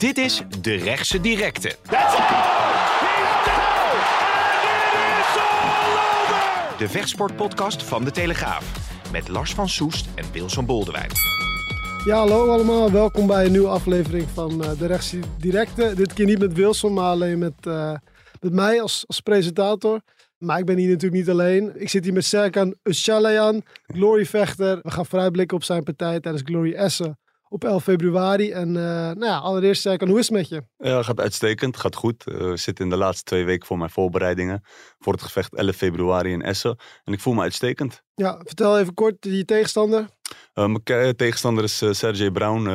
Dit 0.00 0.18
is 0.18 0.42
De 0.60 0.74
Rechtse 0.74 1.20
Directe. 1.20 1.76
De 6.78 6.88
vechtsportpodcast 6.88 7.82
van 7.82 8.04
De 8.04 8.10
Telegraaf. 8.10 8.92
Met 9.12 9.28
Lars 9.28 9.54
van 9.54 9.68
Soest 9.68 10.08
en 10.14 10.24
Wilson 10.32 10.66
Boldewijn. 10.66 11.10
Ja, 12.04 12.16
hallo 12.16 12.48
allemaal. 12.48 12.90
Welkom 12.90 13.26
bij 13.26 13.44
een 13.44 13.50
nieuwe 13.50 13.68
aflevering 13.68 14.28
van 14.28 14.64
uh, 14.64 14.70
De 14.78 14.86
Rechtse 14.86 15.18
Directe. 15.38 15.94
Dit 15.94 16.12
keer 16.12 16.26
niet 16.26 16.38
met 16.38 16.52
Wilson, 16.52 16.92
maar 16.92 17.10
alleen 17.10 17.38
met, 17.38 17.66
uh, 17.66 17.94
met 18.40 18.52
mij 18.52 18.82
als, 18.82 19.04
als 19.06 19.20
presentator. 19.20 20.00
Maar 20.38 20.58
ik 20.58 20.64
ben 20.64 20.76
hier 20.76 20.88
natuurlijk 20.88 21.20
niet 21.20 21.30
alleen. 21.30 21.72
Ik 21.74 21.88
zit 21.88 22.04
hier 22.04 22.12
met 22.12 22.24
Serkan 22.24 22.74
Öcalan, 22.74 23.62
gloryvechter. 23.86 24.78
We 24.82 24.90
gaan 24.90 25.06
vooruitblikken 25.06 25.56
op 25.56 25.64
zijn 25.64 25.82
partij 25.82 26.20
tijdens 26.20 26.42
Glory 26.46 26.72
Essen 26.72 27.18
op 27.50 27.64
11 27.64 27.82
februari. 27.82 28.50
En 28.50 28.68
uh, 28.68 28.74
nou 28.74 29.24
ja, 29.24 29.38
allereerst 29.38 29.80
Serkan, 29.82 30.08
hoe 30.08 30.18
is 30.18 30.28
het 30.28 30.36
met 30.36 30.48
je? 30.48 30.62
Ja, 30.76 31.02
gaat 31.02 31.20
uitstekend. 31.20 31.76
Gaat 31.76 31.94
goed. 31.94 32.24
Uh, 32.26 32.36
we 32.36 32.56
zitten 32.56 32.84
in 32.84 32.90
de 32.90 32.96
laatste 32.96 33.24
twee 33.24 33.44
weken 33.44 33.66
voor 33.66 33.78
mijn 33.78 33.90
voorbereidingen. 33.90 34.62
Voor 34.98 35.12
het 35.12 35.22
gevecht 35.22 35.54
11 35.54 35.76
februari 35.76 36.32
in 36.32 36.42
Essen. 36.42 36.78
En 37.04 37.12
ik 37.12 37.20
voel 37.20 37.34
me 37.34 37.42
uitstekend. 37.42 38.02
Ja, 38.14 38.40
vertel 38.44 38.78
even 38.78 38.94
kort 38.94 39.16
je 39.20 39.44
tegenstander. 39.44 40.08
Uh, 40.54 40.66
mijn 40.66 41.16
tegenstander 41.16 41.64
is 41.64 41.76
Sergej 41.90 42.30
Brown. 42.30 42.68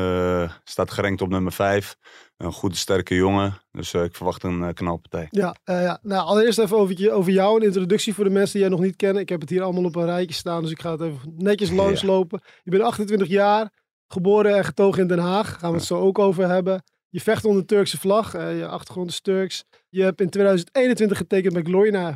staat 0.64 0.92
gerankt 0.92 1.21
op 1.21 1.30
nummer 1.30 1.52
5. 1.52 1.95
Een 2.38 2.52
goede, 2.52 2.75
sterke 2.75 3.16
jongen. 3.16 3.61
Dus 3.71 3.94
ik 3.94 4.16
verwacht 4.16 4.44
een 4.44 4.73
knalpartij. 4.73 5.27
Ja, 5.31 5.55
ja, 5.64 5.99
nou 6.02 6.25
allereerst 6.25 6.59
even 6.59 6.77
over, 6.77 7.11
over 7.11 7.31
jou. 7.31 7.55
Een 7.55 7.66
introductie 7.66 8.14
voor 8.14 8.23
de 8.23 8.30
mensen 8.30 8.52
die 8.52 8.61
jij 8.61 8.69
nog 8.69 8.80
niet 8.80 8.95
kennen. 8.95 9.21
Ik 9.21 9.30
heb 9.30 9.42
het 9.42 9.49
hier 9.49 9.61
allemaal 9.61 9.83
op 9.83 9.95
een 9.95 10.05
rijtje 10.05 10.36
staan. 10.36 10.61
Dus 10.61 10.71
ik 10.71 10.81
ga 10.81 10.92
het 10.92 11.02
even 11.02 11.33
netjes 11.38 11.71
langslopen. 11.71 12.39
Ja. 12.44 12.52
Je 12.64 12.71
bent 12.71 12.83
28 12.83 13.27
jaar. 13.27 13.71
Geboren 14.08 14.56
en 14.56 14.66
getogen 14.66 15.02
in 15.02 15.08
Den 15.08 15.20
Haag. 15.20 15.59
Gaan 15.59 15.72
we 15.72 15.78
het 15.78 15.86
zo 15.86 16.00
ook 16.00 16.20
over 16.20 16.48
hebben. 16.48 16.84
Je 17.16 17.22
vecht 17.22 17.45
onder 17.45 17.66
Turkse 17.66 18.00
vlag. 18.00 18.36
Uh, 18.36 18.58
je 18.58 18.67
achtergrond 18.67 19.09
is 19.09 19.22
Turks. 19.22 19.64
Je 19.89 20.03
hebt 20.03 20.22
in 20.22 20.30
2021 20.30 21.17
getekend 21.17 21.53
bij 21.53 21.61
Glory. 21.61 21.89
Nou, 21.89 22.14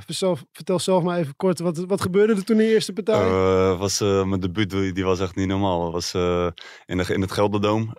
vertel 0.51 0.79
zelf 0.79 1.03
maar 1.03 1.17
even 1.17 1.35
kort. 1.35 1.59
Wat, 1.59 1.77
wat 1.77 2.01
gebeurde 2.01 2.33
er 2.33 2.43
toen 2.43 2.59
in 2.59 2.67
de 2.67 2.73
eerste 2.73 2.93
partij? 2.93 3.27
Uh, 3.27 3.79
was, 3.79 4.01
uh, 4.01 4.23
mijn 4.25 4.41
debuut 4.41 4.69
die 4.69 5.03
was 5.03 5.19
echt 5.19 5.35
niet 5.35 5.47
normaal. 5.47 5.83
Het 5.83 5.93
was 5.93 6.13
in, 6.85 6.97
de, 6.97 7.13
in 7.13 7.21
het 7.21 7.31
Gelderdoom. 7.31 7.95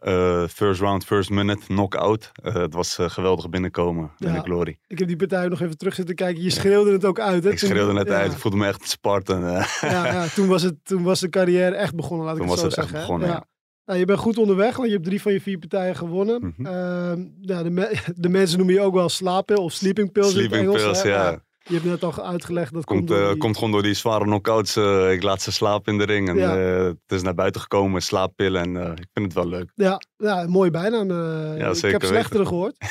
first 0.48 0.80
round, 0.80 1.04
first 1.04 1.30
minute, 1.30 1.66
knockout. 1.66 2.30
het 2.42 2.74
was 2.74 2.98
geweldig 3.00 3.48
binnenkomen 3.48 4.10
ja, 4.16 4.28
in 4.28 4.34
de 4.34 4.40
Glory. 4.40 4.78
Ik 4.86 4.98
heb 4.98 5.08
die 5.08 5.16
partij 5.16 5.48
nog 5.48 5.60
even 5.60 5.78
terug 5.78 5.94
zitten 5.94 6.14
kijken. 6.14 6.42
Je 6.42 6.50
schreeuwde 6.50 6.92
het 6.92 7.04
ook 7.04 7.20
uit. 7.20 7.44
Hè? 7.44 7.50
Ik 7.50 7.58
schreeuwde 7.58 7.98
het 7.98 8.08
ja. 8.08 8.14
uit. 8.14 8.32
Ik 8.32 8.38
voelde 8.38 8.56
me 8.56 8.66
echt 8.66 8.88
Spartan. 8.88 9.40
ja, 9.40 9.66
ja, 9.80 10.26
toen, 10.26 10.48
was 10.48 10.62
het, 10.62 10.74
toen 10.84 11.02
was 11.02 11.20
de 11.20 11.28
carrière 11.28 11.74
echt 11.74 11.94
begonnen, 11.94 12.26
laat 12.26 12.36
toen 12.36 12.44
ik 12.44 12.50
het 12.50 12.60
zo 12.60 12.68
zeggen. 12.68 12.92
Toen 12.92 13.00
was 13.00 13.10
het 13.12 13.22
echt 13.22 13.28
begonnen. 13.28 13.48
Nou, 13.90 14.02
je 14.02 14.08
bent 14.08 14.18
goed 14.18 14.38
onderweg, 14.38 14.76
want 14.76 14.88
je 14.88 14.94
hebt 14.94 15.06
drie 15.06 15.22
van 15.22 15.32
je 15.32 15.40
vier 15.40 15.58
partijen 15.58 15.96
gewonnen. 15.96 16.40
Mm 16.40 16.54
-hmm. 16.56 16.66
uh, 16.66 17.24
ja, 17.40 17.62
de, 17.62 17.70
me 17.70 17.98
de, 18.16 18.28
mensen 18.28 18.56
noemen 18.56 18.76
je 18.76 18.80
ook 18.80 18.94
wel 18.94 19.08
slaappil 19.08 19.62
of 19.62 19.72
sleeping 19.72 20.12
pills 20.12 20.30
sleeping 20.30 20.62
in 20.62 20.68
het 20.68 20.80
Engels. 20.80 21.02
Pills, 21.02 21.02
ja. 21.02 21.42
Je 21.62 21.74
hebt 21.74 21.84
net 21.84 22.02
al 22.02 22.24
uitgelegd 22.24 22.72
dat 22.72 22.84
komt, 22.84 23.10
komt, 23.10 23.28
die... 23.28 23.36
komt 23.36 23.56
gewoon 23.56 23.72
door 23.72 23.82
die 23.82 23.94
zware 23.94 24.24
knockouts. 24.24 24.76
Uh, 24.76 25.12
ik 25.12 25.22
laat 25.22 25.42
ze 25.42 25.52
slapen 25.52 25.92
in 25.92 25.98
de 25.98 26.04
ring. 26.04 26.28
En 26.28 26.36
Ja. 26.36 26.58
uh, 26.58 26.84
het 26.84 26.96
is 27.06 27.22
naar 27.22 27.34
buiten 27.34 27.60
gekomen, 27.60 28.02
slaappillen. 28.02 28.62
En 28.62 28.92
ik 28.92 29.08
vind 29.12 29.26
het 29.26 29.34
wel 29.34 29.48
leuk. 29.48 29.72
Ja, 29.74 30.00
ja 30.16 30.70
bijnaam. 30.70 31.10
Ja, 31.58 31.70
ik 31.70 31.82
heb 31.82 32.04
slechtere 32.04 32.46
gehoord. 32.46 32.76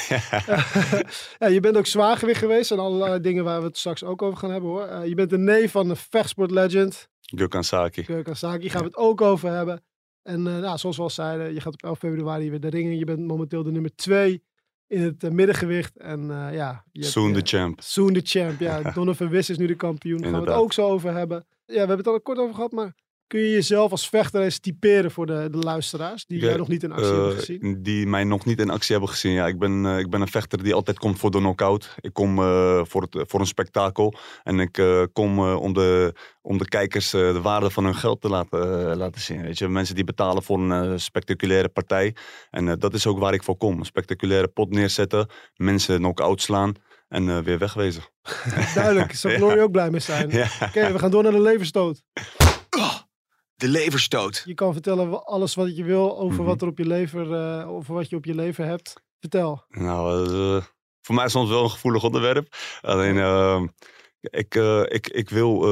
ja, 1.39 1.47
je 1.47 1.59
bent 1.59 1.77
ook 1.77 1.85
zwaargewicht 1.85 2.39
geweest 2.39 2.71
en 2.71 2.79
allerlei 2.79 3.21
dingen 3.21 3.43
waar 3.43 3.59
we 3.59 3.67
het 3.67 3.77
straks 3.77 4.03
ook 4.03 4.21
over 4.21 4.37
gaan 4.37 4.51
hebben 4.51 4.69
hoor. 4.69 5.05
Je 5.05 5.15
bent 5.15 5.29
de 5.29 5.37
neef 5.37 5.71
van 5.71 5.89
een 5.89 5.95
vechtsportlegend, 5.95 7.09
Gökhan 7.35 7.63
Saki. 7.63 8.05
Gökhan 8.05 8.35
Saki. 8.35 8.69
Gaan 8.69 8.81
we 8.81 8.87
het 8.87 8.97
ook 8.97 9.21
over 9.21 9.49
hebben. 9.49 9.83
En 10.23 10.39
uh, 10.39 10.57
nou, 10.57 10.77
zoals 10.77 10.97
we 10.97 11.03
al 11.03 11.09
zeiden, 11.09 11.53
je 11.53 11.61
gaat 11.61 11.73
op 11.73 11.83
11 11.83 11.99
februari 11.99 12.49
weer 12.49 12.59
de 12.59 12.69
ringen. 12.69 12.97
Je 12.97 13.05
bent 13.05 13.27
momenteel 13.27 13.63
de 13.63 13.71
nummer 13.71 13.95
2 13.95 14.43
in 14.87 15.01
het 15.01 15.23
uh, 15.23 15.31
middengewicht. 15.31 15.97
En 15.97 16.21
uh, 16.21 16.53
ja... 16.53 16.85
Je 16.91 17.03
Soon 17.03 17.33
hebt, 17.33 17.45
the 17.45 17.57
champ. 17.57 17.81
Soon 17.81 18.13
the 18.13 18.21
champ, 18.23 18.59
ja. 18.59 18.81
Donovan 18.93 19.29
Wiss 19.29 19.49
is 19.49 19.57
nu 19.57 19.67
de 19.67 19.75
kampioen. 19.75 20.21
Daar 20.21 20.31
gaan 20.31 20.43
we 20.43 20.49
het 20.49 20.59
ook 20.59 20.73
zo 20.73 20.87
over 20.87 21.13
hebben. 21.13 21.45
Ja, 21.65 21.73
we 21.73 21.77
hebben 21.77 21.97
het 21.97 22.07
al 22.07 22.21
kort 22.21 22.37
over 22.37 22.55
gehad, 22.55 22.71
maar 22.71 22.95
kun 23.29 23.39
je 23.39 23.51
jezelf 23.51 23.91
als 23.91 24.09
vechter 24.09 24.41
eens 24.41 24.59
typeren 24.59 25.11
voor 25.11 25.25
de, 25.25 25.47
de 25.51 25.57
luisteraars 25.57 26.25
die 26.25 26.39
jij 26.39 26.55
nog 26.55 26.67
niet 26.67 26.83
in 26.83 26.91
actie 26.91 27.13
hebben 27.13 27.35
gezien? 27.35 27.83
Die 27.83 28.07
mij 28.07 28.23
nog 28.23 28.45
niet 28.45 28.59
in 28.59 28.69
actie 28.69 28.91
hebben 28.91 29.09
gezien. 29.09 29.31
Ja, 29.31 29.47
ik 29.47 29.59
ben, 29.59 29.85
uh, 29.85 29.99
ik 29.99 30.09
ben 30.09 30.21
een 30.21 30.27
vechter 30.27 30.63
die 30.63 30.73
altijd 30.73 30.99
komt 30.99 31.19
voor 31.19 31.31
de 31.31 31.37
knockout. 31.37 31.95
Ik 31.99 32.13
kom 32.13 32.39
uh, 32.39 32.81
voor, 32.83 33.01
het, 33.01 33.29
voor 33.29 33.39
een 33.39 33.45
spektakel. 33.45 34.13
En 34.43 34.59
ik 34.59 34.83
kom 35.13 35.39
om, 35.39 35.73
de, 35.73 36.13
om 36.41 36.57
de 36.57 36.67
kijkers 36.67 37.09
de 37.09 37.39
waarde 37.41 37.69
van 37.69 37.83
hun 37.83 37.95
geld 37.95 38.21
te 38.21 38.29
laten, 38.29 38.97
laten 38.97 39.21
zien. 39.21 39.41
Weet 39.41 39.57
je? 39.57 39.67
Mensen 39.67 39.95
die 39.95 40.03
betalen 40.03 40.43
voor 40.43 40.59
een 40.59 40.99
spectaculaire 40.99 41.69
partij. 41.69 42.15
En 42.49 42.79
dat 42.79 42.93
is 42.93 43.07
ook 43.07 43.19
waar 43.19 43.33
ik 43.33 43.43
voor 43.43 43.57
kom. 43.57 43.79
Een 43.79 43.85
spectaculaire 43.85 44.47
pot 44.47 44.69
neerzetten. 44.69 45.29
Mensen 45.55 45.97
knock-out 45.97 46.41
slaan. 46.41 46.73
En 47.07 47.43
weer 47.43 47.57
wegwezen. 47.57 48.03
Duidelijk, 48.75 49.13
zou 49.13 49.33
Glory 49.37 49.55
ja. 49.55 49.61
ook 49.61 49.71
blij 49.71 49.89
mee 49.89 49.99
zijn. 49.99 50.29
Ja. 50.29 50.47
Oké, 50.61 50.63
okay, 50.63 50.93
we 50.93 50.99
gaan 50.99 51.11
door 51.11 51.23
naar 51.23 51.31
de 51.31 51.41
leverstoot. 51.41 52.03
De 53.59 53.67
leverstoot. 53.67 54.43
Je 54.45 54.53
kan 54.53 54.73
vertellen 54.73 55.25
alles 55.25 55.55
wat 55.55 55.77
je 55.77 55.83
wil 55.83 56.11
over 56.11 56.23
Mhm. 56.23 56.31
mm 56.31 56.37
-hmm. 56.37 56.45
wat 56.45 56.61
er 56.61 56.67
op 56.67 56.77
je 56.77 56.85
lever, 56.85 57.25
uh, 57.27 57.69
over 57.69 57.93
wat 57.93 58.09
je 58.09 58.15
op 58.15 58.25
je 58.25 58.35
lever 58.35 58.65
hebt. 58.65 58.93
Vertel. 59.19 59.63
Nou, 59.69 60.29
uh, 60.29 60.63
voor 61.01 61.15
mij 61.15 61.25
is 61.25 61.31
soms 61.31 61.49
wel 61.49 61.63
een 61.63 61.69
gevoelig 61.69 62.03
onderwerp. 62.03 62.55
Alleen, 62.81 63.15
uh, 63.15 63.61
ik, 64.21 64.55
ik, 64.87 65.07
ik 65.07 65.29
wil 65.29 65.65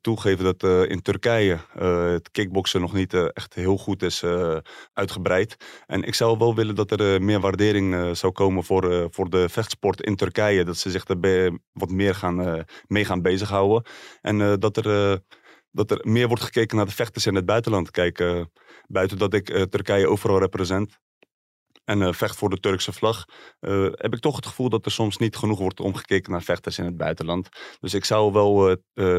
toegeven 0.00 0.44
dat 0.44 0.88
in 0.88 1.02
Turkije 1.02 1.58
het 2.12 2.30
kickboksen 2.30 2.80
nog 2.80 2.92
niet 2.92 3.14
echt 3.32 3.54
heel 3.54 3.76
goed 3.76 4.02
is 4.02 4.24
uitgebreid. 4.92 5.56
En 5.86 6.02
ik 6.02 6.14
zou 6.14 6.38
wel 6.38 6.54
willen 6.54 6.74
dat 6.74 6.90
er 6.90 7.22
meer 7.22 7.40
waardering 7.40 8.16
zou 8.16 8.32
komen 8.32 8.64
voor, 8.64 9.08
voor 9.10 9.30
de 9.30 9.48
vechtsport 9.48 10.00
in 10.00 10.16
Turkije. 10.16 10.64
Dat 10.64 10.76
ze 10.76 10.90
zich 10.90 11.08
er 11.08 11.52
wat 11.72 11.90
meer 11.90 12.14
gaan, 12.14 12.64
mee 12.86 13.04
gaan 13.04 13.22
bezighouden. 13.22 13.82
En 14.20 14.60
dat 14.60 14.76
er 14.76 15.20
dat 15.74 15.90
er 15.90 16.00
meer 16.02 16.28
wordt 16.28 16.42
gekeken 16.42 16.76
naar 16.76 16.86
de 16.86 16.92
vechters 16.92 17.26
in 17.26 17.34
het 17.34 17.44
buitenland. 17.44 17.90
Kijk, 17.90 18.46
buiten 18.86 19.18
dat 19.18 19.34
ik 19.34 19.50
uh, 19.50 19.62
Turkije 19.62 20.08
overal 20.08 20.38
represent 20.38 20.98
en 21.84 22.00
uh, 22.00 22.12
vecht 22.12 22.36
voor 22.36 22.50
de 22.50 22.60
Turkse 22.60 22.92
vlag, 22.92 23.24
heb 23.92 24.14
ik 24.14 24.20
toch 24.20 24.36
het 24.36 24.46
gevoel 24.46 24.68
dat 24.68 24.84
er 24.84 24.90
soms 24.90 25.16
niet 25.16 25.36
genoeg 25.36 25.58
wordt 25.58 25.80
omgekeken 25.80 26.32
naar 26.32 26.42
vechters 26.42 26.78
in 26.78 26.84
het 26.84 26.96
buitenland. 26.96 27.48
Dus 27.80 27.94
ik 27.94 28.04
zou 28.04 28.32
wel 28.32 28.76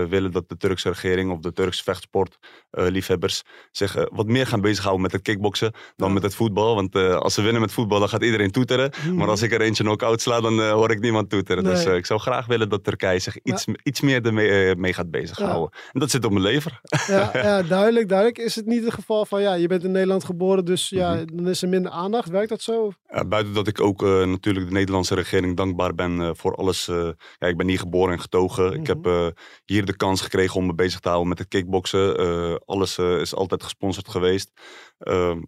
willen 0.09 0.31
dat 0.31 0.49
de 0.49 0.57
Turkse 0.57 0.89
regering 0.89 1.31
of 1.31 1.39
de 1.39 1.53
Turkse 1.53 1.83
vechtsportliefhebbers 1.83 3.43
zich 3.71 4.05
wat 4.11 4.27
meer 4.27 4.47
gaan 4.47 4.61
bezighouden 4.61 5.01
met 5.01 5.11
het 5.11 5.21
kickboksen 5.21 5.73
dan 5.95 6.13
met 6.13 6.23
het 6.23 6.35
voetbal. 6.35 6.75
Want 6.75 6.95
als 6.95 7.33
ze 7.33 7.41
winnen 7.41 7.61
met 7.61 7.71
voetbal, 7.71 7.99
dan 7.99 8.09
gaat 8.09 8.23
iedereen 8.23 8.51
toeteren. 8.51 8.91
Mm. 9.05 9.15
Maar 9.15 9.29
als 9.29 9.41
ik 9.41 9.51
er 9.51 9.61
eentje 9.61 9.83
knock-out 9.83 10.21
sla, 10.21 10.41
dan 10.41 10.69
hoor 10.69 10.91
ik 10.91 10.99
niemand 10.99 11.29
toeteren. 11.29 11.63
Nee. 11.63 11.73
Dus 11.73 11.85
ik 11.85 12.05
zou 12.05 12.19
graag 12.19 12.45
willen 12.45 12.69
dat 12.69 12.83
Turkije 12.83 13.19
zich 13.19 13.37
iets, 13.43 13.65
iets 13.83 14.01
meer 14.01 14.25
ermee 14.25 14.75
mee 14.75 14.93
gaat 14.93 15.11
bezighouden. 15.11 15.69
Ja. 15.71 15.89
En 15.91 15.99
dat 15.99 16.11
zit 16.11 16.25
op 16.25 16.31
mijn 16.31 16.43
lever. 16.43 16.79
Ja, 17.07 17.29
ja, 17.43 17.63
duidelijk, 17.63 18.09
duidelijk. 18.09 18.37
Is 18.37 18.55
het 18.55 18.65
niet 18.65 18.83
het 18.83 18.93
geval 18.93 19.25
van, 19.25 19.41
ja, 19.41 19.53
je 19.53 19.67
bent 19.67 19.83
in 19.83 19.91
Nederland 19.91 20.23
geboren, 20.23 20.65
dus 20.65 20.89
ja, 20.89 21.13
mm 21.13 21.17
-hmm. 21.17 21.37
dan 21.37 21.47
is 21.47 21.61
er 21.61 21.69
minder 21.69 21.91
aandacht. 21.91 22.29
Werkt 22.29 22.49
dat 22.49 22.54
zo? 22.61 22.91
Ja, 23.09 23.25
buiten 23.25 23.53
dat 23.53 23.67
ik 23.67 23.81
ook 23.81 24.01
uh, 24.01 24.25
natuurlijk 24.25 24.65
de 24.65 24.73
Nederlandse 24.73 25.15
regering 25.15 25.57
dankbaar 25.57 25.95
ben 25.95 26.19
uh, 26.19 26.29
voor 26.33 26.55
alles. 26.55 26.87
Uh, 26.87 27.09
ja, 27.37 27.47
ik 27.47 27.57
ben 27.57 27.67
hier 27.67 27.79
geboren 27.79 28.13
en 28.13 28.21
getogen. 28.21 28.63
Mm 28.63 28.71
-hmm. 28.71 28.79
Ik 28.79 28.87
heb 28.87 29.33
hier 29.65 29.85
de 29.85 29.95
kans 29.95 30.21
gekregen 30.21 30.55
om 30.55 30.65
me 30.65 30.73
bezig 30.73 30.99
te 30.99 31.07
houden 31.07 31.29
met 31.29 31.39
het 31.39 31.47
kickboksen. 31.47 32.17
alles 32.65 32.97
is 32.97 33.35
altijd 33.35 33.63
gesponsord 33.63 34.09
geweest. 34.09 34.51
Ehm, 34.97 35.41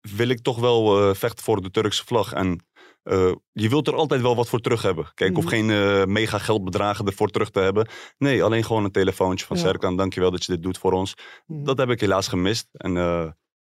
wil 0.00 0.28
ik 0.28 0.42
toch 0.42 0.58
wel 0.58 1.14
vechten 1.14 1.44
voor 1.44 1.62
de 1.62 1.70
Turkse 1.70 2.04
vlag. 2.04 2.32
En 2.32 2.60
uh, 3.04 3.32
je 3.52 3.68
wilt 3.68 3.86
er 3.86 3.94
altijd 3.94 4.20
wel 4.20 4.36
wat 4.36 4.48
voor 4.48 4.60
terug 4.60 4.82
hebben. 4.82 5.10
Kijk, 5.14 5.30
mm. 5.30 5.36
of 5.36 5.44
geen 5.44 5.68
uh, 5.68 6.04
mega 6.04 6.38
geldbedragen 6.38 7.06
ervoor 7.06 7.28
terug 7.28 7.50
te 7.50 7.60
hebben. 7.60 7.88
Nee, 8.18 8.42
alleen 8.42 8.64
gewoon 8.64 8.84
een 8.84 8.90
telefoontje 8.90 9.46
van 9.46 9.56
ja. 9.56 9.62
Serkan. 9.62 9.96
Dankjewel 9.96 10.30
dat 10.30 10.44
je 10.44 10.52
dit 10.52 10.62
doet 10.62 10.78
voor 10.78 10.92
ons. 10.92 11.14
Mm. 11.46 11.64
Dat 11.64 11.78
heb 11.78 11.90
ik 11.90 12.00
helaas 12.00 12.28
gemist. 12.28 12.68
En 12.72 12.96
uh, 12.96 13.30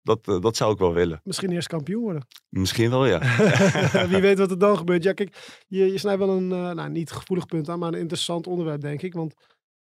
dat, 0.08 0.42
dat 0.42 0.56
zou 0.56 0.72
ik 0.72 0.78
wel 0.78 0.92
willen. 0.94 1.20
Misschien 1.24 1.52
eerst 1.52 1.68
kampioen 1.68 2.02
worden. 2.02 2.26
Misschien 2.48 2.90
wel, 2.90 3.06
ja. 3.06 3.18
Wie 4.10 4.20
weet 4.20 4.38
wat 4.38 4.50
er 4.50 4.58
dan 4.58 4.76
gebeurt. 4.76 5.02
Ja, 5.02 5.12
kijk, 5.12 5.62
je, 5.68 5.92
je 5.92 5.98
snijdt 5.98 6.18
wel 6.18 6.36
een, 6.36 6.48
nou 6.48 6.88
niet 6.90 7.10
gevoelig 7.10 7.46
punt 7.46 7.68
aan, 7.68 7.78
maar 7.78 7.92
een 7.92 8.00
interessant 8.00 8.46
onderwerp, 8.46 8.80
denk 8.80 9.02
ik. 9.02 9.14
Want 9.14 9.34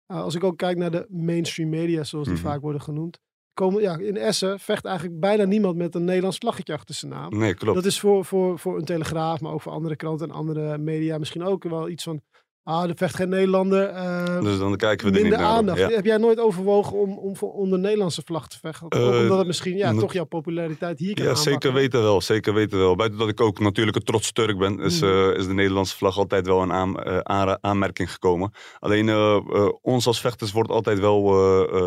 als 0.08 0.36
ik 0.36 0.44
ook 0.44 0.58
kijk 0.58 0.78
naar 0.78 0.92
de 0.92 1.06
mainstream 1.10 1.70
media, 1.70 2.04
zoals 2.04 2.28
die 2.28 2.36
mm 2.36 2.42
-hmm. 2.42 2.52
vaak 2.52 2.62
worden 2.62 2.82
genoemd. 2.82 3.20
komen, 3.54 3.82
ja, 3.82 3.98
in 3.98 4.18
Essen 4.18 4.60
vecht 4.60 4.86
eigenlijk 4.86 5.20
bijna 5.20 5.44
niemand 5.44 5.76
met 5.78 5.96
een 5.96 6.06
Nederlands 6.06 6.38
vlaggetje 6.38 6.74
achter 6.74 6.96
zijn 6.96 7.12
naam. 7.12 7.38
Nee, 7.38 7.54
klopt. 7.54 7.76
Dat 7.76 7.86
is 7.86 8.00
voor, 8.00 8.26
voor, 8.26 8.60
voor 8.60 8.78
een 8.78 8.86
Telegraaf, 8.86 9.42
maar 9.42 9.52
ook 9.52 9.62
voor 9.62 9.72
andere 9.72 9.96
kranten 9.96 10.30
en 10.30 10.36
andere 10.36 10.78
media 10.78 11.18
misschien 11.18 11.44
ook 11.44 11.64
wel 11.64 11.90
iets 11.90 12.04
van... 12.04 12.22
Ah, 12.68 12.90
er 12.90 12.96
vecht 12.96 13.16
geen 13.16 13.30
Nederlander. 13.30 13.84
eh, 13.90 14.42
dus 14.42 14.58
dan 14.60 14.76
kijken 14.76 15.06
we 15.06 15.12
er 15.12 15.18
niet 15.22 15.30
minder 15.30 15.40
naar. 15.48 15.58
aandacht. 15.58 15.80
Ja. 15.80 15.90
Heb 15.90 16.06
jij 16.06 16.18
nooit 16.18 16.40
overwogen 16.40 16.98
om, 16.98 17.18
om 17.18 17.36
voor- 17.36 17.54
onder 17.54 17.80
Nederlandse 17.80 18.22
vlag 18.26 18.48
te 18.48 18.58
vechten? 18.62 18.90
Eh, 18.90 19.22
omdat 19.22 19.38
het 19.38 19.48
misschien 19.48 19.78
ja, 19.78 19.94
toch 19.94 20.14
jouw 20.14 20.26
populariteit 20.26 21.00
hier 21.00 21.14
kan 21.16 21.26
Ja, 21.26 21.36
zeker 21.36 21.74
weten 21.74 22.02
wel. 22.02 22.22
Zeker 22.22 22.54
weten 22.54 22.78
wel. 22.78 22.96
Buiten 22.96 23.20
dat 23.20 23.28
ik 23.30 23.42
ook 23.42 23.60
natuurlijk 23.60 23.98
een 23.98 24.04
trots 24.04 24.32
Turk 24.32 24.58
ben, 24.58 24.80
is, 24.80 25.00
Mhm. 25.02 25.12
eh, 25.12 25.38
is 25.38 25.48
de 25.48 25.54
Nederlandse 25.54 25.96
vlag 25.98 26.18
altijd 26.18 26.48
wel 26.48 26.62
een 26.62 26.74
aan, 26.74 27.58
aanmerking 27.64 28.12
gekomen. 28.12 28.52
Alleen 28.80 29.10
ons 29.82 30.08
als 30.08 30.20
vechters 30.22 30.52
wordt 30.52 30.70
altijd 30.72 31.00
wel 31.00 31.24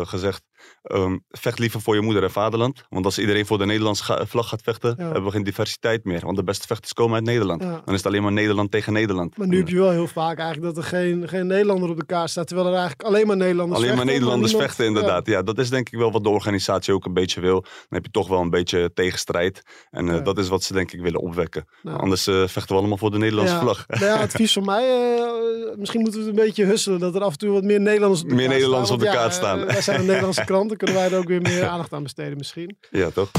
gezegd, 0.05 0.43
ehm, 0.83 1.17
vecht 1.29 1.59
liever 1.59 1.81
voor 1.81 1.95
je 1.95 2.01
moeder 2.01 2.23
en 2.23 2.31
vaderland. 2.31 2.83
Want 2.89 3.05
als 3.05 3.19
iedereen 3.19 3.45
voor 3.45 3.57
de 3.57 3.65
Nederlandse 3.65 4.03
ga- 4.03 4.25
vlag 4.25 4.47
gaat 4.49 4.61
vechten, 4.61 4.95
Ja. 4.97 5.03
hebben 5.03 5.23
we 5.23 5.31
geen 5.31 5.43
diversiteit 5.43 6.03
meer. 6.03 6.19
Want 6.25 6.37
de 6.37 6.43
beste 6.43 6.67
vechters 6.67 6.93
komen 6.93 7.15
uit 7.15 7.23
Nederland. 7.23 7.63
Ja. 7.63 7.69
Dan 7.69 7.81
is 7.93 7.93
het 7.95 8.05
alleen 8.05 8.21
maar 8.23 8.31
Nederland 8.31 8.71
tegen 8.71 8.93
Nederland. 8.93 9.37
Maar 9.37 9.47
nu 9.47 9.57
heb 9.57 9.67
je 9.67 9.75
wel 9.77 9.89
heel 9.91 10.07
vaak 10.07 10.37
eigenlijk 10.39 10.73
dat 10.75 10.83
er 10.83 10.89
geen, 10.89 11.27
geen 11.29 11.47
Nederlander 11.47 11.89
op 11.89 11.97
de 11.99 12.05
kaart 12.05 12.29
staat. 12.29 12.47
Terwijl 12.47 12.67
er 12.67 12.73
eigenlijk 12.73 13.03
alleen 13.03 13.27
maar 13.27 13.37
Nederlanders 13.37 13.77
Alleen 13.79 13.87
maar 13.95 13.97
vechten, 14.05 14.13
Nederlanders 14.21 14.55
vechten, 14.55 14.85
inderdaad. 14.85 15.25
Ja. 15.27 15.41
dat 15.41 15.57
is 15.59 15.69
denk 15.69 15.89
ik 15.89 15.99
wel 15.99 16.11
wat 16.11 16.23
de 16.23 16.29
organisatie 16.29 16.93
ook 16.93 17.05
een 17.05 17.13
beetje 17.13 17.41
wil. 17.41 17.61
Dan 17.61 17.71
heb 17.89 18.05
je 18.05 18.11
toch 18.11 18.27
wel 18.27 18.39
een 18.41 18.49
beetje 18.49 18.91
tegenstrijd. 18.93 19.61
En 19.91 20.09
eh, 20.09 20.23
dat 20.23 20.37
is 20.37 20.47
wat 20.47 20.63
ze 20.63 20.73
denk 20.73 20.91
ik 20.91 21.01
willen 21.01 21.19
opwekken. 21.21 21.65
Anders 21.83 22.27
eh, 22.27 22.35
vechten 22.47 22.67
we 22.67 22.79
allemaal 22.79 22.97
voor 22.97 23.11
de 23.11 23.17
Nederlandse 23.17 23.57
vlag. 23.59 23.85
Nou 23.87 24.05
ja, 24.05 24.15
advies 24.21 24.53
van 24.53 24.65
mij, 24.65 24.83
eh, 25.17 25.77
misschien 25.77 26.01
moeten 26.01 26.19
we 26.21 26.27
het 26.27 26.37
een 26.37 26.45
beetje 26.45 26.65
husselen. 26.65 26.99
Dat 26.99 27.15
er 27.15 27.21
af 27.21 27.31
en 27.31 27.37
toe 27.37 27.49
wat 27.51 27.63
meer 27.63 27.79
Nederlanders 27.81 28.21
op 28.21 28.29
de 28.29 28.35
Meer 28.35 28.43
kaart 28.45 28.55
Nederlanders 28.57 28.89
staan. 28.91 28.99
op 29.07 29.11
de 29.13 29.17
kaart 29.17 29.33
staan. 29.33 29.65
wij 29.65 29.81
zijn 29.81 29.99
een 29.99 30.05
Nederlandse 30.11 30.45
krant, 30.51 30.69
dan 30.69 30.77
kunnen 30.77 30.95
wij 30.95 31.11
er 31.11 31.17
ook 31.17 31.27
weer 31.27 31.41
meer 31.41 31.65
aandacht 31.65 31.93
aan 31.93 32.03
besteden 32.03 32.37
misschien. 32.37 32.77
Ja, 32.89 33.09
toch? 33.09 33.31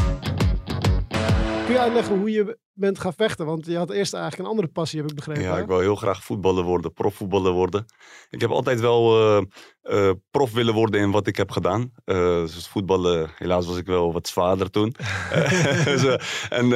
Kun 1.65 1.75
je 1.75 1.79
uitleggen 1.79 2.19
hoe 2.19 2.31
je 2.31 2.59
bent 2.75 2.99
gaan 2.99 3.13
vechten? 3.17 3.47
Want 3.47 3.67
je 3.67 3.77
had 3.77 3.91
eerst 3.91 4.15
eigenlijk 4.15 4.43
een 4.43 4.51
andere 4.51 4.69
passie, 4.73 5.01
heb 5.01 5.11
ik 5.11 5.17
begrepen. 5.17 5.43
Ja, 5.43 5.55
hè? 5.55 5.61
ik 5.61 5.67
wil 5.67 5.79
heel 5.79 5.97
graag 5.97 6.25
voetballer 6.25 6.65
worden, 6.65 6.93
profvoetballer 6.93 7.53
worden. 7.53 7.87
Ik 8.31 8.41
heb 8.41 8.51
altijd 8.51 8.81
wel 8.81 9.19
eh, 9.19 9.43
eh, 9.83 10.15
prof 10.31 10.53
willen 10.53 10.75
worden 10.75 11.01
in 11.01 11.11
wat 11.11 11.27
ik 11.27 11.37
heb 11.37 11.51
gedaan. 11.51 11.93
Eh, 12.05 12.17
dus 12.41 12.69
voetballen, 12.69 13.31
helaas 13.39 13.67
was 13.67 13.77
ik 13.77 13.87
wel 13.87 14.13
wat 14.13 14.29
zwaarder 14.29 14.71
toen. 14.71 14.95
Dus, 15.85 16.17
en 16.49 16.67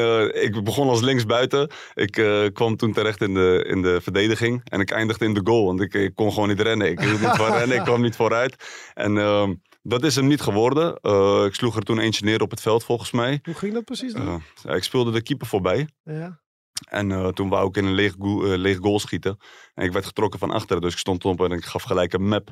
ik 0.43 0.65
begon 0.65 0.89
als 0.89 1.01
linksbuiten. 1.01 1.71
Ik 1.95 2.13
kwam 2.53 2.77
toen 2.77 2.93
terecht 2.93 3.21
in 3.21 3.35
de, 3.35 3.65
in 3.69 3.83
de 3.83 4.01
verdediging. 4.01 4.61
En 4.65 4.81
ik 4.81 4.91
eindigde 4.91 5.25
in 5.25 5.35
de 5.35 5.41
goal, 5.45 5.65
want 5.65 5.81
ik, 5.81 5.95
ik 5.95 6.15
kon 6.15 6.33
gewoon 6.33 6.49
niet 6.49 6.61
rennen. 6.61 6.91
Ik 6.91 7.01
niet 7.01 7.21
rennen, 7.59 7.77
ik 7.77 7.85
kwam 7.85 8.01
niet 8.01 8.17
vooruit. 8.17 8.57
En 8.95 9.19
ehm, 9.19 9.55
dat 9.89 10.05
is 10.05 10.17
hem 10.17 10.27
niet 10.27 10.41
geworden. 10.41 10.97
Eh, 10.97 11.45
ik 11.45 11.55
sloeg 11.55 11.77
er 11.77 11.83
toen 11.83 11.99
eentje 11.99 12.25
neer 12.25 12.43
op 12.43 12.51
het 12.51 12.61
veld 12.61 12.85
volgens 12.85 13.11
mij. 13.11 13.41
Hoe 13.43 13.55
ging 13.55 13.73
dat 13.73 13.85
precies 13.85 14.13
dan? 14.13 14.43
Eh, 14.65 14.77
ik 14.77 14.83
speelde 14.83 15.11
de 15.11 15.23
keeper 15.23 15.47
voorbij. 15.47 15.89
ja. 16.03 16.45
En 16.89 17.13
eh, 17.13 17.29
toen 17.29 17.49
wou 17.49 17.69
ik 17.69 17.77
in 17.77 17.85
een 17.85 17.95
leeg, 17.95 18.15
goal, 18.19 18.57
leeg 18.57 18.79
goal 18.79 18.99
schieten. 18.99 19.37
En 19.75 19.85
ik 19.85 19.93
werd 19.93 20.07
getrokken 20.07 20.39
van 20.39 20.51
achteren. 20.51 20.83
Dus 20.83 20.93
ik 20.93 20.99
stond 20.99 21.25
op 21.25 21.41
en 21.41 21.51
ik 21.51 21.65
gaf 21.65 21.83
gelijk 21.83 22.13
een 22.13 22.29
map. 22.29 22.51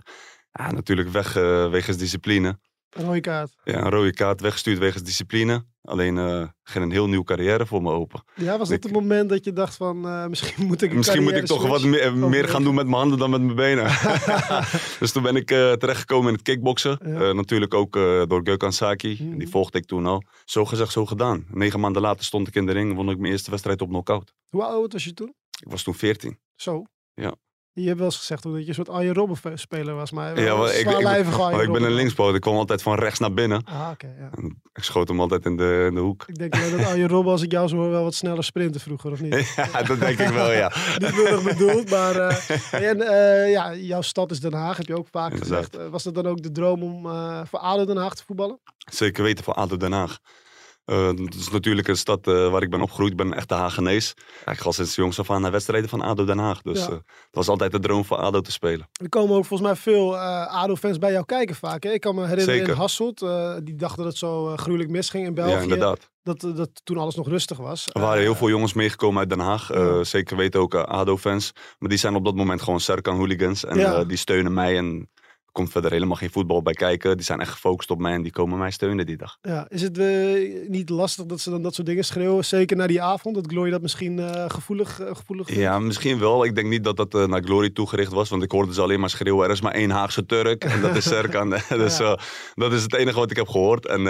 Ja, 0.53 0.71
natuurlijk 0.71 1.09
weg 1.09 1.33
wegens 1.71 1.97
discipline. 1.97 2.59
Een 2.95 3.05
rode 3.05 3.21
kaart. 3.21 3.55
Ja, 3.65 3.85
een 3.85 3.91
rode 3.91 4.13
kaart 4.13 4.41
weggestuurd 4.41 4.79
wegens 4.79 5.03
discipline. 5.03 5.65
Alleen 5.83 6.19
eh, 6.19 6.49
ging 6.63 6.85
een 6.85 6.91
heel 6.91 7.09
nieuwe 7.09 7.25
carrière 7.25 7.67
voor 7.67 7.83
me 7.83 7.91
open. 7.91 8.25
Ja, 8.35 8.59
was 8.59 8.69
dat 8.69 8.83
het 8.83 8.93
moment 8.93 9.29
dat 9.29 9.45
je 9.45 9.53
dacht 9.53 9.77
van 9.77 10.07
eh, 10.09 10.27
misschien 10.27 10.67
moet 10.67 10.83
ik 10.83 10.91
een 10.91 10.97
Misschien 10.97 11.23
moet 11.23 11.33
ik 11.33 11.47
toch 11.47 11.67
wat 11.67 11.83
meer, 11.83 12.49
gaan 12.49 12.63
doen 12.63 12.75
met 12.75 12.87
mijn 12.87 12.99
handen 12.99 13.19
dan 13.19 13.31
met 13.31 13.43
mijn 13.43 13.57
benen. 13.57 13.85
dus 15.01 15.13
toen 15.13 15.23
ben 15.23 15.37
ik 15.37 15.51
eh, 15.51 15.73
terechtgekomen 15.73 16.29
in 16.29 16.35
het 16.35 16.43
kickboksen. 16.43 16.99
Ja. 17.05 17.33
Natuurlijk 17.33 17.75
ook 17.75 17.93
door 18.29 18.41
Gökhan 18.45 18.69
Saki. 18.69 19.19
Mhm. 19.21 19.39
Die 19.39 19.49
volgde 19.49 19.79
ik 19.79 19.85
toen 19.85 20.07
al. 20.07 20.23
Zo 20.45 20.65
gezegd, 20.65 20.93
zo 20.93 21.07
gedaan. 21.07 21.47
Negen 21.51 21.81
maanden 21.81 22.03
later 22.03 22.25
stond 22.25 22.49
ik 22.49 22.55
in 22.55 22.67
de 22.67 22.73
ring 22.73 22.91
en 22.91 22.97
won 22.97 23.11
ik 23.11 23.19
mijn 23.19 23.33
eerste 23.33 23.51
wedstrijd 23.51 23.83
op 23.83 23.89
knockout. 23.89 24.35
Hoe 24.49 24.65
oud 24.65 24.93
was 24.93 25.05
je 25.05 25.15
toen? 25.15 25.35
Ik 25.65 25.71
was 25.71 25.83
toen 25.83 25.95
14. 25.95 26.39
Zo. 26.57 26.85
Ja. 27.15 27.35
Je 27.75 27.87
hebt 27.87 27.97
wel 27.97 28.07
eens 28.07 28.17
gezegd 28.17 28.43
dat 28.43 28.53
je 28.53 28.69
een 28.69 28.75
soort 28.75 28.89
Arjen 28.89 29.15
Robben 29.15 29.59
speler 29.59 29.95
was, 29.95 30.11
maar 30.11 30.41
Ja, 30.41 30.57
maar 30.57 30.69
ik, 30.69 30.75
ik, 30.75 30.89
zwaarlijvige 30.89 31.41
Arjen 31.41 31.57
maar 31.57 31.67
ik 31.67 31.73
ben 31.73 31.83
een 31.83 31.95
linkspoot. 31.95 32.35
Ik 32.35 32.41
kwam 32.41 32.57
altijd 32.57 32.83
van 32.83 32.95
rechts 32.99 33.19
naar 33.19 33.35
binnen. 33.35 33.65
Ah, 33.65 33.91
ja. 33.99 34.31
En 34.37 34.63
Ik 34.73 34.83
schoot 34.83 35.09
hem 35.09 35.21
altijd 35.21 35.45
in 35.45 35.57
de, 35.57 35.85
in 35.89 35.95
de 35.95 36.01
hoek. 36.01 36.25
Ik 36.27 36.39
denk 36.39 36.53
dat 36.53 36.85
Arjen 36.85 37.09
Robben, 37.09 37.33
als 37.33 37.43
ik 37.43 37.51
jou 37.51 37.69
zo 37.69 37.77
hoor, 37.77 37.91
wel 37.91 38.03
wat 38.03 38.15
sneller 38.15 38.45
sprinten 38.45 38.81
vroeger, 38.81 39.13
of 39.13 39.21
niet? 39.21 39.53
ja, 39.73 39.83
dat 39.83 40.01
denk 40.01 40.19
ik 40.19 40.29
wel, 40.29 40.53
ja. 40.53 40.73
niet 40.99 41.15
willig 41.15 41.43
bedoeld, 41.43 41.91
maar 41.91 42.17
eh, 42.17 42.73
en, 42.91 43.01
eh, 43.01 43.51
ja, 43.51 43.75
jouw 43.75 44.03
stad 44.03 44.31
is 44.31 44.41
Den 44.41 44.53
Haag, 44.55 44.77
heb 44.77 44.87
je 44.87 44.99
ook 44.99 45.09
vaak 45.11 45.33
Inderdaad. 45.33 45.65
gezegd. 45.65 45.77
Eh, 45.77 45.89
was 45.91 46.03
dat 46.03 46.15
dan 46.15 46.27
ook 46.27 46.43
de 46.43 46.53
droom 46.53 46.83
om 46.83 47.03
voor 47.47 47.59
ADO 47.59 47.85
Den 47.85 47.97
Haag 47.97 48.15
te 48.15 48.23
voetballen? 48.27 48.59
Zeker 48.93 49.23
weten 49.23 49.45
voor 49.45 49.55
ADO 49.55 49.77
Den 49.77 49.93
Haag. 49.93 50.19
Eh, 50.85 51.07
het 51.07 51.35
is 51.35 51.51
natuurlijk 51.51 51.89
een 51.89 51.97
stad 51.97 52.27
eh, 52.27 52.51
waar 52.51 52.63
ik 52.63 52.71
ben 52.71 52.81
opgegroeid. 52.83 53.11
Ik 53.11 53.17
ben 53.17 53.27
een 53.27 53.35
echte 53.35 53.55
Hagenees. 53.55 54.15
Ik 54.47 54.59
ga 54.59 54.71
sinds 54.71 54.95
jongs 54.95 55.19
af 55.19 55.31
aan 55.31 55.41
naar 55.41 55.51
wedstrijden 55.51 55.89
van 55.89 56.01
ADO 56.01 56.25
Den 56.25 56.39
Haag. 56.39 56.63
Dus 56.63 56.79
Ja. 56.81 56.87
eh, 56.87 56.93
het 56.93 57.05
was 57.31 57.49
altijd 57.49 57.73
de 57.73 57.79
droom 57.79 58.05
voor 58.05 58.17
ADO 58.17 58.41
te 58.41 58.53
spelen. 58.53 58.89
Er 58.93 59.09
komen 59.09 59.37
ook 59.37 59.45
volgens 59.45 59.69
mij 59.69 59.77
veel 59.79 60.17
eh 60.17 60.55
ADO-fans 60.63 60.99
bij 60.99 61.13
jou 61.13 61.25
kijken 61.25 61.55
vaak. 61.57 61.83
Hè? 61.83 61.91
Ik 61.93 62.01
kan 62.01 62.15
me 62.15 62.21
herinneren 62.27 62.55
in 62.55 62.61
Zeker. 62.61 62.77
Hasselt, 62.77 63.23
eh, 63.23 63.55
die 63.63 63.75
dachten 63.77 63.97
dat 64.03 64.07
het 64.07 64.17
zo 64.17 64.49
eh, 64.51 64.59
gruwelijk 64.59 64.91
misging 64.91 65.27
in 65.27 65.35
België. 65.35 65.53
Ja, 65.53 65.61
inderdaad. 65.61 66.11
Dat, 66.23 66.45
eh, 66.45 66.55
dat 66.57 66.71
toen 66.85 66.97
alles 66.99 67.15
nog 67.15 67.29
rustig 67.29 67.59
was. 67.59 67.87
Er 67.93 68.01
waren 68.01 68.21
heel 68.23 68.33
Eh, 68.33 68.39
veel 68.39 68.49
jongens 68.49 68.73
meegekomen 68.73 69.19
uit 69.19 69.29
Den 69.29 69.39
Haag. 69.41 69.71
Eh, 69.71 69.81
Ja. 69.85 70.05
Zeker 70.05 70.37
weten 70.37 70.61
ook 70.61 70.75
eh, 70.75 70.83
ADO-fans. 70.83 71.53
Maar 71.79 71.89
die 71.89 71.99
zijn 71.99 72.15
op 72.15 72.25
dat 72.25 72.35
moment 72.35 72.63
gewoon 72.63 72.81
Serkan 72.81 73.17
hooligans. 73.17 73.65
En 73.65 73.79
Ja. 73.79 73.95
eh, 74.01 74.09
die 74.09 74.17
steunen 74.17 74.53
mij. 74.55 74.77
En 74.77 75.09
komt 75.55 75.71
verder 75.71 75.91
helemaal 75.91 76.17
geen 76.17 76.31
voetbal 76.31 76.63
bij 76.63 76.73
kijken. 76.73 77.17
Die 77.17 77.25
zijn 77.25 77.41
echt 77.41 77.51
gefocust 77.51 77.91
op 77.91 77.99
mij 77.99 78.13
en 78.13 78.23
die 78.23 78.33
komen 78.33 78.59
mij 78.59 78.71
steunen 78.71 79.07
die 79.07 79.17
dag. 79.17 79.39
Ja, 79.43 79.67
is 79.69 79.83
het 79.83 79.99
eh, 79.99 80.69
niet 80.69 80.89
lastig 80.89 81.27
dat 81.27 81.41
ze 81.41 81.51
dan 81.51 81.63
dat 81.63 81.75
soort 81.75 81.87
dingen 81.87 82.05
schreeuwen? 82.05 82.45
Zeker 82.45 82.77
na 82.77 82.87
die 82.87 83.03
avond, 83.03 83.35
dat 83.35 83.47
Glory 83.47 83.71
dat 83.71 83.83
misschien 83.83 84.19
eh, 84.19 84.45
gevoelig, 84.49 85.01
eh, 85.01 85.15
gevoelig 85.15 85.47
vindt? 85.47 85.61
Ja, 85.63 85.79
misschien 85.79 86.19
wel. 86.19 86.45
Ik 86.45 86.55
denk 86.55 86.69
niet 86.69 86.85
dat 86.85 86.97
dat 86.97 87.13
naar 87.29 87.43
Glory 87.43 87.71
toegericht 87.71 88.13
was. 88.13 88.29
Want 88.29 88.43
ik 88.43 88.51
hoorde 88.51 88.75
ze 88.75 88.83
alleen 88.83 89.01
maar 89.01 89.11
schreeuwen. 89.11 89.45
Er 89.45 89.51
is 89.51 89.61
maar 89.61 89.73
één 89.73 89.91
Haagse 89.91 90.27
Turk. 90.27 90.65
En 90.65 90.81
dat 90.81 90.97
is 90.97 91.05
Serkan. 91.05 91.51
dus 91.69 91.99
Ja. 91.99 92.19
dat 92.55 92.73
is 92.73 92.83
het 92.83 92.95
enige 92.95 93.19
wat 93.19 93.31
ik 93.31 93.37
heb 93.37 93.49
gehoord. 93.49 93.87
En 93.87 94.01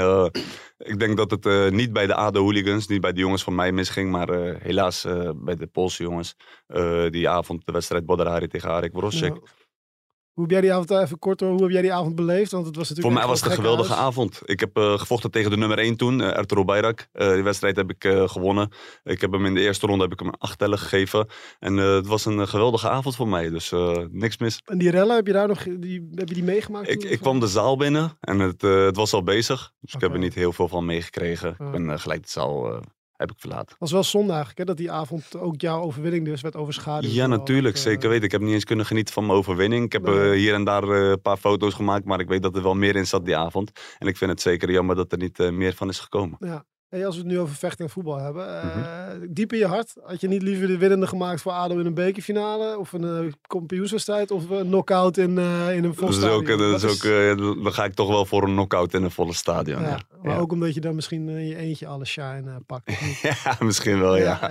ik 0.78 0.98
denk 0.98 1.16
dat 1.16 1.30
het 1.30 1.72
niet 1.72 1.92
bij 1.92 2.06
de 2.06 2.14
ADO-hooligans, 2.14 2.86
niet 2.86 3.00
bij 3.00 3.12
de 3.12 3.20
jongens 3.20 3.42
van 3.42 3.54
mij 3.54 3.72
misging. 3.72 4.10
Maar 4.10 4.28
helaas 4.60 5.06
bij 5.34 5.56
de 5.56 5.66
Poolse 5.66 6.02
jongens. 6.02 6.34
die 7.10 7.28
avond 7.28 7.66
de 7.66 7.72
wedstrijd 7.72 8.06
Bodarari 8.06 8.48
tegen 8.48 8.70
Arik 8.70 8.92
Wrosek. 8.92 9.34
Ja. 9.34 9.62
Hoe 10.34 10.42
heb 10.42 10.52
jij 10.52 10.60
die 10.60 10.72
avond, 10.72 10.90
eh, 10.90 11.00
even 11.00 11.18
kort 11.18 11.40
hoor, 11.40 11.50
hoe 11.50 11.62
heb 11.62 11.70
jij 11.70 11.82
die 11.82 11.92
avond 11.92 12.14
beleefd? 12.14 12.50
Want 12.50 12.66
het 12.66 12.76
was 12.76 12.86
Voor 12.88 12.96
natuurlijk 12.96 13.22
mij 13.24 13.30
was 13.34 13.40
het 13.40 13.50
een 13.50 13.62
wel 13.62 13.70
geweldige 13.70 13.94
avond. 14.00 14.40
Ik 14.44 14.60
heb 14.60 14.76
eh, 14.76 14.98
gevochten 14.98 15.30
tegen 15.30 15.50
de 15.50 15.56
nummer 15.56 15.78
1 15.78 15.96
toen, 15.96 16.20
uh, 16.20 16.36
Ertuğrul 16.38 16.64
Bayrak. 16.64 17.08
Eh, 17.12 17.32
die 17.32 17.42
wedstrijd 17.42 17.76
heb 17.76 17.90
ik 17.90 18.04
eh, 18.04 18.28
gewonnen. 18.28 18.68
Ik 19.04 19.20
heb 19.20 19.32
hem 19.32 19.46
in 19.46 19.54
de 19.54 19.60
eerste 19.60 19.86
ronde 19.86 20.02
heb 20.02 20.12
ik 20.12 20.18
hem 20.20 20.30
acht 20.38 20.58
tellen 20.58 20.78
gegeven. 20.78 21.26
En 21.58 21.78
eh, 21.78 21.94
het 21.94 22.06
was 22.06 22.24
een 22.24 22.40
eh, 22.40 22.46
geweldige 22.46 22.88
avond 22.88 23.16
voor 23.16 23.28
mij. 23.28 23.50
Dus 23.50 23.72
eh, 23.72 23.96
niks 24.10 24.38
mis. 24.38 24.60
En 24.64 24.78
die 24.78 24.90
rellen, 24.90 25.16
heb 25.16 25.26
je 25.26 25.32
daar 25.32 25.48
nog 25.48 25.62
die, 25.62 26.08
heb 26.14 26.28
je 26.28 26.34
die 26.34 26.44
meegemaakt? 26.44 26.88
Ik, 26.90 27.02
ik 27.04 27.20
kwam 27.20 27.40
de 27.40 27.48
zaal 27.48 27.76
binnen 27.76 28.16
en 28.20 28.38
het, 28.38 28.62
eh, 28.64 28.84
het 28.84 28.96
was 28.96 29.12
al 29.12 29.22
bezig. 29.22 29.72
Dus 29.80 29.94
ik 29.94 30.00
heb 30.00 30.12
er 30.12 30.18
niet 30.18 30.34
heel 30.34 30.52
veel 30.52 30.68
van 30.68 30.84
meegekregen. 30.84 31.50
Ik 31.50 31.70
ben 31.70 31.90
eh, 31.90 31.98
gelijk 31.98 32.22
de 32.22 32.30
zaal 32.30 32.72
eh, 32.72 32.80
heb 33.16 33.30
ik 33.30 33.38
verlaten. 33.38 33.68
Het 33.68 33.78
was 33.78 33.92
wel 33.92 34.04
zonde 34.04 34.28
eigenlijk, 34.28 34.58
hè, 34.58 34.64
dat 34.64 34.76
die 34.76 34.90
avond 34.90 35.36
ook 35.36 35.60
jouw 35.60 35.80
overwinning 35.82 36.24
dus 36.24 36.40
werd 36.40 36.56
overschaduwd. 36.56 37.12
Ja, 37.14 37.26
natuurlijk. 37.26 37.74
dat, 37.74 37.82
Zeker 37.84 38.08
weten. 38.08 38.24
Ik 38.24 38.32
heb 38.32 38.40
niet 38.40 38.52
eens 38.52 38.64
kunnen 38.64 38.86
genieten 38.86 39.14
van 39.14 39.26
mijn 39.26 39.38
overwinning. 39.38 39.84
Ik 39.84 39.92
heb 39.92 40.02
Nee. 40.02 40.30
eh, 40.30 40.36
hier 40.36 40.54
en 40.54 40.64
daar 40.64 40.82
eh, 40.88 41.10
een 41.10 41.20
paar 41.20 41.36
foto's 41.36 41.74
gemaakt. 41.74 42.04
Maar 42.04 42.20
ik 42.20 42.28
weet 42.28 42.42
dat 42.42 42.56
er 42.56 42.62
wel 42.62 42.74
meer 42.74 42.96
in 42.96 43.06
zat 43.06 43.24
die 43.24 43.36
avond. 43.36 43.70
En 43.98 44.06
ik 44.06 44.16
vind 44.16 44.30
het 44.30 44.40
zeker 44.40 44.70
jammer 44.70 44.96
dat 44.96 45.12
er 45.12 45.18
niet 45.18 45.38
eh, 45.40 45.50
meer 45.50 45.74
van 45.74 45.88
is 45.88 45.98
gekomen. 45.98 46.36
Ja. 46.40 46.64
Hey, 46.94 47.06
als 47.06 47.14
we 47.16 47.22
het 47.22 47.30
nu 47.30 47.38
over 47.38 47.54
vechten 47.54 47.84
en 47.84 47.90
voetbal 47.90 48.16
hebben. 48.18 48.62
eh, 48.62 48.64
Mhm. 48.64 49.26
Diep 49.30 49.52
in 49.52 49.58
je 49.58 49.66
hart, 49.66 49.94
had 50.02 50.20
je 50.20 50.28
niet 50.28 50.42
liever 50.42 50.66
de 50.66 50.78
winnende 50.78 51.06
gemaakt 51.06 51.40
voor 51.40 51.52
ADO 51.52 51.78
in 51.78 51.86
een 51.86 51.94
bekerfinale? 51.94 52.78
Of 52.78 52.92
een 52.92 53.04
eh 53.04 53.32
kampioenswedstrijd? 53.46 54.30
Of 54.30 54.50
een 54.50 54.66
knockout 54.66 55.16
in, 55.16 55.38
eh, 55.38 55.76
in 55.76 55.84
een 55.84 55.94
vol 55.94 56.06
Dat 56.08 56.16
is 56.16 56.22
ook, 56.24 56.44
stadion? 56.46 56.70
dat 56.70 56.82
is 56.82 56.90
ook, 57.04 57.10
eh, 57.12 57.62
dan 57.62 57.72
ga 57.72 57.84
ik 57.84 57.94
toch 57.94 58.08
wel 58.08 58.24
voor 58.26 58.42
een 58.42 58.52
knockout 58.52 58.94
in 58.94 59.02
een 59.02 59.10
volle 59.10 59.32
stadion. 59.34 59.80
ja, 59.82 59.88
Ja, 59.88 59.98
maar 60.22 60.32
ja. 60.34 60.38
ook 60.38 60.52
omdat 60.52 60.74
je 60.74 60.80
dan 60.80 60.94
misschien 60.94 61.28
in 61.28 61.46
je 61.46 61.56
eentje 61.56 61.86
alle 61.86 62.04
shine 62.04 62.42
eh, 62.50 62.56
pakt. 62.66 62.90
Ja, 63.22 63.56
misschien 63.60 64.00
wel, 64.00 64.16
ja. 64.16 64.38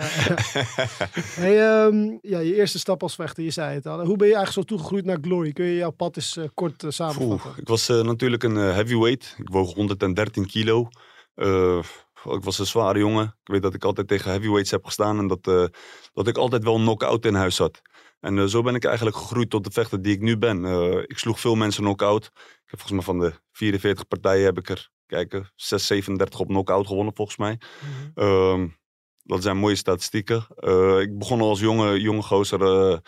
Hey, 1.35 1.85
ehm, 1.85 2.17
ja, 2.21 2.39
je 2.39 2.55
eerste 2.55 2.79
stap 2.79 3.01
als 3.03 3.15
vechter, 3.15 3.43
je 3.43 3.51
zei 3.51 3.75
het 3.75 3.85
al. 3.87 4.05
Hoe 4.05 4.17
ben 4.17 4.27
je 4.27 4.35
eigenlijk 4.35 4.67
zo 4.67 4.75
toegegroeid 4.75 5.05
naar 5.05 5.17
Glory? 5.21 5.51
Kun 5.51 5.65
je 5.65 5.75
jouw 5.75 5.91
pad 5.91 6.15
eens 6.15 6.37
eh, 6.37 6.43
kort 6.53 6.83
eh, 6.83 6.89
samenvatten? 6.89 7.47
Oeh, 7.47 7.57
ik 7.57 7.67
was 7.67 7.89
eh, 7.89 8.01
natuurlijk 8.01 8.43
een 8.43 8.57
eh, 8.57 8.73
heavyweight. 8.73 9.35
Ik 9.37 9.49
woog 9.49 9.73
113 9.73 10.45
kilo. 10.45 10.87
Eh, 12.25 12.33
ik 12.33 12.43
was 12.43 12.59
een 12.59 12.65
zware 12.65 12.99
jongen. 12.99 13.25
Ik 13.25 13.51
weet 13.51 13.61
dat 13.61 13.73
ik 13.73 13.83
altijd 13.83 14.07
tegen 14.07 14.31
heavyweights 14.31 14.71
heb 14.71 14.85
gestaan. 14.85 15.17
En 15.17 15.27
dat, 15.27 15.47
eh, 15.47 15.65
dat 16.13 16.27
ik 16.27 16.37
altijd 16.37 16.63
wel 16.63 16.75
een 16.75 16.81
knock-out 16.81 17.25
in 17.25 17.33
huis 17.33 17.57
had. 17.57 17.81
En 18.23 18.37
eh, 18.37 18.45
zo 18.45 18.61
ben 18.61 18.75
ik 18.75 18.85
eigenlijk 18.85 19.15
gegroeid 19.15 19.49
tot 19.49 19.63
de 19.63 19.71
vechter 19.71 20.01
die 20.01 20.13
ik 20.13 20.21
nu 20.21 20.37
ben. 20.37 20.65
Eh, 20.65 20.97
ik 20.97 21.17
sloeg 21.17 21.39
veel 21.39 21.55
mensen 21.55 21.83
knock-out. 21.83 22.25
Ik 22.35 22.69
heb 22.69 22.79
volgens 22.79 22.91
mij 22.91 23.01
van 23.01 23.19
de 23.19 23.33
44 23.51 24.07
partijen 24.07 24.45
heb 24.45 24.57
ik 24.57 24.69
er, 24.69 24.89
kijken, 25.05 25.51
6, 25.55 25.87
37 25.87 26.39
op 26.39 26.47
knock-out 26.47 26.87
gewonnen 26.87 27.15
volgens 27.15 27.37
mij. 27.37 27.59
Mhm. 27.59 28.27
Ehm, 28.27 28.67
dat 29.23 29.43
zijn 29.43 29.57
mooie 29.57 29.75
statistieken. 29.75 30.47
Ik 30.99 31.17
begon 31.17 31.41
al 31.41 31.49
als 31.49 31.59
jonge, 31.59 32.01
jonge 32.01 32.21
gozer 32.21 33.01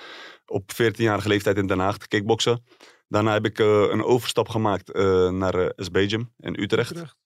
op 0.46 0.72
14-jarige 0.74 1.28
leeftijd 1.28 1.58
in 1.58 1.68
Den 1.68 1.80
Haag 1.80 1.98
te 1.98 2.08
kickboksen. 2.08 2.64
Daarna 3.08 3.34
heb 3.34 3.46
ik 3.46 3.60
een 3.60 4.04
overstap 4.04 4.50
gemaakt 4.50 4.94
naar 5.32 5.72
SB 5.76 6.10
Gym 6.10 6.34
in 6.38 6.62
Utrecht. 6.62 6.92
Utrecht. 6.92 7.25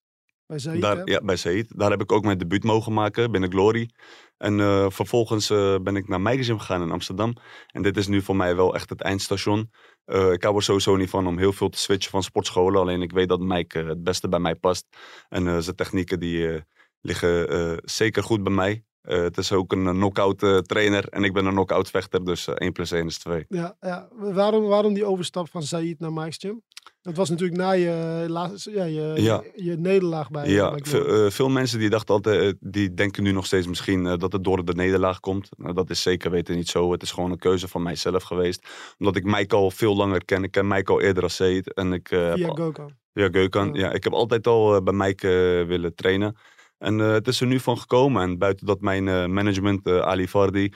Bij 0.50 0.60
Zaid, 0.60 0.82
Daar, 0.82 1.10
ja, 1.10 1.22
bij 1.22 1.36
Said. 1.36 1.77
Daar 1.77 1.89
heb 1.89 2.01
ik 2.01 2.12
ook 2.12 2.24
mijn 2.24 2.38
debuut 2.38 2.63
mogen 2.63 2.94
maken 2.94 3.32
binnen 3.32 3.51
Glory. 3.51 3.89
En 4.38 4.60
eh, 4.60 4.86
vervolgens 4.89 5.50
eh, 5.50 5.75
ben 5.82 5.96
ik 5.96 6.08
naar 6.08 6.22
Magazine 6.22 6.60
gegaan 6.60 6.82
in 6.82 6.91
Amsterdam. 6.91 7.34
En 7.68 7.82
dit 7.82 7.98
is 7.98 8.08
nu 8.08 8.22
voor 8.22 8.36
mij 8.36 8.56
wel 8.56 8.75
echt 8.75 8.89
het 8.89 9.01
eindstation. 9.01 9.72
Eh, 10.06 10.32
ik 10.32 10.44
hou 10.44 10.56
er 10.56 10.63
sowieso 10.63 10.96
niet 10.96 11.10
van 11.10 11.27
om 11.27 11.38
heel 11.38 11.53
veel 11.53 11.70
te 11.70 11.77
switchen 11.77 12.12
van 12.12 12.24
sportscholen. 12.24 12.82
Alleen 12.82 13.01
ik 13.01 13.12
weet 13.12 13.29
dat 13.29 13.39
Mike 13.39 13.79
het 13.79 14.03
beste 14.03 14.29
bij 14.29 14.39
mij 14.39 14.56
past. 14.56 14.86
En 15.29 15.63
zijn 15.63 15.75
technieken 15.75 16.20
die 16.20 16.63
liggen 17.01 17.79
zeker 17.84 18.24
goed 18.24 18.44
bij 18.44 18.53
mij. 18.53 18.84
Het 19.01 19.38
is 19.38 19.51
ook 19.51 19.72
een 19.72 19.84
knock-out 19.84 20.68
trainer 20.68 21.08
en 21.08 21.24
ik 21.24 21.34
ben 21.34 21.46
een 21.46 21.51
knock-out 21.51 21.89
vechter. 21.89 22.25
Dus 22.25 22.48
eh, 22.48 22.56
1 22.56 22.72
plus 22.72 22.91
1 22.91 23.06
is 23.06 23.18
2. 23.18 23.46
Ja, 23.50 23.75
ja. 23.79 24.08
Waarom, 24.12 24.63
waarom 24.63 24.94
die 24.94 25.06
overstap 25.06 25.50
van 25.50 25.63
Said 25.63 26.00
naar 26.00 26.13
Mike's 26.13 26.38
Gym? 26.38 26.62
Dat 27.01 27.15
was 27.15 27.29
natuurlijk 27.29 27.60
na 27.60 27.72
je, 27.72 28.25
laatste, 28.27 28.72
ja, 28.72 28.84
je, 28.84 29.13
Ja. 29.15 29.44
je, 29.56 29.63
je 29.63 29.77
nederlaag 29.77 30.32
bij 30.32 30.50
Ja, 30.50 30.75
bij 30.75 31.01
eh, 31.01 31.29
veel 31.29 31.50
mensen 31.50 31.79
die 31.79 31.89
dachten 31.89 32.15
altijd, 32.15 32.41
eh, 32.41 32.51
die 32.60 32.94
denken 32.94 33.24
nu 33.24 33.32
nog 33.32 33.46
steeds 33.46 33.68
misschien 33.68 34.06
eh, 34.06 34.18
dat 34.18 34.32
het 34.32 34.44
door 34.44 34.65
de 34.65 34.74
nederlaag 34.74 35.20
komt. 35.20 35.50
Nou, 35.58 35.74
dat 35.74 35.89
is 35.89 36.01
zeker 36.01 36.32
weten 36.32 36.56
niet 36.56 36.70
zo. 36.70 36.91
Het 36.91 37.01
is 37.01 37.12
gewoon 37.12 37.32
een 37.32 37.38
keuze 37.39 37.68
van 37.68 37.84
mijzelf 37.84 38.24
geweest. 38.24 38.68
Omdat 38.98 39.15
ik 39.15 39.24
Mike 39.24 39.56
al 39.56 39.72
veel 39.72 39.96
langer 39.96 40.25
ken. 40.25 40.44
Ik 40.44 40.51
ken 40.51 40.68
Mike 40.68 40.91
al 40.91 41.01
eerder 41.01 41.24
als 41.24 41.36
Seed. 41.36 41.74
En 41.74 41.94
ik, 41.94 42.08
heb 42.08 42.38
Via 42.38 43.29
Geukan. 43.32 43.74
Ja. 43.74 43.79
Ja, 43.79 43.91
ik 43.91 44.03
heb 44.03 44.13
altijd 44.13 44.48
al 44.48 44.84
bij 44.84 44.94
Mike 44.94 45.27
willen 45.68 45.96
trainen. 45.96 46.36
En 46.79 47.00
eh, 47.00 47.12
het 47.12 47.27
is 47.27 47.41
er 47.41 47.48
nu 47.48 47.59
van 47.59 47.77
gekomen. 47.77 48.21
En 48.21 48.38
buiten 48.38 48.65
dat 48.65 48.81
mijn 48.81 49.07
eh, 49.07 49.25
management, 49.25 49.86
eh, 49.86 50.00
Ali 50.00 50.27
Vardi, 50.27 50.74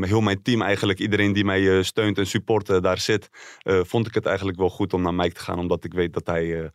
heel 0.00 0.20
mijn 0.20 0.42
team 0.42 0.62
eigenlijk, 0.62 0.98
iedereen 0.98 1.32
die 1.32 1.44
mij 1.44 1.82
steunt 1.82 2.18
en 2.18 2.26
support 2.26 2.82
daar 2.82 2.98
zit, 2.98 3.28
vond 3.62 4.06
ik 4.06 4.14
het 4.14 4.26
eigenlijk 4.26 4.58
wel 4.58 4.70
goed 4.70 4.92
om 4.92 5.02
naar 5.02 5.14
Mike 5.14 5.34
te 5.34 5.40
gaan. 5.40 5.58
Omdat 5.58 5.84
ik 5.84 5.92
weet 5.92 6.12
dat 6.12 6.26
hij 6.26 6.70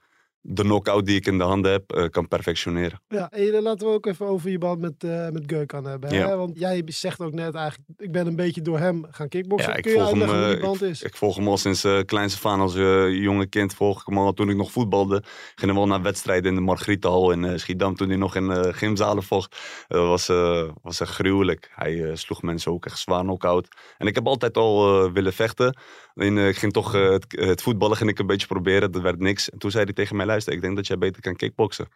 de 0.47 0.61
knockout 0.61 1.05
die 1.05 1.15
ik 1.15 1.25
in 1.25 1.37
de 1.37 1.43
handen 1.43 1.71
heb, 1.71 1.91
eh, 1.91 2.09
kan 2.09 2.27
perfectioneren. 2.27 3.01
Ja, 3.07 3.29
en 3.29 3.61
laten 3.61 3.87
we 3.87 3.93
ook 3.93 4.05
even 4.05 4.25
over 4.25 4.49
je 4.49 4.57
band 4.57 4.79
met, 4.79 5.03
eh 5.03 5.29
met 5.29 5.43
Geukan 5.47 5.85
hebben. 5.85 6.09
Hè? 6.09 6.17
Ja. 6.17 6.37
Want 6.37 6.59
jij 6.59 6.81
zegt 6.85 7.21
ook 7.21 7.33
net 7.33 7.55
eigenlijk, 7.55 7.89
ik 7.97 8.11
ben 8.11 8.27
een 8.27 8.35
beetje 8.35 8.61
door 8.61 8.79
hem 8.79 9.05
gaan 9.11 9.27
kickboksen. 9.27 9.71
Ja, 9.71 9.77
ik 9.77 9.83
Kun 9.83 9.91
je 9.91 9.97
volg 9.97 10.09
hem, 10.09 10.19
hoe 10.19 10.45
die 10.45 10.55
eh, 10.55 10.61
band 10.61 10.81
is? 10.81 11.01
Ik 11.01 11.15
volg 11.15 11.35
hem 11.35 11.47
al 11.47 11.57
sinds 11.57 11.85
uh, 11.85 11.99
kleins 12.05 12.33
af 12.33 12.45
aan. 12.45 12.59
Als 12.59 12.75
eh, 12.75 13.21
jonge 13.21 13.47
kind 13.47 13.73
volg 13.73 13.99
ik 13.99 14.05
hem 14.07 14.17
al. 14.17 14.33
Toen 14.33 14.49
ik 14.49 14.55
nog 14.55 14.71
voetbalde, 14.71 15.23
ging 15.55 15.71
hij 15.71 15.73
wel 15.79 15.87
naar 15.87 16.01
wedstrijden 16.01 16.49
in 16.49 16.55
de 16.55 16.61
Margriethal 16.61 17.31
in 17.31 17.45
eh, 17.45 17.57
Schiedam. 17.57 17.95
Toen 17.95 18.07
hij 18.07 18.17
nog 18.17 18.35
in 18.35 18.51
eh, 18.51 18.73
gymzalen 18.73 19.23
vocht. 19.23 19.57
Dat 19.87 20.07
was, 20.07 20.29
eh, 20.29 20.69
was 20.81 20.99
echt 20.99 21.11
gruwelijk. 21.11 21.71
Hij 21.75 22.03
eh, 22.03 22.15
sloeg 22.15 22.41
mensen 22.41 22.71
ook 22.71 22.85
echt 22.85 22.99
zwaar 22.99 23.21
knock-out. 23.21 23.67
En 23.97 24.07
ik 24.07 24.15
heb 24.15 24.27
altijd 24.27 24.57
al 24.57 25.03
eh, 25.05 25.11
willen 25.11 25.33
vechten. 25.33 25.77
Eh, 26.15 26.47
ik 26.47 26.55
ging 26.57 26.73
toch 26.73 26.95
eh, 26.95 27.09
het, 27.09 27.25
het 27.29 27.61
voetballen 27.61 27.97
ging 27.97 28.09
ik 28.09 28.19
een 28.19 28.27
beetje 28.27 28.47
proberen. 28.47 28.91
Dat 28.91 29.01
werd 29.01 29.19
niks. 29.19 29.49
En 29.49 29.57
toen 29.57 29.71
zei 29.71 29.83
hij 29.83 29.93
tegen 29.93 30.15
mij, 30.15 30.25
luister, 30.35 30.53
ik 30.53 30.61
denk 30.61 30.75
dat 30.75 30.87
jij 30.87 30.97
beter 30.97 31.21
kan 31.21 31.35
kickboksen. 31.35 31.87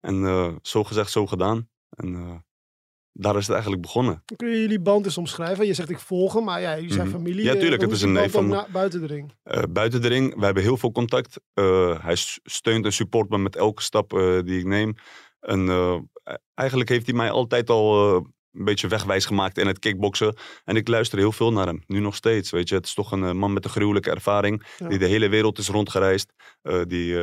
En 0.00 0.24
eh, 0.24 0.54
zo 0.62 0.84
gezegd, 0.84 1.10
zo 1.10 1.26
gedaan. 1.26 1.68
En 1.90 2.14
eh, 2.14 2.34
daar 3.12 3.36
is 3.36 3.42
het 3.42 3.52
eigenlijk 3.52 3.82
begonnen. 3.82 4.22
Kun 4.36 4.48
je 4.48 4.60
jullie 4.60 4.80
band 4.80 5.04
eens 5.04 5.18
omschrijven? 5.18 5.66
Je 5.66 5.74
zegt 5.74 5.90
ik 5.90 5.98
volg 5.98 6.32
hem, 6.34 6.44
maar 6.44 6.60
ja, 6.60 6.74
jullie 6.74 6.92
zijn 6.92 7.06
Mhm. 7.06 7.16
familie. 7.16 7.44
Ja, 7.44 7.52
Eh, 7.54 7.60
tuurlijk, 7.60 7.82
het 7.82 7.90
is 7.90 8.02
een 8.02 8.12
neef 8.12 8.32
van 8.32 8.48
me. 8.48 8.64
buiten 8.72 9.00
de 9.00 9.06
ring. 9.06 9.32
Buiten 9.70 10.02
de 10.02 10.08
ring, 10.08 10.34
we 10.38 10.44
hebben 10.44 10.62
heel 10.62 10.76
veel 10.76 10.92
contact. 10.92 11.40
Hij 12.02 12.14
steunt 12.42 12.84
en 12.84 12.92
support 12.92 13.28
me 13.28 13.38
met 13.38 13.56
elke 13.56 13.82
stap 13.82 14.10
die 14.44 14.58
ik 14.58 14.64
neem. 14.66 14.94
En 15.40 15.68
eh, 15.68 15.98
eigenlijk 16.54 16.88
heeft 16.88 17.06
hij 17.06 17.14
mij 17.14 17.30
altijd 17.30 17.70
al 17.70 18.14
een 18.52 18.64
beetje 18.64 18.88
wegwijs 18.88 19.24
gemaakt 19.24 19.58
in 19.58 19.66
het 19.66 19.78
kickboksen. 19.78 20.36
En 20.64 20.76
ik 20.76 20.88
luister 20.88 21.18
heel 21.18 21.32
veel 21.32 21.52
naar 21.52 21.66
hem, 21.66 21.82
nu 21.86 21.98
nog 22.00 22.14
steeds. 22.14 22.50
Weet 22.50 22.68
je, 22.68 22.74
het 22.74 22.86
is 22.86 22.94
toch 22.94 23.12
een 23.12 23.36
man 23.36 23.52
met 23.52 23.64
een 23.64 23.70
gruwelijke 23.70 24.10
ervaring. 24.10 24.66
Ja. 24.78 24.88
Die 24.88 24.98
de 24.98 25.06
hele 25.06 25.28
wereld 25.28 25.58
is 25.58 25.68
rondgereisd. 25.68 26.32
die, 26.86 27.16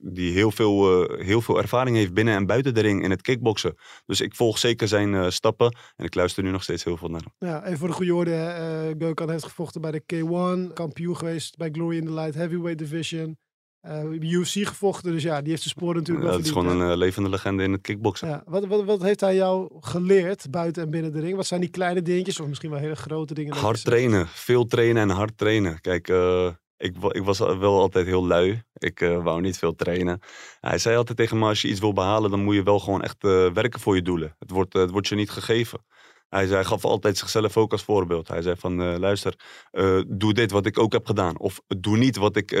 die 0.00 0.32
heel, 0.32 0.50
veel, 0.50 1.06
eh, 1.08 1.24
heel 1.26 1.40
veel 1.40 1.58
ervaring 1.58 1.96
heeft 1.96 2.14
binnen 2.14 2.34
en 2.34 2.46
buiten 2.46 2.74
de 2.74 2.80
ring 2.80 3.04
in 3.04 3.10
het 3.10 3.22
kickboksen. 3.22 3.74
Dus 4.06 4.20
ik 4.20 4.34
volg 4.34 4.58
zeker 4.58 4.88
zijn 4.88 5.14
eh, 5.14 5.30
stappen. 5.30 5.76
En 5.96 6.04
ik 6.04 6.14
luister 6.14 6.42
nu 6.42 6.50
nog 6.50 6.62
steeds 6.62 6.84
heel 6.84 6.96
veel 6.96 7.08
naar 7.08 7.20
hem. 7.20 7.48
Ja, 7.48 7.64
even 7.64 7.78
voor 7.78 7.88
de 7.88 7.94
goede 7.94 8.14
orde. 8.14 8.34
eh 8.34 8.94
Geukan 8.98 9.30
heeft 9.30 9.44
gevochten 9.44 9.80
bij 9.80 9.90
de 9.90 10.02
K1. 10.06 10.72
Kampioen 10.72 11.16
geweest 11.16 11.56
bij 11.56 11.68
Glory 11.72 11.96
in 11.96 12.04
the 12.04 12.12
Light 12.12 12.34
Heavyweight 12.34 12.78
Division. 12.78 13.38
UFC 14.20 14.66
gevochten, 14.66 15.12
dus 15.12 15.22
ja, 15.22 15.40
die 15.40 15.50
heeft 15.50 15.62
zijn 15.62 15.74
sporen 15.74 15.96
natuurlijk 15.96 16.26
wel 16.26 16.36
dat 16.36 16.44
is 16.46 16.52
gewoon 16.52 16.80
een 16.80 16.96
levende 16.96 17.28
legende 17.28 17.62
in 17.62 17.72
het 17.72 17.80
kickboksen. 17.80 18.28
Ja, 18.28 18.42
wat, 18.46 18.66
wat, 18.66 18.84
wat 18.84 19.02
heeft 19.02 19.20
hij 19.20 19.34
jou 19.34 19.68
geleerd 19.80 20.50
buiten 20.50 20.82
en 20.82 20.90
binnen 20.90 21.12
de 21.12 21.20
ring? 21.20 21.36
Wat 21.36 21.46
zijn 21.46 21.60
die 21.60 21.70
kleine 21.70 22.02
dingetjes 22.02 22.40
of 22.40 22.46
misschien 22.46 22.70
wel 22.70 22.78
hele 22.78 22.96
grote 22.96 23.34
dingen? 23.34 23.56
Hard 23.56 23.84
trainen, 23.84 24.28
veel 24.28 24.66
trainen 24.66 25.02
en 25.02 25.16
hard 25.16 25.38
trainen. 25.38 25.80
Kijk, 25.80 26.08
ik, 26.76 26.96
ik 27.10 27.24
was 27.24 27.38
wel 27.38 27.80
altijd 27.80 28.06
heel 28.06 28.26
lui. 28.26 28.62
Ik 28.72 29.00
eh, 29.00 29.22
wou 29.22 29.40
niet 29.40 29.58
veel 29.58 29.74
trainen. 29.74 30.20
Hij 30.60 30.78
zei 30.78 30.96
altijd 30.96 31.18
tegen 31.18 31.38
me, 31.38 31.48
als 31.48 31.62
je 31.62 31.68
iets 31.68 31.80
wil 31.80 31.92
behalen, 31.92 32.30
dan 32.30 32.44
moet 32.44 32.54
je 32.54 32.62
wel 32.62 32.78
gewoon 32.78 33.02
echt 33.02 33.24
eh, 33.24 33.50
werken 33.52 33.80
voor 33.80 33.94
je 33.94 34.02
doelen. 34.02 34.36
Het 34.38 34.50
wordt, 34.50 34.74
eh, 34.74 34.80
het 34.80 34.90
wordt 34.90 35.08
je 35.08 35.14
niet 35.14 35.30
gegeven. 35.30 35.84
Hij, 36.28 36.44
zei, 36.44 36.54
hij 36.54 36.64
gaf 36.64 36.84
altijd 36.84 37.18
zichzelf 37.18 37.56
ook 37.56 37.72
als 37.72 37.82
voorbeeld. 37.82 38.28
Hij 38.28 38.42
zei 38.42 38.56
van, 38.56 38.98
luister, 38.98 39.34
doe 40.06 40.32
dit 40.32 40.50
wat 40.50 40.66
ik 40.66 40.78
ook 40.78 40.92
heb 40.92 41.06
gedaan. 41.06 41.38
Of 41.38 41.60
doe 41.66 41.96
niet 41.96 42.16
wat 42.16 42.36
ik, 42.36 42.60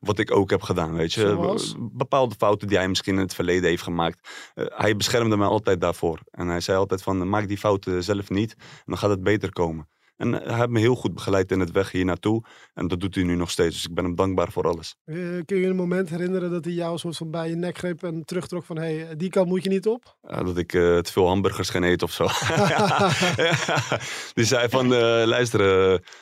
wat 0.00 0.18
ik 0.18 0.36
ook 0.36 0.50
heb 0.50 0.62
gedaan, 0.62 0.94
weet 0.94 1.12
je. 1.12 1.20
Zoals? 1.20 1.74
Bepaalde 1.78 2.34
fouten 2.38 2.68
die 2.68 2.76
hij 2.76 2.88
misschien 2.88 3.14
in 3.14 3.20
het 3.20 3.34
verleden 3.34 3.68
heeft 3.68 3.82
gemaakt. 3.82 4.28
Hij 4.54 4.96
beschermde 4.96 5.36
mij 5.36 5.46
altijd 5.46 5.80
daarvoor. 5.80 6.18
En 6.30 6.48
hij 6.48 6.60
zei 6.60 6.78
altijd 6.78 7.02
van, 7.02 7.28
maak 7.28 7.48
die 7.48 7.58
fouten 7.58 8.04
zelf 8.04 8.28
niet. 8.28 8.54
En 8.58 8.84
dan 8.84 8.98
gaat 8.98 9.10
het 9.10 9.22
beter 9.22 9.52
komen. 9.52 9.88
En 10.20 10.32
hij 10.32 10.56
heeft 10.56 10.68
me 10.68 10.78
heel 10.78 10.94
goed 10.94 11.14
begeleid 11.14 11.50
in 11.52 11.60
het 11.60 11.70
weg 11.70 11.90
hier 11.92 12.04
naartoe. 12.04 12.44
En 12.74 12.88
dat 12.88 13.00
doet 13.00 13.14
hij 13.14 13.24
nu 13.24 13.34
nog 13.34 13.50
steeds. 13.50 13.74
Dus 13.74 13.84
ik 13.84 13.94
ben 13.94 14.04
hem 14.04 14.14
dankbaar 14.14 14.52
voor 14.52 14.68
alles. 14.68 14.96
Eh, 15.04 15.16
kun 15.44 15.56
je 15.56 15.66
een 15.66 15.76
moment 15.76 16.08
herinneren 16.10 16.50
dat 16.50 16.64
hij 16.64 16.74
jou 16.74 16.98
soort 16.98 17.16
van 17.16 17.30
bij 17.30 17.48
je 17.48 17.54
nek 17.56 17.78
greep 17.78 18.02
en 18.02 18.24
terugtrok 18.24 18.64
van 18.64 18.78
hé, 18.78 18.98
hey, 18.98 19.16
die 19.16 19.30
kant 19.30 19.48
moet 19.48 19.62
je 19.64 19.68
niet 19.68 19.86
op? 19.86 20.16
Dat 20.20 20.58
ik 20.58 20.72
eh, 20.72 20.98
te 20.98 21.12
veel 21.12 21.26
hamburgers 21.26 21.70
ging 21.70 21.84
eten 21.84 22.06
of 22.06 22.12
zo. 22.12 22.24
Ja. 22.56 23.10
Die 24.34 24.44
zei 24.44 24.68
van, 24.68 24.84
eh, 24.84 25.22
luister, 25.24 25.60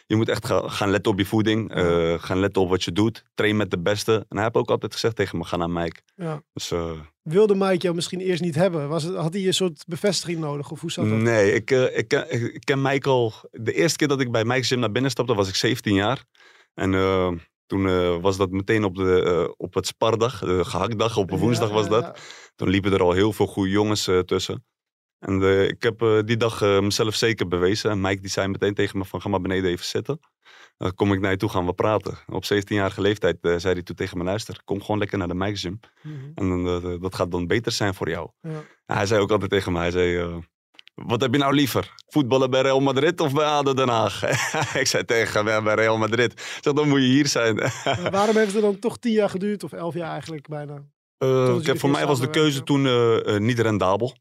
je 0.06 0.16
moet 0.16 0.28
echt 0.28 0.46
ga- 0.46 0.68
gaan 0.68 0.90
letten 0.90 1.12
op 1.12 1.18
je 1.18 1.26
voeding. 1.26 1.72
gaan 2.20 2.40
letten 2.40 2.62
op 2.62 2.68
wat 2.68 2.82
je 2.84 2.92
doet. 2.92 3.24
Train 3.34 3.56
met 3.56 3.70
de 3.70 3.78
beste. 3.78 4.12
En 4.14 4.36
hij 4.36 4.42
heeft 4.42 4.54
ook 4.56 4.70
altijd 4.70 4.92
gezegd 4.92 5.16
tegen 5.16 5.38
me, 5.38 5.44
ga 5.44 5.56
naar 5.56 5.70
Mike. 5.70 6.00
Ja. 6.16 6.42
Dus 6.52 6.72
Wilde 7.28 7.54
Mike 7.54 7.76
jou 7.78 7.94
misschien 7.94 8.20
eerst 8.20 8.42
niet 8.42 8.54
hebben? 8.54 8.88
Was 8.88 9.02
het, 9.02 9.14
had 9.14 9.32
hij 9.32 9.46
een 9.46 9.54
soort 9.54 9.84
bevestiging 9.86 10.38
nodig 10.38 10.70
of 10.70 10.80
hoe 10.80 10.90
zat 10.90 11.08
dat? 11.08 11.18
nee, 11.18 11.52
ik, 11.52 11.70
eh, 11.70 11.98
ik, 11.98 12.08
ken- 12.08 12.54
ik, 12.54 12.64
ken 12.64 12.82
Mike 12.82 13.08
al... 13.08 13.32
De 13.50 13.72
eerste 13.72 13.98
keer 13.98 14.08
dat 14.08 14.20
ik 14.20 14.30
bij 14.30 14.44
Mike's 14.44 14.68
Gym 14.68 14.78
naar 14.78 14.92
binnen 14.92 15.10
stapte, 15.10 15.34
was 15.34 15.48
ik 15.48 15.54
17 15.54 15.94
jaar. 15.94 16.24
En 16.74 16.94
eh, 16.94 17.32
toen 17.66 17.88
eh, 17.88 18.16
was 18.20 18.36
dat 18.36 18.50
meteen 18.50 18.84
op, 18.84 18.96
de, 18.96 19.54
op 19.56 19.74
het 19.74 19.86
spardag, 19.86 20.38
de 20.38 20.64
gehaktdag, 20.64 21.16
op 21.16 21.30
een 21.30 21.38
woensdag 21.38 21.70
was 21.70 21.88
dat. 21.88 22.20
Toen 22.54 22.68
liepen 22.68 22.92
er 22.92 23.02
al 23.02 23.12
heel 23.12 23.32
veel 23.32 23.46
goede 23.46 23.70
jongens 23.70 24.10
tussen. 24.24 24.64
En 25.18 25.42
eh, 25.42 25.68
ik 25.68 25.82
heb 25.82 26.02
eh, 26.02 26.18
die 26.24 26.36
dag 26.36 26.62
eh, 26.62 26.80
mezelf 26.80 27.14
zeker 27.14 27.48
bewezen. 27.48 27.90
En 27.90 28.00
Mike 28.00 28.20
die 28.20 28.30
zei 28.30 28.48
meteen 28.48 28.74
tegen 28.74 28.98
me 28.98 29.04
van 29.04 29.20
ga 29.20 29.28
maar 29.28 29.40
beneden 29.40 29.70
even 29.70 29.84
zitten. 29.84 30.20
Dan 30.76 30.94
kom 30.94 31.12
ik 31.12 31.20
naar 31.20 31.30
je 31.30 31.36
toe, 31.36 31.48
gaan 31.48 31.66
we 31.66 31.72
praten. 31.72 32.18
Op 32.26 32.44
17-jarige 32.44 33.00
leeftijd 33.00 33.36
zei 33.40 33.72
hij 33.72 33.82
toen 33.82 33.96
tegen 33.96 34.18
me 34.18 34.24
luister, 34.24 34.60
kom 34.64 34.80
gewoon 34.80 34.98
lekker 34.98 35.18
naar 35.18 35.28
de 35.28 35.34
Mike's 35.34 35.60
Gym. 35.60 35.80
Mhm. 36.02 36.14
En 36.34 36.64
dat 37.00 37.14
gaat 37.14 37.30
dan 37.30 37.46
beter 37.46 37.72
zijn 37.72 37.94
voor 37.94 38.08
jou. 38.08 38.30
Ja. 38.40 38.62
Hij 38.86 39.06
zei 39.06 39.20
ook 39.20 39.30
altijd 39.30 39.50
tegen 39.50 39.72
me, 39.72 39.78
hij 39.78 39.90
zei, 39.90 40.40
wat 40.94 41.20
heb 41.20 41.32
je 41.32 41.38
nou 41.38 41.54
liever? 41.54 41.94
Voetballen 42.06 42.50
bij 42.50 42.60
Real 42.60 42.80
Madrid 42.80 43.20
of 43.20 43.32
bij 43.32 43.44
ADO 43.44 43.74
Den 43.74 43.88
Haag? 43.88 44.22
ik 44.80 44.86
zei 44.86 45.04
tegen 45.04 45.34
hem, 45.34 45.48
"Ja, 45.48 45.62
bij 45.62 45.74
Real 45.74 45.98
Madrid. 45.98 46.32
Ik 46.32 46.58
zeg, 46.60 46.72
dan 46.72 46.88
moet 46.88 47.00
je 47.00 47.06
hier 47.06 47.26
zijn. 47.26 47.56
Waarom 48.10 48.36
heeft 48.36 48.52
het 48.52 48.62
dan 48.62 48.78
toch 48.78 48.98
tien 48.98 49.12
jaar 49.12 49.30
geduurd 49.30 49.64
of 49.64 49.72
elf 49.72 49.94
jaar 49.94 50.10
eigenlijk 50.10 50.48
bijna? 50.48 50.84
Eh, 51.18 51.56
voor 51.74 51.90
mij 51.90 52.06
was 52.06 52.20
de 52.20 52.30
keuze 52.30 52.62
toen 52.62 52.86
eh, 52.86 53.34
eh, 53.34 53.40
niet 53.40 53.58
rendabel. 53.58 54.16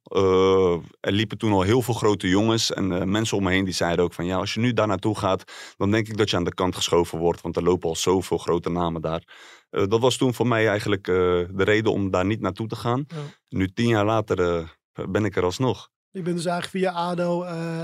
Er 1.00 1.12
liepen 1.12 1.38
toen 1.38 1.51
al 1.51 1.62
heel 1.62 1.82
veel 1.82 1.94
grote 1.94 2.27
jongens 2.27 2.74
en 2.74 3.12
mensen 3.12 3.38
om 3.38 3.44
me 3.44 3.51
heen 3.51 3.66
die 3.66 3.74
zeiden 3.74 4.06
ook 4.06 4.13
van 4.13 4.25
ja, 4.25 4.38
als 4.38 4.54
je 4.54 4.60
nu 4.60 4.74
daar 4.74 4.88
naartoe 4.88 5.18
gaat, 5.18 5.44
dan 5.77 5.92
denk 5.92 6.08
ik 6.08 6.18
dat 6.18 6.30
je 6.30 6.36
aan 6.36 6.44
de 6.44 6.54
kant 6.54 6.75
geschoven 6.75 7.18
wordt, 7.20 7.42
want 7.42 7.56
er 7.56 7.63
lopen 7.63 7.89
al 7.89 7.96
zoveel 7.96 8.38
grote 8.38 8.70
namen 8.70 9.01
daar. 9.01 9.24
Dat 9.70 10.00
was 10.00 10.18
toen 10.18 10.34
voor 10.34 10.48
mij 10.48 10.68
eigenlijk 10.68 11.04
de 11.04 11.48
reden 11.63 11.92
om 11.92 12.12
daar 12.12 12.25
niet 12.25 12.42
naartoe 12.42 12.68
te 12.68 12.75
gaan. 12.75 13.06
Ja. 13.08 13.16
Nu 13.50 13.68
tien 13.68 13.88
jaar 13.88 14.06
later 14.06 14.63
ben 15.10 15.25
ik 15.25 15.36
er 15.36 15.44
alsnog. 15.44 15.89
Je 16.12 16.22
bent 16.22 16.36
dus 16.36 16.46
eigenlijk 16.46 16.86
via 16.86 17.00
ADO 17.01 17.44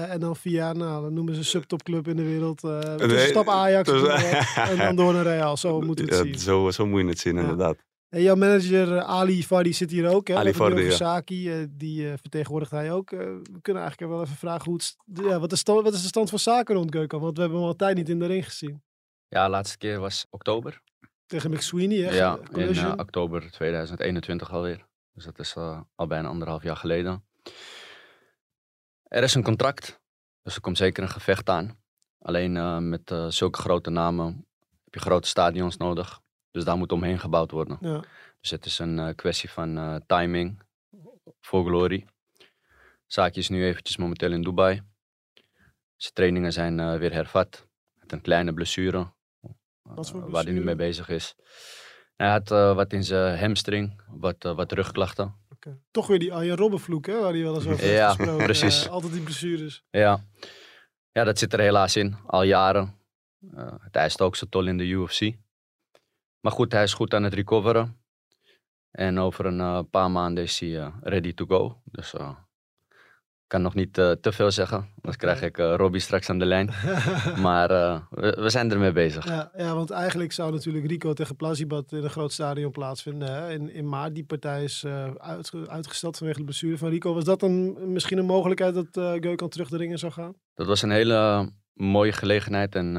en 0.09 0.19
dan 0.19 0.35
via, 0.35 0.73
nou, 0.73 1.01
dan 1.03 1.13
noemen 1.13 1.33
ze 1.33 1.39
een 1.39 1.45
subtopclub 1.45 2.07
in 2.07 2.15
de 2.15 2.23
wereld. 2.23 2.61
Nee, 2.61 2.95
tussenstap 2.95 3.47
Ajax 3.49 3.89
dus- 3.89 4.07
en 4.55 4.77
dan 4.77 4.95
door 4.95 5.13
naar 5.13 5.23
Real. 5.23 5.57
Zo 5.57 5.81
moeten 5.87 6.05
we 6.05 6.15
het 6.15 6.25
Ja, 6.25 6.31
zien. 6.31 6.39
zo, 6.39 6.69
zo 6.71 6.85
moet 6.85 7.01
je 7.01 7.07
het 7.07 7.19
zien, 7.19 7.35
Ja. 7.35 7.41
inderdaad. 7.41 7.75
En 8.13 8.21
jouw 8.21 8.35
manager 8.35 8.97
eh, 8.97 9.09
Ali 9.09 9.43
Vardi 9.43 9.73
zit 9.73 9.91
hier 9.91 10.09
ook. 10.09 10.27
Hè? 10.27 10.35
Ali 10.35 10.53
Vardi, 10.53 10.81
ja. 10.81 10.91
Saki, 10.91 11.51
eh, 11.51 11.67
die 11.69 12.07
eh, 12.11 12.17
vertegenwoordigt 12.21 12.71
hij 12.71 12.91
ook. 12.91 13.09
We 13.09 13.59
kunnen 13.61 13.81
eigenlijk 13.81 14.11
wel 14.11 14.21
even 14.21 14.35
vragen 14.35 14.63
hoe 14.65 14.73
het, 14.73 14.83
st- 14.83 14.97
ja, 15.13 15.39
wat, 15.39 15.51
is 15.51 15.59
stand, 15.59 15.83
wat 15.83 15.93
is 15.93 16.01
de 16.01 16.07
stand 16.07 16.29
van 16.29 16.39
zaken 16.39 16.75
rond 16.75 16.91
Geuken? 16.91 17.19
Want 17.19 17.35
we 17.35 17.41
hebben 17.41 17.59
hem 17.59 17.67
al 17.67 17.75
tijd 17.75 17.95
niet 17.97 18.09
in 18.09 18.19
de 18.19 18.25
ring 18.25 18.45
gezien. 18.45 18.83
Ja, 19.27 19.43
de 19.45 19.49
laatste 19.49 19.77
keer 19.77 19.99
was 19.99 20.25
oktober. 20.29 20.81
Tegen 21.25 21.51
McSweeney, 21.51 21.97
hè? 21.97 22.15
Ja, 22.15 22.39
in 22.53 22.99
oktober 22.99 23.51
2021 23.51 24.51
alweer. 24.51 24.85
Dus 25.13 25.23
dat 25.25 25.39
is 25.39 25.55
al 25.95 26.07
bijna 26.07 26.27
anderhalf 26.27 26.63
jaar 26.63 26.77
geleden. 26.77 27.25
Er 29.03 29.23
is 29.23 29.35
een 29.35 29.43
contract, 29.43 30.01
dus 30.41 30.55
er 30.55 30.61
komt 30.61 30.77
zeker 30.77 31.03
een 31.03 31.09
gevecht 31.09 31.49
aan. 31.49 31.79
Alleen 32.19 32.57
eh, 32.57 32.77
met 32.77 33.15
zulke 33.27 33.59
grote 33.59 33.89
namen 33.89 34.45
heb 34.83 34.93
je 34.93 34.99
grote 34.99 35.27
stadions 35.27 35.77
nodig. 35.77 36.21
Dus 36.53 36.63
daar 36.63 36.77
moet 36.77 36.91
omheen 36.91 37.19
gebouwd 37.19 37.51
worden. 37.51 37.77
ja. 37.81 38.03
Dus 38.41 38.51
het 38.51 38.65
is 38.65 38.79
een 38.79 38.99
eh, 38.99 39.15
kwestie 39.15 39.49
van 39.49 39.77
eh, 39.77 39.95
timing 40.05 40.61
voor 41.41 41.65
Glory. 41.65 42.05
Zaakje 43.05 43.39
is 43.39 43.49
nu 43.49 43.65
eventjes 43.65 43.97
momenteel 43.97 44.31
in 44.31 44.41
Dubai. 44.41 44.81
Zijn 45.95 46.13
trainingen 46.13 46.53
zijn 46.53 46.79
eh, 46.79 46.97
weer 46.97 47.13
hervat. 47.13 47.67
Met 47.93 48.11
een 48.11 48.21
kleine 48.21 48.53
blessure. 48.53 49.13
Waar 50.11 50.43
hij 50.43 50.53
nu 50.53 50.63
mee 50.63 50.75
bezig 50.75 51.09
is. 51.09 51.35
Hij 52.15 52.29
had 52.29 52.49
wat 52.49 52.93
in 52.93 53.03
zijn 53.03 53.39
hamstring, 53.39 54.01
wat, 54.07 54.43
wat 54.43 54.71
rugklachten. 54.71 55.35
Toch 55.91 56.07
weer 56.07 56.19
die 56.19 56.33
Arjen 56.33 56.55
Robben 56.55 56.79
vloek, 56.79 57.05
hè? 57.05 57.19
Waar 57.19 57.31
hij 57.31 57.41
wel 57.41 57.55
eens 57.55 57.65
over 57.67 57.79
heeft 57.79 57.93
Ja, 57.97 58.13
gesproken. 58.13 58.45
precies. 58.51 58.89
Altijd 58.89 59.13
die 59.13 59.21
blessures. 59.21 59.83
Ja. 59.89 60.25
ja, 61.11 61.23
dat 61.23 61.39
zit 61.39 61.53
er 61.53 61.59
helaas 61.59 61.95
in, 61.95 62.17
al 62.25 62.43
jaren. 62.43 62.99
Het 63.55 63.95
eist 63.95 64.21
ook 64.21 64.35
zijn 64.35 64.49
tol 64.49 64.67
in 64.67 64.77
de 64.77 64.85
UFC. 64.85 65.35
Maar 66.43 66.51
goed, 66.51 66.71
hij 66.71 66.83
is 66.83 66.93
goed 66.93 67.13
aan 67.13 67.23
het 67.23 67.33
recoveren. 67.33 67.97
En 68.91 69.19
over 69.19 69.45
een 69.45 69.59
eh, 69.59 69.79
paar 69.91 70.11
maanden 70.11 70.43
is 70.43 70.59
hij 70.59 70.79
eh, 70.79 70.93
ready 71.01 71.33
to 71.33 71.45
go. 71.45 71.81
Dus 71.83 72.13
eh, 72.13 72.29
ik 72.89 73.47
kan 73.47 73.61
nog 73.61 73.73
niet 73.73 73.93
te 73.93 74.31
veel 74.31 74.51
zeggen. 74.51 74.77
Anders 74.95 75.17
krijg 75.17 75.41
ik 75.41 75.57
Robbie 75.57 76.01
straks 76.01 76.29
aan 76.29 76.39
de 76.39 76.45
lijn. 76.45 76.69
Maar 77.41 77.67
we, 78.09 78.37
we 78.39 78.49
zijn 78.49 78.71
ermee 78.71 78.91
bezig. 78.91 79.25
Ja, 79.25 79.51
ja, 79.57 79.75
want 79.75 79.89
eigenlijk 79.91 80.31
zou 80.31 80.51
natuurlijk 80.51 80.85
Rico 80.85 81.13
tegen 81.13 81.35
Plasibat 81.35 81.91
in 81.91 82.03
een 82.03 82.09
groot 82.09 82.31
stadion 82.31 82.71
plaatsvinden. 82.71 83.33
Hè? 83.33 83.51
In, 83.51 83.69
in 83.73 83.89
maart. 83.89 84.15
Die 84.15 84.25
partij 84.25 84.63
is 84.63 84.85
uitge- 85.17 85.69
uitgesteld 85.69 86.17
vanwege 86.17 86.39
de 86.39 86.45
blessure 86.45 86.77
van 86.77 86.89
Rico. 86.89 87.13
Was 87.13 87.23
dat 87.23 87.39
dan 87.39 87.91
misschien 87.91 88.17
een 88.17 88.25
mogelijkheid 88.25 88.73
dat 88.73 88.97
eh 88.97 89.11
Geukan 89.11 89.49
terug 89.49 89.69
de 89.69 89.77
ringen 89.77 89.99
zou 89.99 90.11
gaan? 90.11 90.35
Dat 90.53 90.67
was 90.67 90.81
een 90.81 90.91
hele 90.91 91.49
mooie 91.73 92.11
gelegenheid 92.11 92.75
en 92.75 92.95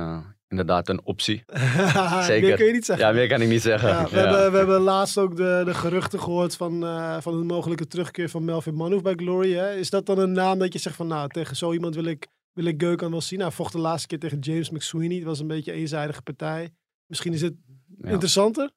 inderdaad 0.49 0.89
een 0.89 1.05
optie. 1.05 1.45
Zeker. 2.23 2.41
Meer 2.41 2.57
kun 2.57 2.67
je 2.67 2.73
niet 2.73 2.85
zeggen. 2.85 3.07
Ja, 3.07 3.13
meer 3.13 3.29
kan 3.29 3.41
ik 3.41 3.49
niet 3.49 3.63
zeggen. 3.63 3.89
Ja, 3.89 4.05
we, 4.05 4.17
Ja. 4.17 4.23
Hebben, 4.23 4.51
we 4.53 4.57
hebben 4.59 4.81
laatst 4.81 5.19
ook 5.19 5.37
de, 5.37 5.63
de 5.65 5.75
geruchten 5.75 6.21
gehoord 6.21 6.57
van, 6.57 6.85
eh, 6.85 7.17
van 7.21 7.35
een 7.35 7.47
mogelijke 7.47 7.87
terugkeer 7.87 8.29
van 8.29 8.45
Melvin 8.45 8.75
Manhoef 8.75 9.03
bij 9.03 9.15
Glory. 9.17 9.53
Hè? 9.53 9.75
Is 9.75 9.91
dat 9.91 10.07
dan 10.07 10.19
een 10.19 10.33
naam 10.33 10.59
dat 10.59 10.73
je 10.73 10.79
zegt 10.79 10.97
van 10.97 11.07
nou, 11.07 11.29
tegen 11.29 11.57
zo 11.57 11.73
iemand 11.73 11.95
wil 11.95 12.05
ik, 12.05 12.27
wil 12.53 12.65
ik 12.65 12.83
Geukan 12.83 13.11
wel 13.11 13.21
zien? 13.21 13.39
Nou, 13.39 13.51
hij 13.51 13.59
vocht 13.59 13.73
de 13.73 13.79
laatste 13.79 14.07
keer 14.09 14.19
tegen 14.19 14.39
James 14.39 14.71
McSweeney. 14.71 15.17
Het 15.17 15.25
was 15.27 15.39
een 15.41 15.47
beetje 15.47 15.73
een 15.73 15.79
eenzijdige 15.79 16.23
partij. 16.23 16.71
Misschien 17.07 17.33
is 17.33 17.41
het 17.41 17.55
Ja. 18.03 18.11
interessanter. 18.11 18.71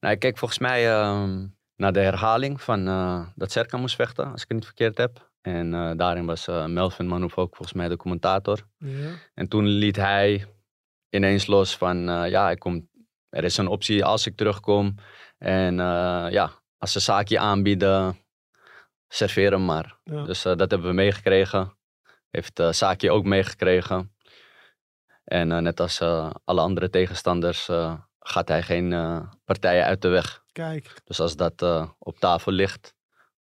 Nou, 0.00 0.14
ik 0.14 0.20
keek 0.20 0.38
volgens 0.38 0.60
mij 0.60 0.90
ehm, 0.90 1.46
naar 1.76 1.92
de 1.92 2.00
herhaling 2.00 2.60
van 2.62 2.88
eh, 2.88 3.26
dat 3.34 3.52
Serkan 3.52 3.80
moest 3.80 3.94
vechten, 3.94 4.24
als 4.32 4.42
ik 4.42 4.48
het 4.48 4.56
niet 4.56 4.66
verkeerd 4.66 4.98
heb. 4.98 5.30
En 5.40 5.74
eh, 5.74 5.90
daarin 5.96 6.26
was 6.26 6.46
Melvin 6.66 7.06
Manhoef 7.06 7.36
ook 7.38 7.56
volgens 7.56 7.76
mij 7.76 7.88
de 7.88 7.96
commentator. 7.96 8.60
Ja. 8.78 9.10
En 9.34 9.48
toen 9.48 9.66
liet 9.66 9.96
hij 9.96 10.46
ineens 11.14 11.46
los 11.46 11.76
van, 11.76 12.08
eh, 12.08 12.30
ja, 12.30 12.50
ik 12.50 12.58
kom, 12.58 12.88
er 13.28 13.44
is 13.44 13.56
een 13.56 13.68
optie 13.68 14.04
als 14.04 14.26
ik 14.26 14.36
terugkom. 14.36 14.94
En 15.38 15.80
eh, 15.80 16.26
ja, 16.30 16.50
als 16.78 16.92
ze 16.92 17.00
zaakje 17.00 17.38
aanbieden, 17.38 18.18
serveer 19.08 19.50
hem 19.50 19.64
maar. 19.64 19.98
Ja. 20.04 20.24
Dus 20.24 20.44
eh, 20.44 20.56
dat 20.56 20.70
hebben 20.70 20.88
we 20.88 20.94
meegekregen. 20.94 21.78
Heeft 22.30 22.62
Saki 22.70 23.10
ook 23.10 23.24
meegekregen. 23.24 24.12
En 25.24 25.48
net 25.62 25.80
als 25.80 26.00
alle 26.44 26.60
andere 26.60 26.90
tegenstanders 26.90 27.68
gaat 28.18 28.48
hij 28.48 28.62
geen 28.62 28.88
partijen 29.44 29.84
uit 29.84 30.02
de 30.02 30.08
weg. 30.08 30.42
Kijk, 30.52 31.00
Dus 31.04 31.20
als 31.20 31.36
dat 31.36 31.62
op 31.98 32.18
tafel 32.18 32.52
ligt, 32.52 32.94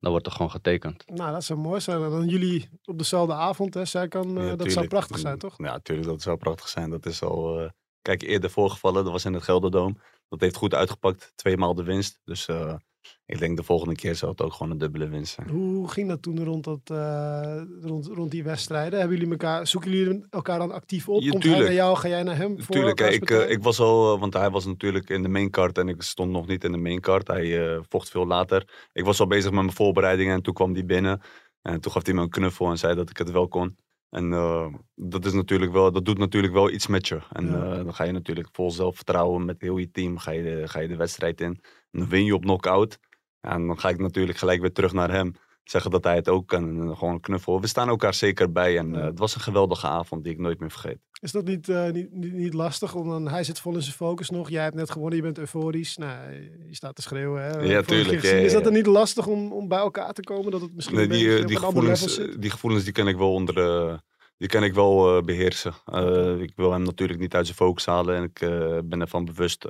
dan 0.02 0.10
wordt 0.10 0.26
er 0.26 0.32
gewoon 0.32 0.50
getekend. 0.50 1.04
nou 1.06 1.32
dat 1.32 1.44
zou 1.44 1.58
mooi 1.58 1.80
zijn. 1.80 2.02
En 2.02 2.10
dan 2.10 2.28
jullie 2.28 2.68
op 2.84 2.98
dezelfde 2.98 3.34
avond, 3.34 3.74
hè, 3.74 3.84
Serkan, 3.84 4.38
eh, 4.38 4.46
Ja, 4.46 4.56
dat 4.56 4.72
zou 4.72 4.86
prachtig 4.88 5.18
zijn, 5.18 5.38
toch? 5.38 5.54
Ja, 5.58 5.72
natuurlijk, 5.72 6.08
dat 6.08 6.22
zou 6.22 6.36
prachtig 6.36 6.68
zijn. 6.68 6.90
Dat 6.90 7.06
is 7.06 7.22
al, 7.22 7.60
eh, 7.60 7.70
kijk, 8.00 8.22
eerder 8.22 8.50
voorgevallen. 8.50 9.04
Dat 9.04 9.12
was 9.12 9.24
in 9.24 9.32
het 9.32 9.42
Gelderdoom. 9.42 9.98
Dat 10.28 10.40
heeft 10.40 10.56
goed 10.56 10.74
uitgepakt. 10.74 11.32
Tweemaal 11.34 11.74
de 11.74 11.82
winst. 11.82 12.20
Dus 12.24 12.48
eh, 12.48 12.74
ik 13.26 13.38
denk 13.38 13.56
de 13.56 13.62
volgende 13.62 13.94
keer 13.94 14.14
zal 14.14 14.28
het 14.28 14.42
ook 14.42 14.52
gewoon 14.52 14.72
een 14.72 14.78
dubbele 14.78 15.08
winst 15.08 15.34
zijn. 15.34 15.48
Hoe 15.48 15.88
ging 15.88 16.08
dat 16.08 16.22
toen 16.22 16.44
rond, 16.44 16.64
dat, 16.64 16.80
eh, 16.84 17.62
rond, 17.80 18.06
rond 18.06 18.30
die 18.30 18.42
wedstrijden? 18.44 18.98
Hebben 18.98 19.16
jullie 19.16 19.32
elkaar, 19.32 19.66
zoeken 19.66 19.90
jullie 19.90 20.26
elkaar 20.30 20.58
dan 20.58 20.72
actief 20.72 21.08
op? 21.08 21.22
Ja, 21.22 21.30
Komt 21.30 21.42
hij 21.42 21.52
tuurlijk. 21.52 21.74
naar 21.74 21.84
jou, 21.84 21.96
ga 21.96 22.08
jij 22.08 22.22
naar 22.22 22.36
hem? 22.36 22.62
voor 22.62 22.74
Tuurlijk, 22.74 23.00
ik, 23.00 23.30
eh, 23.30 23.50
ik 23.50 23.62
was 23.62 23.80
al, 23.80 24.14
eh, 24.14 24.20
want 24.20 24.32
hij 24.34 24.50
was 24.50 24.66
natuurlijk 24.66 25.10
in 25.10 25.22
de 25.22 25.28
maincard 25.28 25.78
en 25.78 25.88
ik 25.88 26.02
stond 26.02 26.30
nog 26.30 26.46
niet 26.46 26.64
in 26.64 26.72
de 26.72 26.78
maincard. 26.78 27.28
Hij 27.28 27.80
vocht 27.88 28.10
veel 28.10 28.26
later. 28.26 28.88
Ik 28.92 29.04
was 29.04 29.20
al 29.20 29.26
bezig 29.26 29.50
met 29.50 29.62
mijn 29.62 29.76
voorbereidingen 29.76 30.34
en 30.34 30.42
toen 30.42 30.54
kwam 30.54 30.72
hij 30.72 30.84
binnen. 30.84 31.20
En 31.62 31.80
toen 31.80 31.92
gaf 31.92 32.04
hij 32.04 32.14
me 32.14 32.20
een 32.20 32.28
knuffel 32.28 32.70
en 32.70 32.78
zei 32.78 32.94
dat 32.94 33.10
ik 33.10 33.16
het 33.16 33.30
wel 33.30 33.48
kon. 33.48 33.76
En 34.10 34.30
dat, 34.94 35.24
is 35.24 35.32
natuurlijk 35.32 35.72
wel, 35.72 35.92
dat 35.92 36.04
doet 36.04 36.18
natuurlijk 36.18 36.52
wel 36.52 36.70
iets 36.70 36.86
met 36.86 37.08
je. 37.08 37.20
En 37.32 37.46
Ja. 37.46 37.82
dan 37.82 37.94
ga 37.94 38.04
je 38.04 38.12
natuurlijk 38.12 38.48
vol 38.52 38.70
zelfvertrouwen 38.70 39.44
met 39.44 39.60
heel 39.60 39.76
je 39.76 39.90
team 39.90 40.18
ga 40.18 40.30
je, 40.30 40.42
de, 40.42 40.68
ga 40.68 40.80
je 40.80 40.88
de 40.88 40.96
wedstrijd 40.96 41.40
in. 41.40 41.60
Dan 41.92 42.08
win 42.08 42.24
je 42.24 42.34
op 42.34 42.42
knockout. 42.42 42.98
Ja, 43.40 43.50
en 43.50 43.66
dan 43.66 43.78
ga 43.78 43.88
ik 43.88 43.98
natuurlijk 43.98 44.38
gelijk 44.38 44.60
weer 44.60 44.72
terug 44.72 44.92
naar 44.92 45.10
hem. 45.10 45.32
Zeggen 45.64 45.90
dat 45.90 46.04
hij 46.04 46.14
het 46.14 46.28
ook 46.28 46.48
kan. 46.48 46.68
En 46.68 46.86
dan 46.86 46.96
gewoon 46.96 47.20
knuffel. 47.20 47.60
We 47.60 47.66
staan 47.66 47.88
elkaar 47.88 48.14
zeker 48.14 48.52
bij. 48.52 48.78
En 48.78 48.94
eh, 48.94 49.00
Ja. 49.00 49.06
het 49.06 49.18
was 49.18 49.34
een 49.34 49.40
geweldige 49.40 49.86
avond 49.86 50.24
die 50.24 50.32
ik 50.32 50.38
nooit 50.38 50.60
meer 50.60 50.70
vergeet. 50.70 50.98
Is 51.20 51.32
dat 51.32 51.44
niet, 51.44 51.68
eh, 51.68 51.90
niet, 51.90 52.12
niet, 52.12 52.32
niet 52.32 52.54
lastig? 52.54 52.94
Om 52.94 53.08
dan, 53.08 53.28
hij 53.28 53.44
zit 53.44 53.60
vol 53.60 53.74
in 53.74 53.82
zijn 53.82 53.94
focus 53.94 54.30
nog. 54.30 54.50
Jij 54.50 54.62
hebt 54.62 54.74
net 54.74 54.90
gewonnen, 54.90 55.16
je 55.16 55.22
bent 55.22 55.38
euforisch. 55.38 55.96
Nou, 55.96 56.32
je 56.68 56.74
staat 56.74 56.94
te 56.94 57.02
schreeuwen. 57.02 57.42
Hè? 57.44 57.58
Keer 57.58 57.84
tuurlijk, 57.84 58.22
ja, 58.22 58.30
Is 58.30 58.52
dat 58.52 58.58
ja. 58.60 58.64
dan 58.64 58.72
niet 58.72 58.86
lastig 58.86 59.26
om, 59.26 59.52
om 59.52 59.68
bij 59.68 59.78
elkaar 59.78 60.12
te 60.12 60.22
komen? 60.22 60.50
Dat 60.50 60.60
het 60.60 60.74
misschien 60.74 60.96
Nee, 60.96 61.08
die, 61.08 61.38
eh, 61.38 61.46
die, 61.46 61.56
gevoelens, 61.58 62.18
eh, 62.18 62.34
die 62.38 62.50
gevoelens 62.50 62.84
die 62.84 62.92
kan 62.92 63.08
ik 63.08 63.16
wel 63.16 63.32
onder 63.32 63.58
eh, 63.58 63.98
die 64.42 64.50
kan 64.50 64.64
ik 64.64 64.74
wel 64.74 65.16
eh, 65.16 65.22
beheersen. 65.22 65.74
Eh, 65.84 66.40
ik 66.40 66.52
wil 66.56 66.72
hem 66.72 66.82
natuurlijk 66.82 67.20
niet 67.20 67.34
uit 67.34 67.44
zijn 67.46 67.56
focus 67.58 67.86
halen. 67.86 68.16
En 68.16 68.22
ik 68.22 68.40
eh, 68.40 68.78
ben 68.84 69.00
ervan 69.00 69.24
bewust 69.24 69.66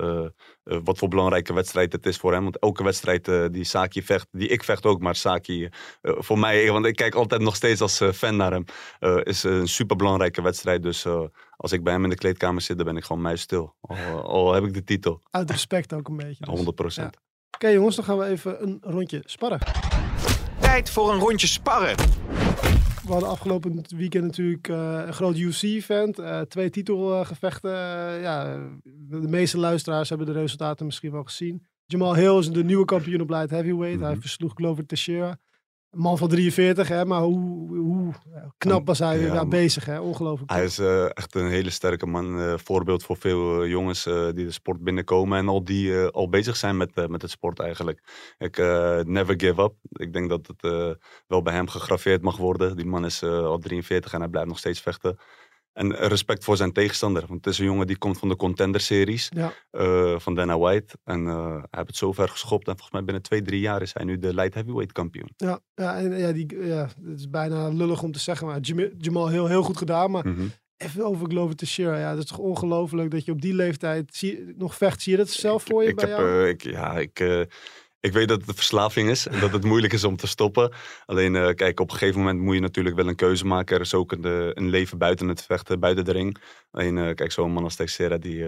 wat 0.63 0.97
voor 0.97 1.07
belangrijke 1.07 1.53
wedstrijd 1.53 1.91
het 1.91 2.05
is 2.05 2.17
voor 2.17 2.33
hem. 2.33 2.43
Want 2.43 2.59
elke 2.59 2.83
wedstrijd 2.83 3.27
eh, 3.27 3.45
die 3.51 3.63
Saki 3.63 4.03
vecht, 4.03 4.27
die 4.31 4.47
ik 4.47 4.63
vecht 4.63 4.85
ook, 4.85 5.01
maar 5.01 5.15
Saki 5.15 5.69
eh, 6.01 6.13
voor 6.17 6.39
mij, 6.39 6.71
want 6.71 6.85
ik 6.85 6.95
kijk 6.95 7.15
altijd 7.15 7.41
nog 7.41 7.55
steeds 7.55 7.81
als 7.81 8.01
eh, 8.01 8.11
fan 8.11 8.35
naar 8.35 8.51
hem, 8.51 8.65
eh, 8.99 9.17
is 9.23 9.43
een 9.43 9.67
superbelangrijke 9.67 10.41
wedstrijd. 10.41 10.83
Dus 10.83 11.05
eh, 11.05 11.21
als 11.57 11.71
ik 11.71 11.83
bij 11.83 11.93
hem 11.93 12.03
in 12.03 12.09
de 12.09 12.15
kleedkamer 12.15 12.61
zit, 12.61 12.77
dan 12.77 12.85
ben 12.85 12.97
ik 12.97 13.03
gewoon 13.03 13.21
muisstil. 13.21 13.75
Al, 13.81 13.97
al 14.35 14.53
heb 14.53 14.63
ik 14.63 14.73
de 14.73 14.83
titel, 14.83 15.21
Uit 15.31 15.51
respect 15.51 15.93
ook 15.93 16.07
een 16.07 16.17
beetje. 16.17 16.45
dus. 16.45 16.53
100 16.53 16.75
procent. 16.75 17.17
Oké 17.51 17.67
jongens, 17.67 17.95
dan 17.95 18.05
gaan 18.05 18.17
we 18.17 18.25
even 18.25 18.63
een 18.63 18.77
rondje 18.81 19.21
sparren. 19.25 19.59
Tijd 20.59 20.89
voor 20.89 21.13
een 21.13 21.19
rondje 21.19 21.47
sparren. 21.47 21.95
We 23.05 23.11
hadden 23.11 23.29
afgelopen 23.29 23.83
weekend 23.95 24.23
natuurlijk 24.23 24.67
eh, 24.67 25.03
een 25.05 25.13
groot 25.13 25.37
UFC-event. 25.37 26.19
eh, 26.19 26.41
twee 26.41 26.69
titelgevechten. 26.69 27.71
Eh, 27.71 28.21
ja, 28.21 28.57
de 28.83 29.27
meeste 29.27 29.57
luisteraars 29.57 30.09
hebben 30.09 30.27
de 30.27 30.33
resultaten 30.33 30.85
misschien 30.85 31.11
wel 31.11 31.23
gezien. 31.23 31.65
Jamal 31.85 32.15
Hill 32.15 32.37
is 32.37 32.51
de 32.51 32.63
nieuwe 32.63 32.85
kampioen 32.85 33.21
op 33.21 33.29
light 33.29 33.49
heavyweight. 33.49 34.01
Hij 34.01 34.11
Mhm. 34.11 34.21
versloeg 34.21 34.51
Glover 34.55 34.85
Teixeira. 34.85 35.37
Een 35.93 35.99
man 35.99 36.17
van 36.17 36.27
43, 36.29 36.87
hè, 36.87 37.05
maar 37.05 37.21
hoe, 37.21 37.77
hoe 37.77 38.13
knap 38.57 38.85
was 38.87 38.99
hij 38.99 39.19
Ja, 39.19 39.33
man. 39.33 39.49
bezig. 39.49 39.85
Hè? 39.85 39.99
Ongelooflijk. 39.99 40.51
Hij 40.51 40.63
is 40.63 40.79
eh, 40.79 41.05
echt 41.05 41.35
een 41.35 41.47
hele 41.49 41.69
sterke 41.69 42.05
man. 42.05 42.39
eh, 42.39 42.53
voorbeeld 42.57 43.03
voor 43.03 43.17
veel 43.17 43.61
eh, 43.63 43.69
jongens 43.69 44.03
die 44.03 44.45
de 44.45 44.51
sport 44.51 44.83
binnenkomen 44.83 45.37
en 45.37 45.47
al 45.47 45.63
die 45.63 45.95
al 45.97 46.29
bezig 46.29 46.55
zijn 46.55 46.77
met, 46.77 47.07
met 47.09 47.21
het 47.21 47.31
sport 47.31 47.59
eigenlijk. 47.59 48.01
Ik 48.37 48.57
never 49.07 49.33
give 49.39 49.61
up. 49.61 49.73
Ik 49.91 50.13
denk 50.13 50.29
dat 50.29 50.47
het 50.47 50.97
wel 51.27 51.41
bij 51.41 51.53
hem 51.53 51.67
gegraveerd 51.67 52.21
mag 52.21 52.37
worden. 52.37 52.75
Die 52.75 52.85
man 52.85 53.05
is 53.05 53.23
al 53.23 53.57
43 53.57 54.13
en 54.13 54.19
hij 54.19 54.29
blijft 54.29 54.47
nog 54.49 54.57
steeds 54.57 54.81
vechten. 54.81 55.17
En 55.73 55.95
respect 55.95 56.43
voor 56.43 56.57
zijn 56.57 56.71
tegenstander. 56.71 57.23
Want 57.27 57.45
het 57.45 57.53
is 57.53 57.59
een 57.59 57.65
jongen 57.65 57.87
die 57.87 57.97
komt 57.97 58.17
van 58.19 58.29
de 58.29 58.35
contender 58.35 58.81
series 58.81 59.29
Ja. 59.35 59.53
eh, 59.71 60.19
van 60.19 60.35
Dana 60.35 60.57
White. 60.59 60.95
En 61.03 61.27
eh, 61.27 61.49
hij 61.51 61.63
heeft 61.69 61.87
het 61.87 61.95
zo 61.95 62.11
ver 62.11 62.29
geschopt. 62.29 62.67
En 62.67 62.71
volgens 62.73 62.91
mij 62.91 63.03
binnen 63.03 63.23
twee, 63.23 63.41
drie 63.41 63.59
jaar 63.59 63.81
is 63.81 63.93
hij 63.93 64.03
nu 64.03 64.17
de 64.17 64.33
light 64.33 64.53
heavyweight 64.53 64.91
kampioen. 64.93 65.29
Ja, 65.37 65.59
ja, 65.75 65.97
en, 65.97 66.17
ja, 66.17 66.31
die, 66.31 66.65
ja, 66.65 66.89
het 67.05 67.19
is 67.19 67.29
bijna 67.29 67.67
lullig 67.67 68.03
om 68.03 68.11
te 68.11 68.19
zeggen, 68.19 68.47
maar 68.47 68.59
Jam- 68.59 68.91
Jamal 68.97 69.27
heel, 69.27 69.47
heel 69.47 69.63
goed 69.63 69.77
gedaan. 69.77 70.11
Maar 70.11 70.27
Mhm. 70.27 70.45
even 70.77 71.05
over 71.05 71.27
Glover 71.29 71.55
Teixeira. 71.55 71.97
Ja, 71.99 72.09
dat 72.13 72.23
is 72.23 72.29
toch 72.29 72.37
ongelooflijk 72.37 73.11
dat 73.11 73.25
je 73.25 73.31
op 73.31 73.41
die 73.41 73.53
leeftijd 73.55 74.15
zie, 74.15 74.53
nog 74.57 74.75
vecht. 74.75 75.01
Zie 75.01 75.11
je 75.11 75.17
dat 75.17 75.29
zelf 75.29 75.63
voor 75.63 75.83
je 75.83 75.89
ik 75.89 75.95
bij 75.95 76.09
heb, 76.09 76.17
jou? 76.17 76.41
eh, 76.43 76.49
ik, 76.49 76.63
ja, 76.63 76.97
ik, 76.97 77.19
ik 78.03 78.13
weet 78.13 78.27
dat 78.27 78.39
het 78.39 78.49
een 78.49 78.55
verslaving 78.55 79.09
is 79.09 79.27
en 79.27 79.39
dat 79.39 79.51
het 79.51 79.63
moeilijk 79.63 79.93
is 79.93 80.03
om 80.03 80.15
te 80.15 80.27
stoppen. 80.27 80.71
Alleen, 81.05 81.35
eh, 81.35 81.53
kijk, 81.53 81.79
op 81.79 81.91
een 81.91 81.97
gegeven 81.97 82.19
moment 82.19 82.39
moet 82.39 82.55
je 82.55 82.61
natuurlijk 82.61 82.95
wel 82.95 83.07
een 83.07 83.15
keuze 83.15 83.45
maken. 83.45 83.75
Er 83.75 83.81
is 83.81 83.93
ook 83.93 84.11
een, 84.11 84.23
eh, 84.25 84.47
een 84.53 84.69
leven 84.69 84.97
buiten 84.97 85.27
het 85.27 85.43
vechten, 85.43 85.79
buiten 85.79 86.05
de 86.05 86.11
ring. 86.11 86.37
Alleen, 86.71 86.97
eh, 86.97 87.15
kijk, 87.15 87.31
zo'n 87.31 87.51
man 87.51 87.63
als 87.63 87.75
Teixeira, 87.75 88.17
die 88.17 88.45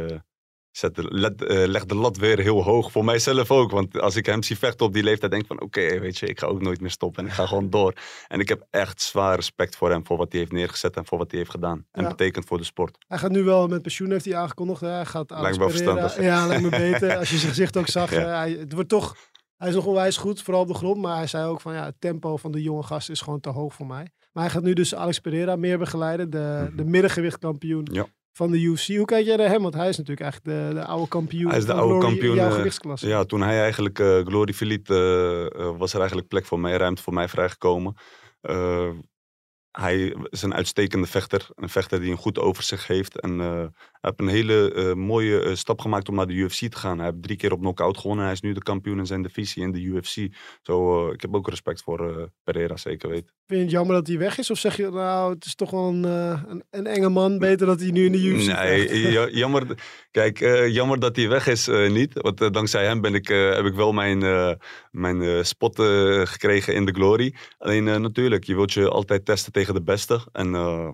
zet 0.72 0.96
de, 0.96 1.04
let, 1.10 1.34
legt 1.48 1.90
de 1.90 1.96
lat 1.96 2.18
weer 2.18 2.40
heel 2.40 2.64
hoog. 2.64 2.92
Voor 2.92 3.06
mijzelf 3.06 3.52
ook, 3.52 3.72
want 3.72 4.00
als 4.00 4.16
ik 4.16 4.26
hem 4.26 4.44
zie 4.44 4.58
vechten 4.58 4.86
op 4.86 4.94
die 4.94 5.04
leeftijd, 5.04 5.32
denk 5.32 5.44
ik 5.44 5.50
van, 5.50 5.62
oké, 5.62 6.00
weet 6.00 6.18
je, 6.18 6.26
ik 6.28 6.40
ga 6.40 6.48
ook 6.48 6.62
nooit 6.62 6.82
meer 6.82 6.90
stoppen 6.90 7.24
en 7.24 7.30
ik 7.30 7.36
ga 7.36 7.46
gewoon 7.52 7.70
door. 7.70 7.94
En 8.28 8.40
ik 8.40 8.50
heb 8.50 8.66
echt 8.70 9.02
zwaar 9.02 9.36
respect 9.36 9.76
voor 9.76 9.90
hem, 9.90 10.06
voor 10.06 10.18
wat 10.18 10.32
hij 10.32 10.40
heeft 10.40 10.52
neergezet 10.52 10.96
en 10.96 11.06
voor 11.06 11.18
wat 11.18 11.30
hij 11.30 11.40
heeft 11.40 11.52
gedaan. 11.52 11.86
En 11.92 12.04
Ja. 12.04 12.10
betekent 12.10 12.46
voor 12.46 12.58
de 12.58 12.64
sport. 12.64 12.98
Hij 13.08 13.18
gaat 13.18 13.32
nu 13.32 13.44
wel 13.44 13.68
met 13.68 13.82
pensioen, 13.82 14.12
heeft 14.12 14.26
hij 14.26 14.36
aangekondigd. 14.36 14.82
Hij 14.82 15.06
gaat 15.06 15.32
Alex 15.32 15.58
Lijkt 15.58 15.58
me 15.58 15.70
verstandig. 15.70 16.22
Ja, 16.22 16.48
lijkt 16.48 16.64
me 16.64 16.70
beter. 16.70 17.18
Als 17.18 17.30
je 17.30 17.38
zijn 17.38 17.50
gezicht 17.50 17.78
ook 17.78 17.88
zag. 17.88 18.12
Ja. 18.12 18.38
hij, 18.38 18.52
het 18.52 18.74
wordt 18.74 18.90
toch, 18.90 19.16
hij 19.58 19.70
is 19.70 19.76
nog 19.76 19.86
onwijs 19.86 20.18
goed, 20.18 20.42
vooral 20.42 20.62
op 20.62 20.68
de 20.68 20.74
grond. 20.74 21.02
Maar 21.02 21.16
hij 21.18 21.28
zei 21.28 21.46
ook 21.48 21.62
van 21.62 21.74
ja, 21.74 21.86
het 21.86 21.96
tempo 22.00 22.38
van 22.38 22.52
de 22.52 22.62
jonge 22.62 22.84
gast 22.84 23.10
is 23.10 23.22
gewoon 23.22 23.40
te 23.40 23.50
hoog 23.50 23.74
voor 23.74 23.88
mij. 23.88 24.08
Maar 24.32 24.44
hij 24.44 24.52
gaat 24.52 24.64
nu 24.64 24.74
dus 24.74 24.96
Alex 24.96 25.20
Pereira 25.20 25.56
meer 25.56 25.78
begeleiden. 25.78 26.30
De, 26.30 26.66
Mhm. 26.68 26.76
de 26.78 26.84
middengewichtkampioen 26.86 27.88
Ja. 27.92 28.06
van 28.32 28.52
de 28.52 28.60
UFC. 28.60 28.88
Hoe 28.96 29.06
kijk 29.06 29.26
jij 29.26 29.36
naar 29.36 29.48
hem? 29.50 29.62
Want 29.62 29.74
hij 29.74 29.90
is 29.90 29.98
natuurlijk 29.98 30.22
eigenlijk 30.32 30.70
de, 30.74 30.80
de 30.80 30.86
oude 30.86 31.08
kampioen. 31.08 31.50
Hij 31.50 31.58
is 31.58 31.66
de 31.66 31.74
oude 31.74 31.94
Glory 31.94 32.08
kampioen, 32.10 32.36
jouw 32.36 32.50
eh, 32.50 32.56
gewichtsklasse. 32.56 33.08
Ja, 33.08 33.24
toen 33.24 33.42
hij 33.42 33.60
eigenlijk 33.62 34.00
eh, 34.00 34.20
Glory 34.26 34.54
verliet, 34.54 34.90
eh, 34.90 34.98
was 35.78 35.92
er 35.94 35.98
eigenlijk 36.00 36.28
plek 36.28 36.46
voor 36.46 36.60
mij, 36.60 36.78
ruimte 36.78 37.02
voor 37.02 37.14
mij 37.14 37.28
vrijgekomen. 37.28 37.96
Hij 39.76 40.16
is 40.30 40.42
een 40.42 40.54
uitstekende 40.54 41.08
vechter. 41.08 41.48
Een 41.56 41.70
vechter 41.70 42.00
die 42.00 42.12
een 42.12 42.18
goed 42.18 42.40
overzicht 42.40 42.88
heeft. 42.88 43.20
En 43.20 43.40
eh, 43.42 43.48
hij 43.48 43.70
heeft 44.02 44.20
een 44.20 44.28
hele 44.28 44.74
eh, 44.74 44.94
mooie 44.94 45.40
eh, 45.40 45.56
stap 45.56 45.82
gemaakt 45.82 46.10
om 46.10 46.16
naar 46.16 46.28
de 46.28 46.34
UFC 46.34 46.60
te 46.60 46.78
gaan. 46.78 46.98
Hij 46.98 47.08
heeft 47.08 47.24
drie 47.24 47.38
keer 47.38 47.52
op 47.52 47.60
knockout 47.60 47.98
gewonnen. 47.98 48.26
Hij 48.26 48.34
is 48.34 48.42
nu 48.42 48.54
de 48.54 48.64
kampioen 48.64 48.98
in 49.00 49.06
zijn 49.06 49.22
divisie 49.22 49.64
in 49.64 49.72
de 49.72 49.82
UFC. 49.82 50.28
Zo, 50.62 51.08
ik 51.10 51.22
heb 51.22 51.36
ook 51.36 51.50
respect 51.50 51.82
voor 51.82 52.30
Pereira, 52.44 52.78
zeker 52.78 53.10
weten. 53.10 53.34
Vind 53.48 53.60
je 53.60 53.66
het 53.66 53.72
jammer 53.72 53.96
dat 53.96 54.08
hij 54.08 54.18
weg 54.18 54.38
is? 54.38 54.52
Of 54.52 54.58
zeg 54.58 54.78
je, 54.78 54.90
nou, 54.90 55.34
het 55.34 55.46
is 55.46 55.56
toch 55.56 55.72
wel 55.72 55.88
een, 55.88 56.04
een, 56.04 56.64
een 56.70 56.88
enge 56.88 57.10
man. 57.10 57.40
Beter 57.40 57.68
dat 57.68 57.80
hij 57.80 57.92
nu 57.92 58.06
in 58.06 58.12
de 58.12 58.24
UFC? 58.24 58.46
Nee, 58.48 59.12
ja- 59.12 59.30
jammer, 59.30 59.64
kijk, 60.12 60.40
jammer 60.70 61.00
dat 61.00 61.16
hij 61.16 61.30
weg 61.30 61.48
is, 61.48 61.68
niet. 61.68 62.14
Want 62.14 62.54
dankzij 62.54 62.86
hem 62.86 63.02
ben 63.02 63.14
ik, 63.14 63.28
heb 63.28 63.66
ik 63.66 63.74
wel 63.74 63.92
mijn, 63.92 64.20
mijn 64.92 65.46
spot 65.46 65.76
gekregen 66.24 66.74
in 66.74 66.86
de 66.86 66.94
Glory. 66.94 67.34
Alleen 67.58 67.84
natuurlijk, 67.84 68.44
je 68.44 68.56
wilt 68.56 68.74
je 68.74 68.90
altijd 68.90 69.26
testen 69.26 69.52
tegen 69.52 69.65
de 69.74 69.84
beste. 69.84 70.28
En 70.32 70.56
eh, 70.56 70.90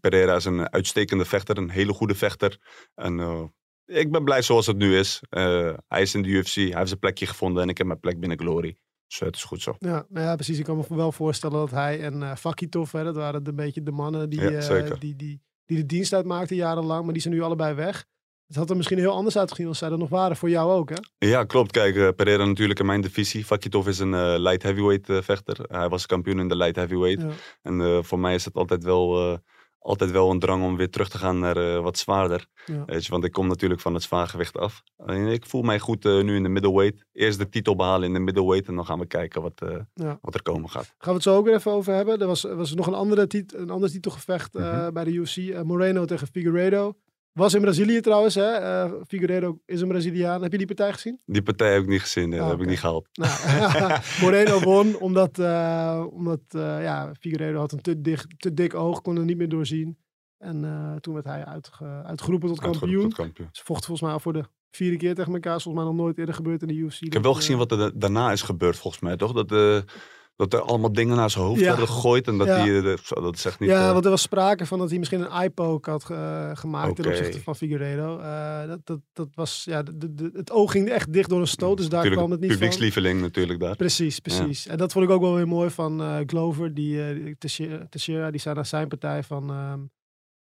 Pereira 0.00 0.34
is 0.34 0.44
een 0.44 0.72
uitstekende 0.72 1.24
vechter, 1.24 1.58
een 1.58 1.70
hele 1.70 1.92
goede 1.92 2.14
vechter. 2.14 2.58
En 2.94 3.20
eh, 3.20 3.44
ik 3.86 4.10
ben 4.10 4.24
blij 4.24 4.42
zoals 4.42 4.66
het 4.66 4.76
nu 4.76 4.96
is. 4.96 5.22
Eh, 5.28 5.72
hij 5.88 6.02
is 6.02 6.14
in 6.14 6.22
de 6.22 6.28
UFC, 6.28 6.54
hij 6.54 6.64
heeft 6.64 6.88
zijn 6.88 6.98
plekje 6.98 7.26
gevonden 7.26 7.62
en 7.62 7.68
ik 7.68 7.78
heb 7.78 7.86
mijn 7.86 8.00
plek 8.00 8.20
binnen 8.20 8.38
Glory. 8.38 8.78
Dus 9.06 9.18
het 9.18 9.36
is 9.36 9.44
goed 9.44 9.62
zo. 9.62 9.74
Ja, 9.78 10.06
nou 10.08 10.26
ja, 10.26 10.34
precies. 10.34 10.58
Ik 10.58 10.64
kan 10.64 10.76
me 10.76 10.96
wel 10.96 11.12
voorstellen 11.12 11.58
dat 11.58 11.70
hij 11.70 12.00
en 12.00 12.22
eh 12.22 12.36
Fakitov, 12.36 12.92
hè, 12.92 13.04
dat 13.04 13.16
waren 13.16 13.46
een 13.46 13.56
beetje 13.56 13.82
de 13.82 13.90
mannen 13.90 14.30
die, 14.30 14.40
Ja, 14.40 14.80
die, 14.80 15.16
die, 15.16 15.40
die 15.64 15.76
de 15.76 15.86
dienst 15.86 16.12
uitmaakten 16.12 16.56
jarenlang. 16.56 17.04
Maar 17.04 17.12
die 17.12 17.22
zijn 17.22 17.34
nu 17.34 17.42
allebei 17.42 17.74
weg. 17.74 18.06
Het 18.48 18.56
had 18.56 18.70
er 18.70 18.76
misschien 18.76 18.98
heel 18.98 19.12
anders 19.12 19.38
uitgezien 19.38 19.66
als 19.66 19.78
zij 19.78 19.90
er 19.90 19.98
nog 19.98 20.08
waren. 20.08 20.36
Voor 20.36 20.50
jou 20.50 20.70
ook, 20.72 20.88
hè? 20.90 20.96
Ja, 21.28 21.44
klopt. 21.44 21.70
Kijk, 21.70 21.96
eh, 21.96 22.08
Pereira 22.16 22.44
natuurlijk 22.44 22.80
in 22.80 22.86
mijn 22.86 23.00
divisie. 23.00 23.44
Fakitov 23.44 23.86
is 23.86 23.98
een 23.98 24.14
eh, 24.14 24.34
light 24.38 24.62
heavyweight 24.62 25.08
eh, 25.08 25.16
vechter. 25.22 25.56
Hij 25.68 25.88
was 25.88 26.06
kampioen 26.06 26.38
in 26.40 26.48
de 26.48 26.56
light 26.56 26.76
heavyweight. 26.76 27.22
Ja. 27.22 27.28
En 27.62 28.04
voor 28.04 28.18
mij 28.18 28.34
is 28.34 28.44
het 28.44 28.54
altijd 28.54 28.84
wel, 28.84 29.38
altijd 29.78 30.10
wel 30.10 30.30
een 30.30 30.38
drang 30.38 30.64
om 30.64 30.76
weer 30.76 30.90
terug 30.90 31.08
te 31.08 31.18
gaan 31.18 31.38
naar 31.38 31.82
wat 31.82 31.98
zwaarder. 31.98 32.46
Ja. 32.66 32.82
Weet 32.86 33.04
je, 33.04 33.10
want 33.10 33.24
ik 33.24 33.32
kom 33.32 33.46
natuurlijk 33.46 33.80
van 33.80 33.94
het 33.94 34.02
zwaargewicht 34.02 34.56
af. 34.58 34.82
En 35.06 35.26
ik 35.26 35.46
voel 35.46 35.62
mij 35.62 35.78
goed 35.78 36.04
nu 36.04 36.36
in 36.36 36.42
de 36.42 36.48
middleweight. 36.48 37.04
Eerst 37.12 37.38
de 37.38 37.48
titel 37.48 37.76
behalen 37.76 38.06
in 38.08 38.14
de 38.14 38.20
middleweight 38.20 38.68
en 38.68 38.74
dan 38.74 38.86
gaan 38.86 38.98
we 38.98 39.06
kijken 39.06 39.42
wat, 39.42 39.62
Ja. 39.94 40.18
wat 40.20 40.34
er 40.34 40.42
komen 40.42 40.70
gaat. 40.70 40.84
Gaan 40.84 40.94
we 41.08 41.12
het 41.12 41.22
zo 41.22 41.36
ook 41.36 41.44
weer 41.44 41.54
even 41.54 41.72
over 41.72 41.94
hebben. 41.94 42.20
Er 42.20 42.26
was, 42.26 42.44
er 42.44 42.56
was 42.56 42.74
nog 42.74 42.86
een, 42.86 42.94
andere 42.94 43.26
tit 43.26 43.54
een 43.54 43.70
ander 43.70 43.90
titelgevecht 43.90 44.54
Mhm. 44.54 44.92
bij 44.92 45.04
de 45.04 45.10
UFC. 45.12 45.62
Moreno 45.64 46.04
tegen 46.04 46.26
Figueiredo. 46.26 46.94
Was 47.38 47.54
in 47.54 47.60
Brazilië 47.60 48.00
trouwens, 48.00 48.34
hè? 48.34 48.42
Eh, 48.52 48.92
Figueiredo 49.06 49.58
is 49.66 49.80
een 49.80 49.88
Braziliaan. 49.88 50.42
Heb 50.42 50.52
je 50.52 50.58
die 50.58 50.66
partij 50.66 50.92
gezien? 50.92 51.20
Die 51.26 51.42
partij 51.42 51.72
heb 51.72 51.82
ik 51.82 51.88
niet 51.88 52.00
gezien, 52.00 52.32
Ah, 52.32 52.44
heb 52.44 52.52
oké. 52.54 52.62
ik 52.62 52.68
niet 52.68 52.78
gehaald. 52.80 53.08
Nou, 53.12 54.00
Moreno 54.22 54.60
won 54.60 54.96
omdat, 55.00 55.38
eh, 55.38 56.04
omdat 56.10 56.40
eh, 56.48 56.82
ja, 56.82 57.12
Figueiredo 57.20 57.58
had 57.58 57.72
een 57.72 57.80
te, 57.80 58.00
dicht, 58.00 58.26
te 58.36 58.54
dik 58.54 58.74
oog, 58.74 59.02
kon 59.02 59.16
er 59.16 59.24
niet 59.24 59.36
meer 59.36 59.48
doorzien. 59.48 59.98
En 60.38 60.60
toen 61.00 61.14
werd 61.14 61.26
hij 61.26 61.44
uitge- 61.44 62.02
uitgeroepen 62.06 62.48
tot 62.48 62.60
Uitgeroepen 62.60 62.78
kampioen. 62.80 63.02
tot 63.08 63.14
kampioen. 63.14 63.48
Ze 63.52 63.62
vochten 63.64 63.86
volgens 63.86 64.10
mij 64.10 64.18
voor 64.20 64.32
de 64.32 64.44
vierde 64.70 64.96
keer 64.96 65.14
tegen 65.14 65.32
elkaar. 65.32 65.60
Volgens 65.60 65.84
mij 65.84 65.92
nog 65.92 66.02
nooit 66.02 66.18
eerder 66.18 66.34
gebeurd 66.34 66.62
in 66.62 66.68
de 66.68 66.74
UFC. 66.74 67.00
Ik 67.00 67.12
heb 67.12 67.22
wel 67.22 67.34
gezien 67.34 67.56
wat 67.58 67.70
er 67.72 67.78
da- 67.78 67.90
daarna 67.94 68.32
is 68.32 68.42
gebeurd 68.42 68.76
volgens 68.76 69.02
mij, 69.02 69.16
toch? 69.16 69.32
Dat, 69.32 69.52
eh, 69.52 69.78
dat 70.38 70.52
er 70.52 70.60
allemaal 70.60 70.92
dingen 70.92 71.16
naar 71.16 71.30
zijn 71.30 71.44
hoofd 71.44 71.60
Ja. 71.60 71.66
werden 71.66 71.86
gegooid. 71.86 72.26
En 72.26 72.38
dat 72.38 72.46
Ja. 72.46 72.54
hij, 72.54 72.82
eh, 72.82 72.96
zo, 73.02 73.20
dat 73.20 73.44
echt 73.44 73.60
niet... 73.60 73.68
Ja, 73.70 73.86
eh, 73.86 73.92
want 73.92 74.04
er 74.04 74.10
was 74.10 74.22
sprake 74.22 74.66
van 74.66 74.78
dat 74.78 74.88
hij 74.90 74.98
misschien 74.98 75.20
een 75.20 75.30
eye-poke 75.30 75.90
had 75.90 76.10
eh, 76.10 76.50
gemaakt 76.54 76.96
ten 76.96 77.04
Oké. 77.06 77.14
opzichte 77.16 77.42
van 77.42 77.56
Figueiredo. 77.56 78.18
Eh, 78.18 78.68
dat, 78.68 78.78
dat, 78.84 78.98
dat 79.12 79.28
was, 79.34 79.62
ja, 79.64 79.82
de, 79.82 80.14
de, 80.14 80.30
het 80.32 80.50
oog 80.50 80.70
ging 80.72 80.88
echt 80.88 81.12
dicht 81.12 81.28
door 81.28 81.40
een 81.40 81.46
stoot, 81.46 81.76
dus 81.76 81.88
daar 81.88 81.94
natuurlijk 82.04 82.20
kwam 82.26 82.30
het 82.30 82.40
niet 82.40 82.50
van. 82.50 82.58
publiekslieveling 82.58 83.20
natuurlijk 83.20 83.60
daar. 83.60 83.76
Precies, 83.76 84.18
precies. 84.18 84.66
En 84.66 84.76
dat 84.76 84.92
vond 84.92 85.04
ik 85.04 85.10
ook 85.10 85.20
wel 85.20 85.34
weer 85.34 85.48
mooi 85.48 85.70
van 85.70 86.22
Glover, 86.26 86.74
die 86.74 87.36
Teixeira, 87.38 87.86
Teixeira, 87.90 88.30
die 88.30 88.40
zei 88.40 88.54
naar 88.54 88.66
zijn 88.66 88.88
partij 88.88 89.22
van... 89.22 89.50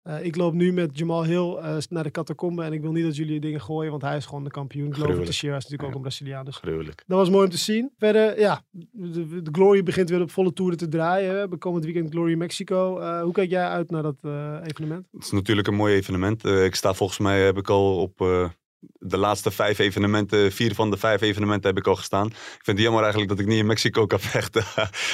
eh, 0.05 0.25
ik 0.25 0.35
loop 0.35 0.53
nu 0.53 0.73
met 0.73 0.97
Jamal 0.97 1.23
Hill 1.23 1.55
eh, 1.55 1.77
naar 1.89 2.03
de 2.03 2.11
catacombe 2.11 2.63
en 2.63 2.73
ik 2.73 2.81
wil 2.81 2.91
niet 2.91 3.03
dat 3.03 3.15
jullie 3.15 3.39
dingen 3.39 3.61
gooien, 3.61 3.91
want 3.91 4.03
hij 4.03 4.17
is 4.17 4.25
gewoon 4.25 4.43
de 4.43 4.49
kampioen. 4.49 4.85
Glover 4.85 5.01
Gruwelijk. 5.01 5.25
Teixeira 5.25 5.57
is 5.57 5.63
natuurlijk 5.63 5.89
ook 5.89 5.95
een 5.95 6.01
Braziliaan, 6.01 6.45
dus 6.45 6.55
Gruwelijk. 6.55 7.03
dat 7.07 7.17
was 7.17 7.29
mooi 7.29 7.43
om 7.45 7.49
te 7.49 7.57
zien. 7.57 7.91
Verder, 7.97 8.39
ja, 8.39 8.61
de, 8.71 9.41
de 9.41 9.49
Glory 9.51 9.83
begint 9.83 10.09
weer 10.09 10.21
op 10.21 10.31
volle 10.31 10.53
toeren 10.53 10.77
te 10.77 10.87
draaien. 10.87 11.49
We 11.49 11.57
komen 11.57 11.81
het 11.81 11.91
weekend 11.91 12.13
Glory 12.13 12.35
Mexico. 12.35 12.99
Eh, 12.99 13.21
hoe 13.21 13.33
kijk 13.33 13.49
jij 13.49 13.67
uit 13.67 13.89
naar 13.89 14.03
dat 14.03 14.17
evenement? 14.63 15.07
Het 15.11 15.23
is 15.23 15.31
natuurlijk 15.31 15.67
een 15.67 15.75
mooi 15.75 15.95
evenement. 15.95 16.45
Ik 16.45 16.75
sta 16.75 16.93
volgens 16.93 17.19
mij, 17.19 17.45
heb 17.45 17.57
ik 17.57 17.69
al 17.69 18.01
op 18.01 18.19
de 18.79 19.17
laatste 19.17 19.51
vijf 19.51 19.79
evenementen, 19.79 20.51
vier 20.51 20.73
van 20.75 20.91
de 20.91 20.97
vijf 20.97 21.21
evenementen 21.21 21.69
heb 21.69 21.77
ik 21.79 21.87
al 21.87 21.95
gestaan. 21.95 22.27
Ik 22.27 22.33
vind 22.63 22.77
het 22.77 22.79
jammer 22.79 23.01
eigenlijk 23.01 23.31
dat 23.31 23.39
ik 23.39 23.47
niet 23.47 23.57
in 23.59 23.65
Mexico 23.65 24.05
kan 24.05 24.19
vechten. 24.35 24.63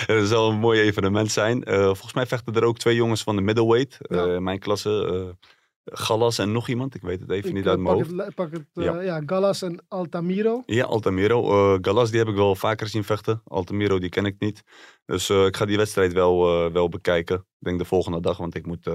Het 0.05 0.27
zal 0.27 0.49
een 0.49 0.59
mooi 0.59 0.81
evenement 0.81 1.31
zijn. 1.31 1.63
Eh, 1.63 1.83
volgens 1.83 2.13
mij 2.13 2.25
vechten 2.25 2.53
er 2.53 2.63
ook 2.63 2.77
twee 2.77 2.95
jongens 2.95 3.23
van 3.23 3.35
de 3.35 3.41
middleweight. 3.41 3.97
Ja. 4.01 4.25
eh, 4.25 4.37
mijn 4.37 4.59
klasse, 4.59 4.89
eh, 5.05 5.49
Gallas 5.85 6.37
en 6.37 6.51
nog 6.51 6.67
iemand. 6.67 6.95
Ik 6.95 7.01
weet 7.01 7.19
het 7.19 7.29
even 7.31 7.49
Ik, 7.49 7.55
niet 7.55 7.67
uit 7.67 7.79
mijn 7.79 7.97
pak 7.97 8.05
hoofd. 8.07 8.25
het, 8.25 8.35
pak 8.35 8.51
het 8.51 8.65
Ja. 8.73 9.01
ja. 9.01 9.21
Gallas 9.25 9.61
en 9.61 9.85
Altamiro. 9.87 10.63
Ja, 10.65 10.83
Altamiro. 10.85 11.77
Gallas, 11.81 12.09
die 12.09 12.19
heb 12.19 12.27
ik 12.27 12.35
wel 12.35 12.55
vaker 12.55 12.87
zien 12.87 13.03
vechten. 13.03 13.41
Altamiro, 13.45 13.99
die 13.99 14.09
ken 14.09 14.25
ik 14.25 14.35
niet. 14.39 14.61
Dus 15.05 15.29
ik 15.29 15.55
ga 15.55 15.65
die 15.65 15.77
wedstrijd 15.77 16.13
wel, 16.13 16.71
wel 16.71 16.89
bekijken. 16.89 17.35
Ik 17.35 17.43
denk 17.59 17.79
de 17.79 17.85
volgende 17.85 18.19
dag, 18.19 18.37
want 18.37 18.55
ik 18.55 18.65
moet 18.65 18.89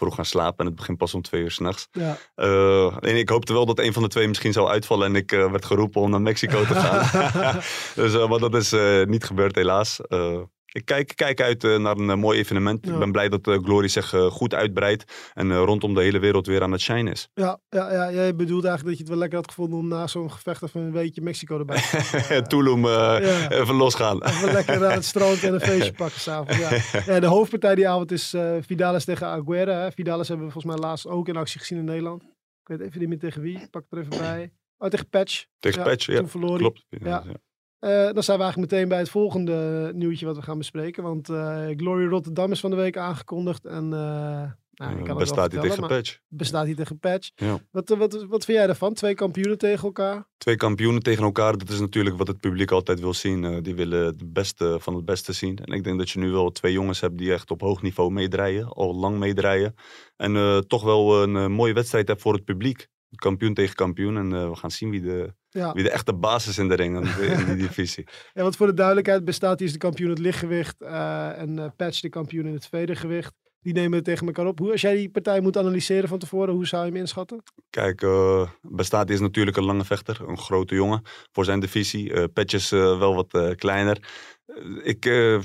vroeg 0.00 0.14
gaan 0.14 0.24
slapen. 0.24 0.58
En 0.58 0.66
het 0.66 0.74
begint 0.74 0.98
pas 0.98 1.14
om 1.14 1.22
twee 1.22 1.42
uur 1.42 1.50
s'nachts. 1.50 1.88
Ja. 1.92 2.16
Uh, 2.36 2.96
en 3.00 3.16
ik 3.16 3.28
hoopte 3.28 3.52
wel 3.52 3.66
dat 3.66 3.78
een 3.78 3.92
van 3.92 4.02
de 4.02 4.08
twee 4.08 4.28
misschien 4.28 4.52
zou 4.52 4.68
uitvallen. 4.68 5.06
En 5.06 5.14
ik 5.14 5.32
eh, 5.32 5.50
werd 5.50 5.64
geroepen 5.64 6.00
om 6.00 6.10
naar 6.10 6.20
Mexico 6.20 6.64
te 6.64 6.74
gaan. 6.74 7.30
dus, 8.02 8.14
eh, 8.14 8.28
maar 8.28 8.38
dat 8.38 8.54
is 8.54 8.72
eh, 8.72 9.04
niet 9.04 9.24
gebeurd, 9.24 9.54
helaas. 9.54 10.00
Ik 10.72 10.84
kijk, 10.84 11.12
kijk 11.14 11.40
uit 11.40 11.64
eh, 11.64 11.76
naar 11.78 11.96
een 11.96 12.10
eh, 12.10 12.16
mooi 12.16 12.38
evenement. 12.38 12.86
Ja. 12.86 12.92
Ik 12.92 12.98
ben 12.98 13.12
blij 13.12 13.28
dat 13.28 13.46
eh, 13.46 13.58
Glory 13.62 13.88
zich 13.88 14.08
goed 14.30 14.54
uitbreidt. 14.54 15.30
En 15.34 15.56
rondom 15.56 15.94
de 15.94 16.02
hele 16.02 16.18
wereld 16.18 16.46
weer 16.46 16.62
aan 16.62 16.72
het 16.72 16.80
shine 16.80 17.10
is. 17.10 17.28
Ja, 17.34 17.60
ja, 17.68 17.92
ja, 17.92 18.12
jij 18.12 18.36
bedoelt 18.36 18.64
eigenlijk 18.64 18.84
dat 18.84 18.92
je 18.96 19.02
het 19.02 19.08
wel 19.08 19.18
lekker 19.18 19.38
had 19.38 19.48
gevonden 19.48 19.78
om 19.78 19.88
na 19.88 20.06
zo'n 20.06 20.32
gevecht 20.32 20.62
even 20.62 20.80
een 20.80 20.92
weekje 20.92 21.22
Mexico 21.22 21.58
erbij 21.58 21.76
te. 21.80 21.98
Eh, 22.30 22.38
Tulum, 22.38 22.86
Ja. 22.86 23.50
even 23.50 23.74
losgaan. 23.74 24.22
Even 24.24 24.52
lekker 24.52 24.86
aan 24.86 24.92
het 24.92 25.04
strand 25.04 25.42
en 25.42 25.54
een 25.54 25.60
feestje 25.70 25.92
pakken 25.92 26.20
s'avonds. 26.20 26.58
Ja. 26.58 26.70
ja, 27.14 27.20
de 27.20 27.26
hoofdpartij 27.26 27.74
die 27.74 27.88
avond 27.88 28.12
is 28.12 28.34
Vidalis 28.60 29.04
tegen 29.04 29.26
Aguera. 29.26 29.72
Hè. 29.82 29.92
Vidalis 29.92 30.28
hebben 30.28 30.46
we 30.46 30.52
volgens 30.52 30.74
mij 30.74 30.82
laatst 30.88 31.06
ook 31.06 31.28
in 31.28 31.36
actie 31.36 31.60
gezien 31.60 31.78
in 31.78 31.84
Nederland. 31.84 32.22
Ik 32.22 32.78
weet 32.78 32.80
even 32.80 33.00
niet 33.00 33.08
meer 33.08 33.18
tegen 33.18 33.42
wie. 33.42 33.60
Ik 33.60 33.70
pak 33.70 33.84
het 33.88 33.98
er 33.98 34.06
even 34.06 34.18
bij. 34.18 34.52
Oh, 34.78 34.88
tegen 34.88 35.08
Patch. 35.08 35.44
Tegen 35.58 35.82
Patch, 35.82 36.06
ja. 36.06 36.22
Toen 36.22 36.44
hij. 36.44 36.56
Klopt. 36.56 36.84
Ja. 36.88 37.24
Eh, 37.80 37.90
dan 37.90 38.22
zijn 38.22 38.38
we 38.38 38.42
eigenlijk 38.42 38.72
meteen 38.72 38.88
bij 38.88 38.98
het 38.98 39.08
volgende 39.08 39.90
nieuwtje 39.94 40.26
wat 40.26 40.36
we 40.36 40.42
gaan 40.42 40.58
bespreken. 40.58 41.02
Want 41.02 41.28
eh, 41.28 41.66
Glory 41.76 42.06
Rotterdam 42.06 42.50
is 42.50 42.60
van 42.60 42.70
de 42.70 42.76
week 42.76 42.96
aangekondigd. 42.96 43.64
En 43.64 43.84
eh, 43.84 44.50
nou, 44.72 44.98
ik 44.98 45.04
kan 45.04 45.18
bestaat 45.18 45.52
hij 45.52 45.60
tegen 45.60 45.86
Patch. 45.86 46.18
bestaat 46.28 46.64
hij 46.64 46.74
tegen 46.74 46.98
Patch. 46.98 47.30
Ja. 47.34 47.58
Wat, 47.70 47.88
wat, 47.88 48.24
wat 48.28 48.44
vind 48.44 48.58
jij 48.58 48.66
daarvan? 48.66 48.94
Twee 48.94 49.14
kampioenen 49.14 49.58
tegen 49.58 49.84
elkaar? 49.84 50.26
Twee 50.36 50.56
kampioenen 50.56 51.02
tegen 51.02 51.24
elkaar, 51.24 51.58
dat 51.58 51.68
is 51.68 51.80
natuurlijk 51.80 52.16
wat 52.16 52.26
het 52.26 52.40
publiek 52.40 52.70
altijd 52.70 53.00
wil 53.00 53.14
zien. 53.14 53.62
Die 53.62 53.74
willen 53.74 54.04
het 54.04 54.32
beste 54.32 54.76
van 54.80 54.94
het 54.94 55.04
beste 55.04 55.32
zien. 55.32 55.58
En 55.58 55.72
ik 55.72 55.84
denk 55.84 55.98
dat 55.98 56.10
je 56.10 56.18
nu 56.18 56.30
wel 56.30 56.50
twee 56.50 56.72
jongens 56.72 57.00
hebt 57.00 57.18
die 57.18 57.32
echt 57.32 57.50
op 57.50 57.60
hoog 57.60 57.82
niveau 57.82 58.10
meedraaien. 58.10 58.68
Al 58.68 58.94
lang 58.94 59.18
meedraaien. 59.18 59.74
En 60.16 60.64
toch 60.66 60.82
wel 60.82 61.22
een 61.22 61.52
mooie 61.52 61.72
wedstrijd 61.72 62.08
hebt 62.08 62.20
voor 62.20 62.34
het 62.34 62.44
publiek. 62.44 62.88
Kampioen 63.14 63.54
tegen 63.54 63.74
kampioen. 63.74 64.16
En 64.16 64.32
eh, 64.32 64.48
we 64.48 64.56
gaan 64.56 64.70
zien 64.70 64.90
wie 64.90 65.00
de, 65.00 65.34
Ja. 65.48 65.72
wie 65.72 65.82
de 65.82 65.90
echte 65.90 66.14
baas 66.14 66.46
is 66.48 66.58
in 66.58 66.68
de 66.68 66.74
ring, 66.74 67.08
in 67.20 67.44
die 67.44 67.56
divisie. 67.66 68.06
Ja, 68.32 68.42
want 68.42 68.56
voor 68.56 68.66
de 68.66 68.74
duidelijkheid 68.74 69.24
bestaat 69.24 69.58
hij 69.58 69.66
is 69.66 69.72
de 69.72 69.78
kampioen 69.78 70.08
in 70.08 70.14
het 70.14 70.24
lichtgewicht 70.24 70.82
eh, 70.82 71.38
en 71.38 71.58
eh, 71.58 71.66
Patch 71.76 72.00
de 72.00 72.08
kampioen 72.08 72.46
in 72.46 72.52
het 72.52 72.66
vedergewicht. 72.66 73.32
Die 73.62 73.72
nemen 73.72 73.92
het 73.92 74.04
tegen 74.04 74.26
elkaar 74.26 74.46
op. 74.46 74.58
Hoe, 74.58 74.72
als 74.72 74.80
jij 74.80 74.94
die 74.94 75.10
partij 75.10 75.40
moet 75.40 75.56
analyseren 75.56 76.08
van 76.08 76.18
tevoren, 76.18 76.54
hoe 76.54 76.66
zou 76.66 76.84
je 76.84 76.90
hem 76.90 77.00
inschatten? 77.00 77.42
Kijk, 77.70 78.06
Bestaat 78.62 79.10
is 79.10 79.20
natuurlijk 79.20 79.56
een 79.56 79.64
lange 79.64 79.84
vechter. 79.84 80.20
Een 80.28 80.38
grote 80.38 80.74
jongen 80.74 81.02
voor 81.32 81.44
zijn 81.44 81.60
divisie. 81.60 82.28
Patch 82.28 82.54
is 82.54 82.70
wel 82.70 83.14
wat 83.14 83.54
kleiner. 83.56 84.08
Ik, 84.82 85.06
eh 85.06 85.38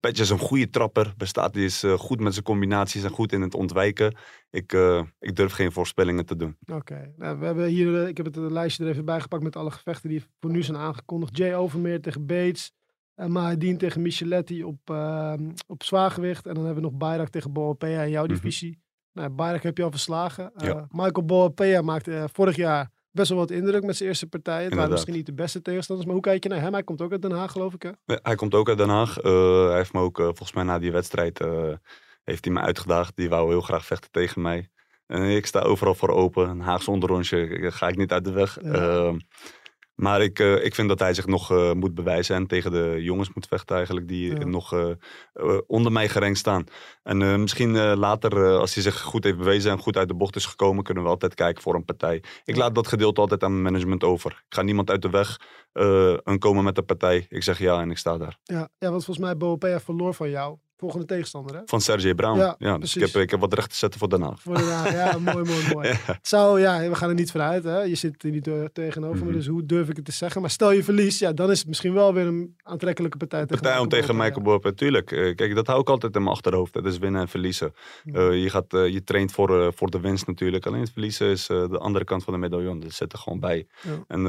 Patch 0.00 0.20
is 0.20 0.30
een 0.30 0.38
goede 0.38 0.70
trapper. 0.70 1.14
Bestaat 1.16 1.56
is 1.56 1.82
eh, 1.82 1.92
goed 1.92 2.20
met 2.20 2.32
zijn 2.32 2.44
combinaties 2.44 3.02
en 3.02 3.10
goed 3.10 3.32
in 3.32 3.40
het 3.40 3.54
ontwijken. 3.54 4.16
Ik, 4.50 4.72
eh, 4.72 5.02
ik 5.18 5.36
durf 5.36 5.52
geen 5.52 5.72
voorspellingen 5.72 6.26
te 6.26 6.36
doen. 6.36 6.56
Oké, 6.72 7.12
nou, 7.16 7.38
we 7.38 7.46
hebben 7.46 7.66
hier, 7.66 8.08
ik 8.08 8.16
heb 8.16 8.26
het 8.26 8.36
een 8.36 8.52
lijstje 8.52 8.84
er 8.84 8.90
even 8.90 9.04
bij 9.04 9.20
gepakt 9.20 9.42
met 9.42 9.56
alle 9.56 9.70
gevechten 9.70 10.08
die 10.08 10.24
voor 10.40 10.50
nu 10.50 10.62
zijn 10.62 10.76
aangekondigd. 10.78 11.36
Jay 11.36 11.54
Overmeer 11.54 12.00
tegen 12.00 12.26
Bates. 12.26 12.72
Uh, 13.16 13.26
Mahedin 13.26 13.78
tegen 13.78 14.02
Micheletti 14.02 14.64
op, 14.64 14.90
uh, 14.90 15.32
op 15.66 15.82
zwaargewicht. 15.82 16.46
En 16.46 16.54
dan 16.54 16.64
hebben 16.64 16.82
we 16.82 16.88
nog 16.90 16.98
Bayrak 16.98 17.28
tegen 17.28 17.52
Boapea 17.52 18.02
in 18.02 18.10
jouw 18.10 18.24
Mhm. 18.24 18.32
divisie. 18.34 18.78
Nou, 19.12 19.28
Bayrak 19.30 19.62
heb 19.62 19.76
je 19.76 19.82
al 19.82 19.90
verslagen. 19.90 20.52
Uh, 20.56 20.66
Ja. 20.68 20.86
Michael 20.90 21.24
Boapea 21.26 21.82
maakte 21.82 22.10
uh, 22.10 22.24
vorig 22.32 22.56
jaar 22.56 22.90
best 23.10 23.28
wel 23.28 23.38
wat 23.38 23.50
indruk 23.50 23.82
met 23.82 23.96
zijn 23.96 24.08
eerste 24.08 24.26
partij. 24.26 24.64
Het 24.64 24.74
waren 24.74 24.90
misschien 24.90 25.14
niet 25.14 25.26
de 25.26 25.32
beste 25.32 25.62
tegenstanders. 25.62 26.06
Maar 26.06 26.16
hoe 26.16 26.26
kijk 26.26 26.42
je 26.42 26.48
naar 26.48 26.60
hem? 26.60 26.72
Hij 26.72 26.82
komt 26.82 27.00
ook 27.00 27.12
uit 27.12 27.22
Den 27.22 27.30
Haag, 27.30 27.52
geloof 27.52 27.74
ik, 27.74 27.82
hè? 27.82 27.90
Ja, 28.04 28.18
Hij 28.22 28.34
komt 28.34 28.54
ook 28.54 28.68
uit 28.68 28.78
Den 28.78 28.88
Haag. 28.88 29.18
Eh, 29.18 29.66
hij 29.66 29.76
heeft 29.76 29.92
me 29.92 30.00
ook, 30.00 30.18
eh, 30.18 30.24
volgens 30.24 30.52
mij 30.52 30.64
na 30.64 30.78
die 30.78 30.92
wedstrijd, 30.92 31.40
eh, 31.40 31.72
heeft 32.24 32.44
hij 32.44 32.54
me 32.54 32.60
uitgedaagd. 32.60 33.16
Die 33.16 33.28
wou 33.28 33.48
heel 33.48 33.60
graag 33.60 33.84
vechten 33.84 34.10
tegen 34.10 34.42
mij. 34.42 34.68
En 35.06 35.22
ik 35.22 35.46
sta 35.46 35.60
overal 35.60 35.94
voor 35.94 36.08
open. 36.08 36.48
Een 36.48 36.60
Haagse 36.60 36.90
onderrondje 36.90 37.70
ga 37.70 37.88
ik 37.88 37.96
niet 37.96 38.12
uit 38.12 38.24
de 38.24 38.32
weg. 38.32 38.58
Ja. 38.62 39.14
Maar 40.00 40.22
ik, 40.22 40.38
eh, 40.38 40.64
ik 40.64 40.74
vind 40.74 40.88
dat 40.88 40.98
hij 40.98 41.14
zich 41.14 41.26
nog 41.26 41.50
eh, 41.50 41.72
moet 41.72 41.94
bewijzen 41.94 42.36
en 42.36 42.46
tegen 42.46 42.70
de 42.70 42.96
jongens 43.02 43.34
moet 43.34 43.46
vechten 43.46 43.76
eigenlijk 43.76 44.08
die 44.08 44.38
Ja. 44.38 44.44
nog 44.44 44.72
eh, 44.72 45.58
onder 45.66 45.92
mij 45.92 46.08
gerankt 46.08 46.38
staan. 46.38 46.64
En 47.02 47.40
misschien 47.40 47.94
later, 47.94 48.58
als 48.58 48.74
hij 48.74 48.82
zich 48.82 49.00
goed 49.00 49.24
heeft 49.24 49.36
bewezen 49.36 49.70
en 49.70 49.78
goed 49.78 49.96
uit 49.96 50.08
de 50.08 50.14
bocht 50.14 50.36
is 50.36 50.46
gekomen, 50.46 50.84
kunnen 50.84 51.02
we 51.02 51.08
altijd 51.08 51.34
kijken 51.34 51.62
voor 51.62 51.74
een 51.74 51.84
partij. 51.84 52.22
Ik 52.44 52.56
laat 52.56 52.74
dat 52.74 52.86
gedeelte 52.86 53.20
altijd 53.20 53.42
aan 53.42 53.50
mijn 53.50 53.62
management 53.62 54.04
over. 54.04 54.30
Ik 54.30 54.54
ga 54.54 54.62
niemand 54.62 54.90
uit 54.90 55.02
de 55.02 55.10
weg 55.10 55.40
en 56.24 56.38
komen 56.38 56.64
met 56.64 56.74
de 56.74 56.82
partij. 56.82 57.26
Ik 57.28 57.42
zeg 57.42 57.58
ja 57.58 57.80
en 57.80 57.90
ik 57.90 57.98
sta 57.98 58.18
daar. 58.18 58.38
Ja, 58.42 58.68
ja 58.78 58.90
want 58.90 59.04
volgens 59.04 59.26
mij 59.26 59.36
Boopea 59.36 59.80
verloor 59.80 60.14
van 60.14 60.30
jou. 60.30 60.58
Volgende 60.80 61.06
tegenstander, 61.06 61.56
hè? 61.56 61.62
Van 61.66 61.80
Sergej 61.80 62.14
Brown. 62.14 62.38
Ja, 62.38 62.54
Ja, 62.58 62.78
dus 62.78 62.96
ik 62.96 63.00
heb, 63.12 63.22
ik 63.22 63.30
heb 63.30 63.40
wat 63.40 63.54
recht 63.54 63.70
te 63.70 63.76
zetten 63.76 63.98
voor 64.00 64.08
daarna. 64.08 64.34
Voor 64.36 64.58
Haag. 64.58 64.92
Ja, 64.92 65.18
mooi, 65.32 65.44
mooi, 65.44 65.62
mooi. 65.74 65.92
Zou, 66.22 66.60
ja, 66.60 66.88
we 66.88 66.94
gaan 66.94 67.08
er 67.08 67.14
niet 67.14 67.30
vanuit, 67.30 67.64
hè? 67.64 67.80
Je 67.82 67.94
zit 67.94 68.22
er 68.22 68.30
niet 68.30 68.46
eh, 68.46 68.64
tegenover 68.72 69.18
me, 69.18 69.24
Mhm. 69.24 69.32
dus 69.32 69.46
hoe 69.46 69.66
durf 69.66 69.88
ik 69.88 69.96
het 69.96 70.04
te 70.04 70.12
zeggen? 70.12 70.40
Maar 70.40 70.50
stel 70.50 70.72
je 70.72 70.84
verliest, 70.84 71.20
ja, 71.20 71.32
dan 71.32 71.50
is 71.50 71.58
het 71.58 71.68
misschien 71.68 71.92
wel 71.92 72.14
weer 72.14 72.26
een 72.26 72.56
aantrekkelijke 72.62 73.16
partij 73.16 73.46
tegen 73.46 73.62
Partij 73.62 73.78
om 73.80 73.84
Michael 73.84 74.02
tegen. 74.02 74.16
Michael 74.16 74.42
Boop. 74.42 74.72
Tuurlijk, 74.76 75.12
eh, 75.12 75.34
kijk, 75.34 75.54
dat 75.54 75.66
hou 75.66 75.80
ik 75.80 75.88
altijd 75.88 76.14
in 76.14 76.22
mijn 76.22 76.34
achterhoofd. 76.34 76.72
Dat 76.72 76.84
is 76.86 76.98
winnen 76.98 77.20
en 77.20 77.28
verliezen. 77.28 77.72
Eh, 78.04 78.42
je, 78.42 78.50
gaat, 78.50 78.66
je 78.70 79.02
traint 79.04 79.32
voor, 79.32 79.72
voor 79.76 79.90
de 79.90 80.00
winst 80.00 80.26
natuurlijk. 80.26 80.66
Alleen 80.66 80.80
het 80.80 80.92
verliezen 80.92 81.26
is 81.26 81.46
de 81.46 81.78
andere 81.78 82.04
kant 82.04 82.24
van 82.24 82.32
de 82.32 82.38
medaillon. 82.38 82.80
Dat 82.80 82.92
zit 82.92 83.12
er 83.12 83.18
gewoon 83.18 83.40
bij. 83.40 83.66
En 84.08 84.22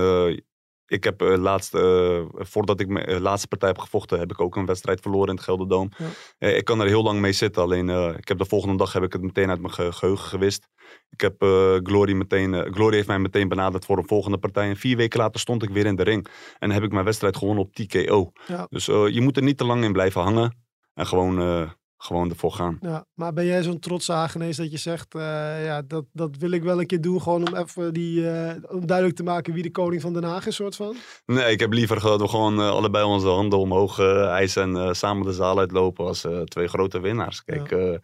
ik 0.92 1.04
heb 1.04 1.22
eh, 1.22 1.38
laatst, 1.38 1.74
eh, 1.74 2.22
voordat 2.34 2.80
ik 2.80 2.88
mijn 2.88 3.06
eh, 3.06 3.20
laatste 3.20 3.48
partij 3.48 3.70
heb 3.70 3.78
gevochten, 3.78 4.20
heb 4.20 4.32
ik 4.32 4.42
ook 4.42 4.56
een 4.56 4.66
wedstrijd 4.66 5.02
verloren 5.02 5.28
in 5.30 5.36
het 5.36 5.44
Gelderdoom. 5.44 5.92
Ja. 6.40 6.48
Ik 6.48 6.66
kan 6.66 6.80
er 6.82 6.88
heel 6.88 7.04
lang 7.04 7.20
mee 7.20 7.32
zitten. 7.32 7.62
Alleen 7.62 7.90
ik 8.18 8.28
heb 8.28 8.38
de 8.38 8.46
volgende 8.46 8.78
dag 8.78 8.94
heb 8.94 9.04
ik 9.04 9.14
het 9.14 9.22
meteen 9.22 9.50
uit 9.50 9.62
mijn 9.62 9.74
ge- 9.74 9.92
geheugen 9.92 10.26
gewist. 10.26 10.68
Ik 11.10 11.22
heb 11.22 11.36
Glory 11.84 12.14
meteen, 12.14 12.74
Glory 12.74 12.96
heeft 12.96 13.08
mij 13.08 13.20
meteen 13.20 13.48
benaderd 13.48 13.86
voor 13.86 13.98
een 13.98 14.08
volgende 14.08 14.38
partij. 14.38 14.70
En 14.70 14.78
vier 14.78 14.98
weken 14.98 15.20
later 15.20 15.40
stond 15.40 15.64
ik 15.64 15.70
weer 15.70 15.86
in 15.86 15.96
de 15.96 16.04
ring. 16.04 16.28
En 16.60 16.72
heb 16.72 16.84
ik 16.84 16.92
mijn 16.92 17.06
wedstrijd 17.06 17.38
gewonnen 17.38 17.64
op 17.64 17.74
TKO. 17.74 18.32
Ja. 18.48 18.68
Dus 18.70 18.86
je 18.86 19.22
moet 19.22 19.38
er 19.38 19.44
niet 19.44 19.58
te 19.58 19.66
lang 19.66 19.84
in 19.84 19.92
blijven 19.92 20.22
hangen. 20.22 20.58
En 20.94 21.08
gewoon, 21.08 21.70
gewoon 22.04 22.30
ervoor 22.30 22.52
gaan. 22.52 22.78
Ja, 22.82 23.06
maar 23.14 23.34
ben 23.34 23.46
jij 23.46 23.64
zo'n 23.64 23.80
trotse 23.80 24.12
Hagenees 24.12 24.58
dat 24.58 24.72
je 24.72 24.78
zegt, 24.78 25.16
eh, 25.16 25.66
ja, 25.66 25.82
dat, 25.82 26.06
dat 26.14 26.38
wil 26.38 26.52
ik 26.52 26.64
wel 26.64 26.80
een 26.80 26.86
keer 26.86 27.02
doen, 27.02 27.22
gewoon 27.22 27.48
om 27.48 27.56
even 27.56 27.94
die, 27.94 28.30
eh, 28.30 28.56
om 28.70 28.86
duidelijk 28.86 29.18
te 29.18 29.24
maken 29.24 29.54
wie 29.54 29.64
de 29.64 29.72
koning 29.72 30.02
van 30.02 30.14
Den 30.14 30.24
Haag 30.24 30.46
is, 30.48 30.56
soort 30.56 30.76
van? 30.76 30.96
Nee, 31.26 31.52
ik 31.52 31.60
heb 31.60 31.74
liever 31.74 32.02
dat 32.02 32.22
we 32.22 32.28
gewoon 32.28 32.60
eh, 32.60 32.70
allebei 32.70 33.06
onze 33.06 33.28
handen 33.28 33.60
omhoog 33.60 34.00
eisen 34.00 34.78
en 34.78 34.96
samen 34.96 35.26
de 35.26 35.34
zaal 35.34 35.60
uitlopen 35.60 36.06
als 36.06 36.28
twee 36.44 36.68
grote 36.68 37.00
winnaars. 37.00 37.44
Kijk, 37.44 38.00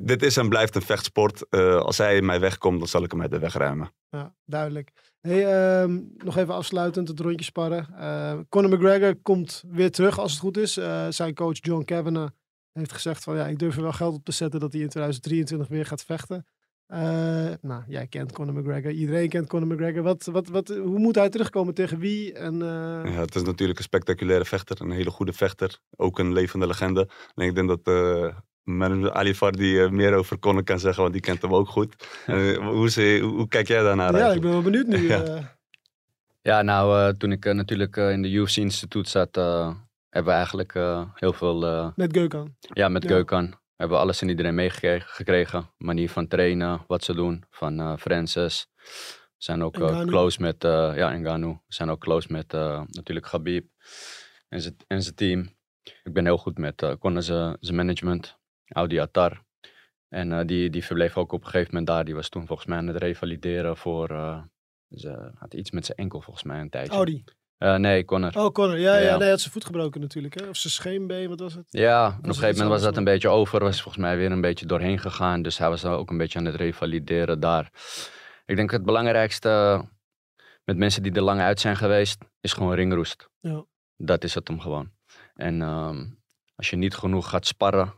dit 0.00 0.22
is 0.22 0.36
en 0.36 0.48
blijft 0.48 0.74
een 0.74 0.82
vechtsport. 0.82 1.50
Als 1.84 1.98
hij 1.98 2.22
mij 2.22 2.40
wegkomt, 2.40 2.78
dan 2.78 2.88
zal 2.88 3.02
ik 3.02 3.10
hem 3.10 3.20
uit 3.20 3.30
de 3.30 3.38
weg 3.38 3.54
ruimen. 3.54 3.92
Ja, 4.10 4.34
duidelijk. 4.44 4.90
Hey, 5.20 5.46
ehm, 5.46 6.00
nog 6.16 6.36
even 6.36 6.54
afsluitend 6.54 7.08
het 7.08 7.20
rondje 7.20 7.44
sparren. 7.44 7.88
Conor 8.48 8.70
McGregor 8.70 9.14
komt 9.22 9.64
weer 9.68 9.90
terug 9.90 10.18
als 10.18 10.30
het 10.30 10.40
goed 10.40 10.56
is. 10.56 10.72
Zijn 11.08 11.34
coach 11.34 11.58
John 11.60 11.84
Kavanagh 11.84 12.32
heeft 12.74 12.92
gezegd 12.92 13.24
van 13.24 13.36
ja, 13.36 13.46
ik 13.46 13.58
durf 13.58 13.76
er 13.76 13.82
wel 13.82 13.92
geld 13.92 14.14
op 14.14 14.24
te 14.24 14.32
zetten 14.32 14.60
dat 14.60 14.72
hij 14.72 14.82
in 14.82 14.88
2023 14.88 15.68
weer 15.68 15.86
gaat 15.86 16.04
vechten. 16.04 16.46
Eh, 16.86 17.00
nou, 17.60 17.82
jij 17.86 18.06
kent 18.06 18.32
Conor 18.32 18.54
McGregor. 18.54 18.90
Iedereen 18.90 19.28
kent 19.28 19.48
Conor 19.48 19.68
McGregor. 19.68 20.02
Wat, 20.02 20.24
wat, 20.24 20.48
wat, 20.48 20.68
hoe 20.68 20.98
moet 20.98 21.14
hij 21.14 21.28
terugkomen 21.28 21.74
tegen 21.74 21.98
wie? 21.98 22.32
En, 22.32 22.62
eh, 22.62 23.12
Ja, 23.14 23.20
het 23.20 23.34
is 23.34 23.42
natuurlijk 23.42 23.78
een 23.78 23.84
spectaculaire 23.84 24.44
vechter, 24.44 24.80
een 24.80 24.90
hele 24.90 25.10
goede 25.10 25.32
vechter. 25.32 25.78
Ook 25.96 26.18
een 26.18 26.32
levende 26.32 26.66
legende. 26.66 27.08
En 27.34 27.46
ik 27.46 27.54
denk 27.54 27.68
dat 27.68 27.80
eh 27.82 28.36
manager 28.62 29.12
Ali 29.12 29.34
Fardi 29.34 29.80
eh, 29.80 29.90
meer 29.90 30.14
over 30.14 30.38
Conor 30.38 30.62
kan 30.64 30.78
zeggen, 30.78 31.02
want 31.02 31.12
die 31.14 31.22
kent 31.22 31.42
hem 31.42 31.54
ook 31.54 31.68
goed. 31.68 31.94
Eh, 32.26 32.56
hoe, 32.56 32.90
ze, 32.90 33.18
hoe, 33.22 33.32
hoe 33.32 33.48
kijk 33.48 33.68
jij 33.68 33.82
daarnaar 33.82 34.16
ja, 34.16 34.32
ik 34.32 34.40
ben 34.40 34.50
wel 34.50 34.62
benieuwd 34.62 34.86
nu. 34.86 35.06
Ja. 35.08 35.22
eh. 35.22 35.44
Ja, 36.42 36.62
nou, 36.62 36.98
eh, 37.08 37.14
toen 37.14 37.32
ik 37.32 37.44
natuurlijk 37.44 37.96
in 37.96 38.22
de 38.22 38.30
UFC-instituut 38.30 39.08
zat, 39.08 39.36
eh, 39.36 39.74
hebben 40.14 40.32
we 40.32 40.38
eigenlijk 40.38 40.74
eh, 40.74 41.04
heel 41.14 41.32
veel 41.32 41.66
eh, 41.66 41.90
met 41.94 42.16
Geukan. 42.16 42.56
Ja, 42.58 42.88
met 42.88 43.02
Ja. 43.02 43.08
Geukan 43.08 43.44
hebben 43.76 43.96
we 43.96 44.02
alles 44.02 44.20
en 44.22 44.28
iedereen 44.28 44.54
meegekregen. 44.54 45.70
Manier 45.76 46.10
van 46.10 46.28
trainen, 46.28 46.84
wat 46.86 47.04
ze 47.04 47.14
doen. 47.14 47.44
Van 47.50 47.80
eh, 47.80 47.96
Francis. 47.96 48.66
We 49.36 49.50
zijn 49.50 49.62
ook 49.62 49.74
close 50.06 50.40
met, 50.42 50.62
ja, 50.96 51.16
Ngannou. 51.16 51.52
We 51.66 51.74
zijn 51.74 51.90
ook 51.90 52.00
close 52.00 52.32
met 52.32 52.52
natuurlijk 52.88 53.26
Khabib 53.26 53.66
en 54.48 54.60
zijn- 54.60 54.76
en 54.86 55.02
zijn 55.02 55.14
team. 55.14 55.56
Ik 56.02 56.12
ben 56.12 56.24
heel 56.24 56.38
goed 56.38 56.58
met 56.58 56.82
uh, 56.82 56.92
Conor 56.98 57.22
zijn 57.22 57.56
management, 57.74 58.38
Audi 58.66 58.98
Attar. 59.00 59.44
En 60.08 60.46
die, 60.46 60.70
die 60.70 60.84
verbleef 60.84 61.16
ook 61.16 61.32
op 61.32 61.40
een 61.40 61.46
gegeven 61.50 61.68
moment 61.68 61.86
daar. 61.86 62.04
Die 62.04 62.14
was 62.14 62.28
toen 62.28 62.46
volgens 62.46 62.68
mij 62.68 62.78
aan 62.78 62.86
het 62.86 62.96
revalideren 62.96 63.76
voor... 63.76 64.08
ze 64.88 65.30
had 65.34 65.54
iets 65.54 65.70
met 65.70 65.86
zijn 65.86 65.98
enkel 65.98 66.20
volgens 66.20 66.44
mij 66.44 66.60
een 66.60 66.70
tijdje. 66.70 66.92
Audi. 66.94 67.24
Eh, 67.64 67.74
nee, 67.74 68.04
Conor. 68.04 68.32
Oh, 68.36 68.52
Conor. 68.52 68.78
Ja, 68.78 68.94
ja. 68.94 69.00
Ja. 69.00 69.10
nee, 69.10 69.18
hij 69.18 69.30
had 69.30 69.40
zijn 69.40 69.52
voet 69.52 69.64
gebroken 69.64 70.00
natuurlijk. 70.00 70.40
Hè? 70.40 70.48
Of 70.48 70.56
zijn 70.56 70.72
scheenbeen, 70.72 71.28
wat 71.28 71.40
was 71.40 71.54
het? 71.54 71.66
Ja, 71.70 72.06
en 72.06 72.18
op 72.18 72.24
een 72.24 72.34
gegeven 72.34 72.54
moment 72.54 72.68
was 72.68 72.82
dat 72.82 72.96
een 72.96 73.04
beetje 73.04 73.28
over. 73.28 73.60
Was 73.60 73.82
volgens 73.82 74.04
mij 74.04 74.16
weer 74.16 74.32
een 74.32 74.40
beetje 74.40 74.66
doorheen 74.66 74.98
gegaan. 74.98 75.42
Dus 75.42 75.58
hij 75.58 75.68
was 75.68 75.84
ook 75.84 76.10
een 76.10 76.16
beetje 76.18 76.38
aan 76.38 76.44
het 76.44 76.54
revalideren 76.54 77.40
daar. 77.40 77.70
Ik 78.46 78.56
denk 78.56 78.70
het 78.70 78.84
belangrijkste 78.84 79.84
met 80.64 80.76
mensen 80.76 81.02
die 81.02 81.12
er 81.12 81.22
lang 81.22 81.40
uit 81.40 81.60
zijn 81.60 81.76
geweest, 81.76 82.22
is 82.40 82.52
gewoon 82.52 82.74
ringroest. 82.74 83.28
Ja. 83.40 83.64
Dat 83.96 84.24
is 84.24 84.34
het 84.34 84.48
hem 84.48 84.60
gewoon. 84.60 84.90
En 85.34 85.62
ehm, 85.62 86.06
als 86.54 86.70
je 86.70 86.76
niet 86.76 86.94
genoeg 86.94 87.28
gaat 87.28 87.46
sparren, 87.46 87.94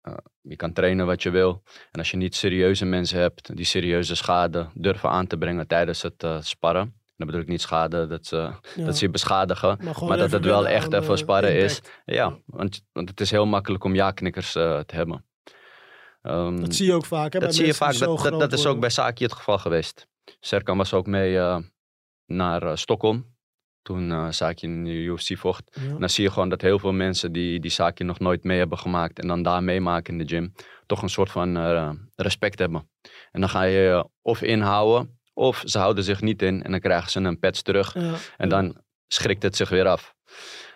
eh, 0.00 0.14
je 0.40 0.56
kan 0.56 0.72
trainen 0.72 1.06
wat 1.06 1.22
je 1.22 1.30
wil. 1.30 1.62
En 1.90 1.98
als 1.98 2.10
je 2.10 2.16
niet 2.16 2.34
serieuze 2.34 2.84
mensen 2.84 3.18
hebt 3.18 3.56
die 3.56 3.64
serieuze 3.64 4.14
schade 4.14 4.68
durven 4.74 5.10
aan 5.10 5.26
te 5.26 5.36
brengen 5.36 5.66
tijdens 5.66 6.02
het 6.02 6.22
eh, 6.22 6.40
sparren. 6.40 7.02
Dan 7.16 7.26
bedoel 7.26 7.42
ik 7.42 7.48
niet 7.48 7.60
schade 7.60 8.06
dat 8.06 8.26
ze, 8.26 8.36
Ja. 8.36 8.84
dat 8.84 8.96
ze 8.96 9.04
je 9.04 9.10
beschadigen. 9.10 9.78
Maar, 10.06 10.16
dat 10.16 10.30
het 10.30 10.44
wel 10.44 10.66
echt 10.68 10.92
even 10.92 11.10
eh, 11.12 11.16
sparren 11.16 11.56
is. 11.56 11.80
Ja, 12.04 12.38
want, 12.46 12.84
want 12.92 13.08
het 13.08 13.20
is 13.20 13.30
heel 13.30 13.46
makkelijk 13.46 13.84
om 13.84 13.94
ja-knikkers 13.94 14.54
eh, 14.54 14.80
te 14.80 14.94
hebben. 14.94 15.24
Ehm, 16.22 16.60
Dat 16.60 16.74
zie 16.74 16.86
je 16.86 16.92
ook 16.92 17.06
vaak. 17.06 17.32
Hè, 17.32 17.38
dat 17.40 17.54
zie 17.54 17.66
je 17.66 17.74
vaak. 17.74 17.98
Dat, 17.98 18.40
dat, 18.40 18.52
is 18.52 18.66
ook 18.66 18.80
bij 18.80 18.90
Saki 18.90 19.24
het 19.24 19.32
geval 19.32 19.58
geweest. 19.58 20.06
Serkan 20.40 20.76
was 20.76 20.92
ook 20.94 21.06
mee 21.06 21.38
eh, 21.38 21.58
naar 22.26 22.62
eh, 22.62 22.76
Stockholm. 22.76 23.32
Toen 23.82 24.10
eh 24.10 24.26
Saki 24.30 24.66
in 24.66 24.84
de 24.84 24.90
UFC 24.90 25.36
vocht. 25.38 25.70
Ja. 25.80 25.90
En 25.90 25.98
dan 25.98 26.08
zie 26.08 26.24
je 26.24 26.30
gewoon 26.30 26.48
dat 26.48 26.60
heel 26.60 26.78
veel 26.78 26.92
mensen 26.92 27.32
die, 27.32 27.60
die 27.60 27.70
Saki 27.70 28.04
nog 28.04 28.18
nooit 28.18 28.44
mee 28.44 28.58
hebben 28.58 28.78
gemaakt. 28.78 29.18
En 29.18 29.28
dan 29.28 29.42
daar 29.42 29.62
meemaken 29.62 30.12
in 30.12 30.26
de 30.26 30.34
gym. 30.34 30.52
Toch 30.86 31.02
een 31.02 31.08
soort 31.08 31.30
van 31.30 31.56
eh, 31.56 31.90
respect 32.14 32.58
hebben. 32.58 32.88
En 33.32 33.40
dan 33.40 33.48
ga 33.48 33.62
je 33.62 33.78
je 33.78 34.08
of 34.22 34.42
inhouden. 34.42 35.18
Of 35.34 35.62
ze 35.64 35.78
houden 35.78 36.04
zich 36.04 36.20
niet 36.20 36.42
in. 36.42 36.62
En 36.62 36.70
dan 36.70 36.80
krijgen 36.80 37.10
ze 37.10 37.20
een 37.20 37.38
patch 37.38 37.60
terug. 37.60 37.94
Ja. 37.94 38.14
En 38.36 38.48
dan 38.48 38.76
schrikt 39.08 39.42
het 39.42 39.56
zich 39.56 39.68
weer 39.68 39.86
af. 39.86 40.14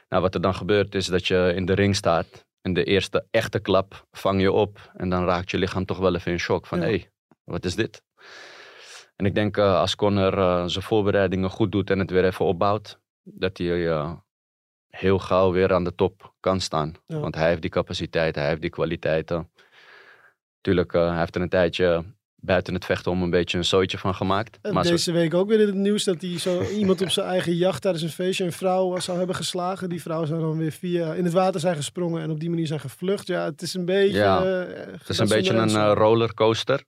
Nou, 0.09 0.23
wat 0.23 0.35
er 0.35 0.41
dan 0.41 0.55
gebeurt 0.55 0.95
is 0.95 1.07
dat 1.07 1.27
je 1.27 1.53
in 1.55 1.65
de 1.67 1.73
ring 1.73 1.97
staat. 1.97 2.47
En 2.61 2.73
de 2.73 2.85
eerste 2.85 3.27
echte 3.31 3.59
klap 3.59 4.07
vang 4.11 4.41
je 4.41 4.53
op. 4.53 4.93
En 4.97 5.09
dan 5.09 5.25
raakt 5.25 5.51
je 5.51 5.59
lichaam 5.59 5.85
toch 5.85 5.99
wel 5.99 6.15
even 6.15 6.33
in 6.33 6.39
shock. 6.39 6.67
Van 6.67 6.79
Ja. 6.79 6.85
hé, 6.85 6.91
hey, 6.91 7.11
wat 7.45 7.65
is 7.65 7.75
dit? 7.75 8.03
En 9.17 9.27
ik 9.27 9.35
denk 9.35 9.57
eh, 9.57 9.79
als 9.81 9.95
Conor 9.97 10.39
eh, 10.39 10.65
zijn 10.67 10.85
voorbereidingen 10.85 11.51
goed 11.51 11.73
doet 11.73 11.91
en 11.91 11.99
het 11.99 12.11
weer 12.11 12.25
even 12.25 12.45
opbouwt. 12.45 13.01
Dat 13.23 13.59
hij 13.59 13.89
eh, 13.89 14.13
heel 14.89 15.19
gauw 15.19 15.53
weer 15.53 15.73
aan 15.73 15.85
de 15.85 15.95
top 15.95 16.35
kan 16.41 16.61
staan. 16.61 16.95
Ja. 17.07 17.19
Want 17.19 17.35
hij 17.35 17.49
heeft 17.49 17.61
die 17.61 17.71
capaciteit, 17.71 18.35
hij 18.35 18.49
heeft 18.49 18.61
die 18.61 18.71
kwaliteiten. 18.71 19.51
Tuurlijk, 20.61 20.93
hij 20.93 21.19
heeft 21.19 21.35
er 21.35 21.43
een 21.43 21.49
tijdje 21.49 22.05
buiten 22.41 22.75
het 22.75 22.85
vechten 22.85 23.11
om 23.13 23.23
een 23.23 23.31
beetje 23.31 23.59
een 23.59 23.65
zootje 23.65 23.99
van 23.99 24.15
gemaakt. 24.15 24.59
Maar 24.73 24.85
zo- 24.85 24.91
deze 24.91 25.13
week 25.13 25.35
ook 25.35 25.49
weer 25.49 25.61
in 25.61 25.67
het 25.67 25.75
nieuws 25.75 26.05
dat 26.05 26.21
hij 26.21 26.39
zo 26.39 26.63
iemand 26.63 27.03
op 27.03 27.11
zijn 27.11 27.27
eigen 27.27 27.55
jacht 27.55 27.83
tijdens 27.83 28.05
een 28.05 28.11
feestje 28.11 28.45
een 28.45 28.53
vrouw 28.53 28.99
zou 28.99 29.19
hebben 29.19 29.37
geslagen. 29.37 29.89
Die 29.89 30.03
vrouw 30.03 30.25
zou 30.25 30.41
dan 30.41 30.59
weer 30.59 30.73
via 30.73 31.15
in 31.15 31.25
het 31.25 31.33
water 31.33 31.61
zijn 31.61 31.77
gesprongen 31.77 32.23
en 32.23 32.31
op 32.31 32.41
die 32.41 32.51
manier 32.51 32.67
zijn 32.67 32.81
gevlucht. 32.81 33.27
Ja, 33.27 33.45
het 33.45 33.63
is 33.63 33.75
een 33.75 33.85
beetje. 33.85 34.17
Ja, 34.19 34.45
eh, 34.45 34.77
Het 34.99 35.09
is 35.09 35.19
een 35.19 35.29
beetje 35.29 35.55
een 35.55 35.69
eh, 35.69 35.93
rollercoaster. 35.95 36.85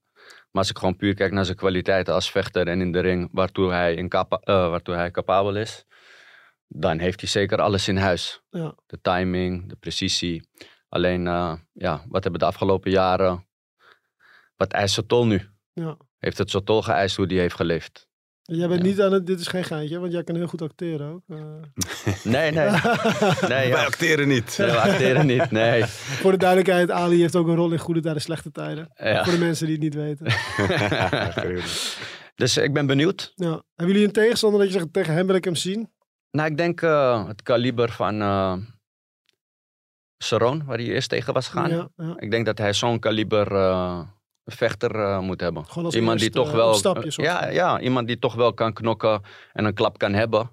Maar 0.51 0.63
als 0.63 0.71
ik 0.71 0.79
gewoon 0.79 0.97
puur 0.97 1.15
kijk 1.15 1.33
naar 1.33 1.45
zijn 1.45 1.57
kwaliteiten 1.57 2.15
als 2.15 2.31
vechter 2.31 2.67
en 2.67 2.81
in 2.81 2.93
de 2.93 3.01
ring, 3.01 3.29
waartoe 3.33 3.71
hij, 3.71 3.95
in 3.95 4.09
capa- 4.09 4.41
eh, 4.43 4.69
waartoe 4.71 4.95
hij 4.95 5.11
capabel 5.11 5.57
is, 5.57 5.85
dan 6.69 6.99
heeft 6.99 7.21
hij 7.21 7.29
zeker 7.29 7.59
alles 7.61 7.89
in 7.89 7.97
huis. 7.97 8.41
Ja. 8.51 8.75
De 8.87 8.99
timing, 9.03 9.69
de 9.69 9.77
precisie. 9.81 10.49
Alleen, 10.89 11.23
ja, 11.73 12.05
wat 12.09 12.23
hebben 12.23 12.41
de 12.41 12.47
afgelopen 12.47 12.91
jaren, 12.91 13.47
wat 14.61 14.73
eist 14.73 14.95
Sotol 14.95 15.27
nu? 15.27 15.41
Ja. 15.73 15.97
Heeft 16.19 16.39
het 16.39 16.51
Sotol 16.51 16.83
geëist 16.83 17.17
hoe 17.17 17.27
die 17.27 17.39
heeft 17.39 17.55
geleefd? 17.55 18.09
Jij 18.43 18.69
bent 18.69 18.81
Ja. 18.83 18.87
niet 18.87 19.01
aan 19.01 19.13
het. 19.13 19.27
Dit 19.27 19.41
is 19.41 19.47
geen 19.47 19.65
geintje, 19.65 19.99
want 19.99 20.13
jij 20.13 20.25
kan 20.25 20.35
heel 20.37 20.47
goed 20.47 20.63
acteren 20.63 21.07
ook. 21.13 21.23
Eh, 21.29 21.37
Nee, 22.35 22.51
nee. 22.51 22.71
nee 22.71 23.49
Wij 23.49 23.69
ja. 23.69 23.85
acteren 23.85 24.29
niet. 24.29 24.59
Nee, 24.59 24.71
we 24.71 24.81
acteren 24.81 25.27
niet, 25.27 25.51
nee. 25.51 25.85
Voor 26.23 26.31
de 26.31 26.37
duidelijkheid, 26.39 26.91
Ali 26.91 27.21
heeft 27.21 27.37
ook 27.37 27.47
een 27.49 27.55
rol 27.55 27.73
in 27.73 27.79
goede 27.79 28.01
tijden, 28.01 28.23
slechte 28.23 28.51
tijden. 28.51 28.91
Ja. 28.95 29.25
Voor 29.25 29.33
de 29.33 29.39
mensen 29.39 29.67
die 29.67 29.75
het 29.75 29.85
niet 29.85 29.95
weten. 29.95 30.27
Dus 32.35 32.57
ik 32.57 32.73
ben 32.73 32.87
benieuwd. 32.87 33.33
Ja. 33.35 33.51
Hebben 33.75 33.87
jullie 33.95 34.05
een 34.05 34.13
tegenstander 34.13 34.61
dat 34.61 34.69
je 34.73 34.79
zegt, 34.79 34.93
tegen 34.93 35.15
hem 35.15 35.27
wil 35.27 35.37
ik 35.37 35.45
hem 35.45 35.55
zien? 35.55 35.93
Nou, 36.31 36.51
ik 36.51 36.57
denk 36.57 36.83
eh, 36.83 37.27
het 37.27 37.43
kaliber 37.43 37.91
van 37.91 38.21
eh 38.21 38.57
Saron, 40.23 40.65
waar 40.65 40.77
hij 40.77 40.87
eerst 40.87 41.09
tegen 41.09 41.33
was 41.35 41.49
gegaan. 41.49 41.71
Ja, 41.71 41.89
ja. 41.97 42.15
Ik 42.19 42.31
denk 42.31 42.47
dat 42.47 42.59
hij 42.59 42.73
zo'n 42.73 42.99
kaliber 42.99 43.55
eh, 43.55 44.03
vechter 44.51 44.95
eh, 44.95 45.21
moet 45.21 45.41
hebben. 45.41 45.65
Gewoon 45.67 45.85
als 45.85 45.95
Iemand 45.95 46.19
die 46.19 46.27
eerste, 46.37 46.43
toch 46.53 46.85
wel. 47.17 47.25
ja, 47.25 47.49
ja, 47.49 47.81
iemand 47.81 48.07
die 48.07 48.19
toch 48.19 48.35
wel 48.35 48.55
kan 48.55 48.73
knokken 48.73 49.21
en 49.53 49.65
een 49.65 49.75
klap 49.75 49.99
kan 49.99 50.13
hebben. 50.13 50.51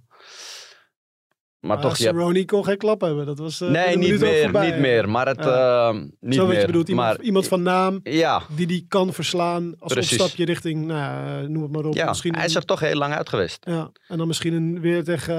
Maar 1.60 1.76
Maar 1.76 1.86
toch, 1.86 1.98
je 1.98 2.04
hebt- 2.04 2.16
Cerrone 2.18 2.46
kon 2.46 2.64
geen 2.64 2.78
klap 2.78 3.02
hebben. 3.02 3.26
Dat 3.26 3.38
was 3.40 3.62
eh, 3.62 3.70
Nee, 3.70 3.94
een 3.94 4.00
niet 4.00 4.20
meer, 4.20 4.44
voorbij. 4.44 4.70
niet 4.72 4.80
meer. 4.80 5.10
Maar 5.10 5.28
het. 5.28 5.44
Ja. 5.44 5.90
eh, 5.90 5.96
niet 6.20 6.34
Zo 6.36 6.46
meer. 6.48 6.60
je 6.60 6.66
bedoelt, 6.66 6.90
iemand, 6.90 7.08
maar, 7.18 7.26
iemand 7.26 7.48
van 7.48 7.62
naam 7.62 8.00
Ja, 8.04 8.42
die 8.56 8.68
die 8.68 8.86
kan 8.88 9.14
verslaan 9.14 9.76
als 9.80 9.94
Precies. 9.94 10.20
opstapje 10.20 10.46
richting, 10.46 10.86
nou, 10.86 11.48
noem 11.48 11.64
het 11.64 11.72
maar 11.72 11.86
op. 11.86 11.94
ja. 11.94 12.08
misschien 12.08 12.36
hij 12.36 12.46
is 12.46 12.54
een- 12.54 12.60
er 12.62 12.66
toch 12.68 12.80
heel 12.80 12.96
lang 12.96 13.14
uit 13.14 13.30
geweest. 13.30 13.58
ja, 13.66 13.92
en 14.08 14.18
dan 14.18 14.28
misschien 14.28 14.54
een, 14.54 14.80
weer 14.82 15.04
tegen 15.04 15.36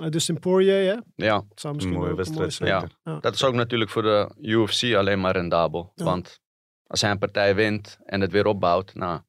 eh, 0.00 0.10
Dustin 0.10 0.38
Poirier, 0.38 0.84
hè? 0.92 1.24
Ja, 1.26 1.34
Dat 1.34 1.60
zou 1.60 1.74
misschien 1.74 1.96
Mooie 1.96 2.10
een 2.10 2.16
wedstrijd, 2.16 2.52
zijn. 2.52 2.90
ja. 3.04 3.18
dat 3.20 3.34
is 3.34 3.44
ook 3.44 3.54
natuurlijk 3.54 3.90
voor 3.90 4.02
de 4.02 4.30
UFC 4.40 4.94
alleen 4.94 5.20
maar 5.20 5.32
rendabel. 5.32 5.92
Ja. 5.94 6.04
Want 6.04 6.40
als 6.86 7.00
hij 7.00 7.10
een 7.10 7.18
partij 7.18 7.54
wint 7.54 7.98
en 8.04 8.20
het 8.20 8.32
weer 8.32 8.46
opbouwt, 8.46 8.94
nou, 8.94 9.20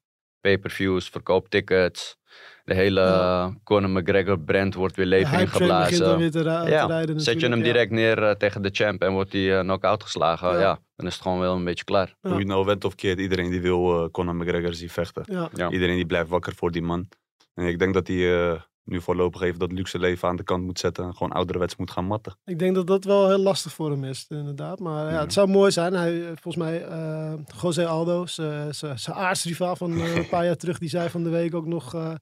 pay-per-views, 0.41 1.09
verkooptickets, 1.09 2.17
de 2.63 2.73
hele 2.73 3.01
Ja. 3.01 3.53
Conor 3.63 3.89
McGregor 3.89 4.39
brand 4.39 4.73
wordt 4.75 4.95
weer 4.95 5.05
leven 5.05 5.39
ingeblazen. 5.39 6.17
weer 6.17 6.31
te, 6.31 6.41
ra- 6.43 6.63
te 6.63 6.69
Ja, 6.69 6.85
rijden 6.85 7.19
Zet 7.19 7.39
je 7.39 7.47
hem 7.49 7.61
direct 7.61 7.91
neer 7.91 8.23
eh, 8.23 8.31
tegen 8.35 8.61
de 8.61 8.69
champ 8.71 9.01
en 9.01 9.11
wordt 9.11 9.33
hij 9.33 9.53
eh, 9.57 9.59
knock-out 9.61 10.03
geslagen, 10.03 10.51
Ja. 10.53 10.59
ja. 10.59 10.79
dan 10.95 11.05
is 11.07 11.13
het 11.13 11.21
gewoon 11.21 11.39
wel 11.39 11.55
een 11.55 11.63
beetje 11.63 11.83
klaar. 11.83 12.07
Ja. 12.07 12.15
Hoe 12.21 12.31
je 12.31 12.37
het 12.37 12.47
nou 12.47 12.65
went 12.65 12.85
of 12.85 12.95
keert, 12.95 13.19
iedereen 13.19 13.49
die 13.51 13.61
wil 13.61 14.03
eh, 14.03 14.09
Conor 14.11 14.35
McGregor 14.35 14.73
zien 14.73 14.89
vechten. 14.89 15.23
Ja. 15.27 15.49
Ja. 15.53 15.69
Iedereen 15.69 15.95
die 15.95 16.05
blijft 16.05 16.29
wakker 16.29 16.53
voor 16.55 16.71
die 16.71 16.81
man. 16.81 17.07
En 17.53 17.65
ik 17.65 17.79
denk 17.79 17.93
dat 17.93 18.07
hij 18.07 18.49
eh, 18.51 18.61
nu 18.87 19.01
voorlopig 19.01 19.41
even 19.41 19.59
dat 19.59 19.71
luxe 19.71 19.99
leven 19.99 20.27
aan 20.27 20.35
de 20.35 20.43
kant 20.43 20.63
moet 20.63 20.79
zetten. 20.79 21.03
En 21.05 21.13
gewoon 21.15 21.31
ouderwets 21.31 21.75
moet 21.75 21.91
gaan 21.91 22.05
matten. 22.05 22.37
Ik 22.45 22.59
denk 22.59 22.75
dat 22.75 22.87
dat 22.87 23.03
wel 23.03 23.27
heel 23.27 23.37
lastig 23.37 23.73
voor 23.73 23.91
hem 23.91 24.03
is, 24.03 24.25
inderdaad. 24.29 24.79
Maar 24.79 25.05
ja, 25.05 25.11
Ja. 25.11 25.19
het 25.19 25.33
zou 25.33 25.47
mooi 25.47 25.71
zijn. 25.71 25.93
Hij, 25.93 26.21
volgens 26.25 26.55
mij, 26.55 26.83
eh 26.85 27.33
José 27.61 27.87
Aldo, 27.87 28.25
zijn 28.25 28.71
aardsrivaal 29.13 29.75
van 29.75 29.91
eh, 29.93 30.15
een 30.17 30.29
paar 30.29 30.45
jaar 30.45 30.55
terug, 30.57 30.77
die 30.79 30.89
zei 30.89 31.09
van 31.09 31.23
de 31.23 31.29
week 31.29 31.55
ook 31.55 31.65
nog 31.65 31.93
eh, 31.93 32.13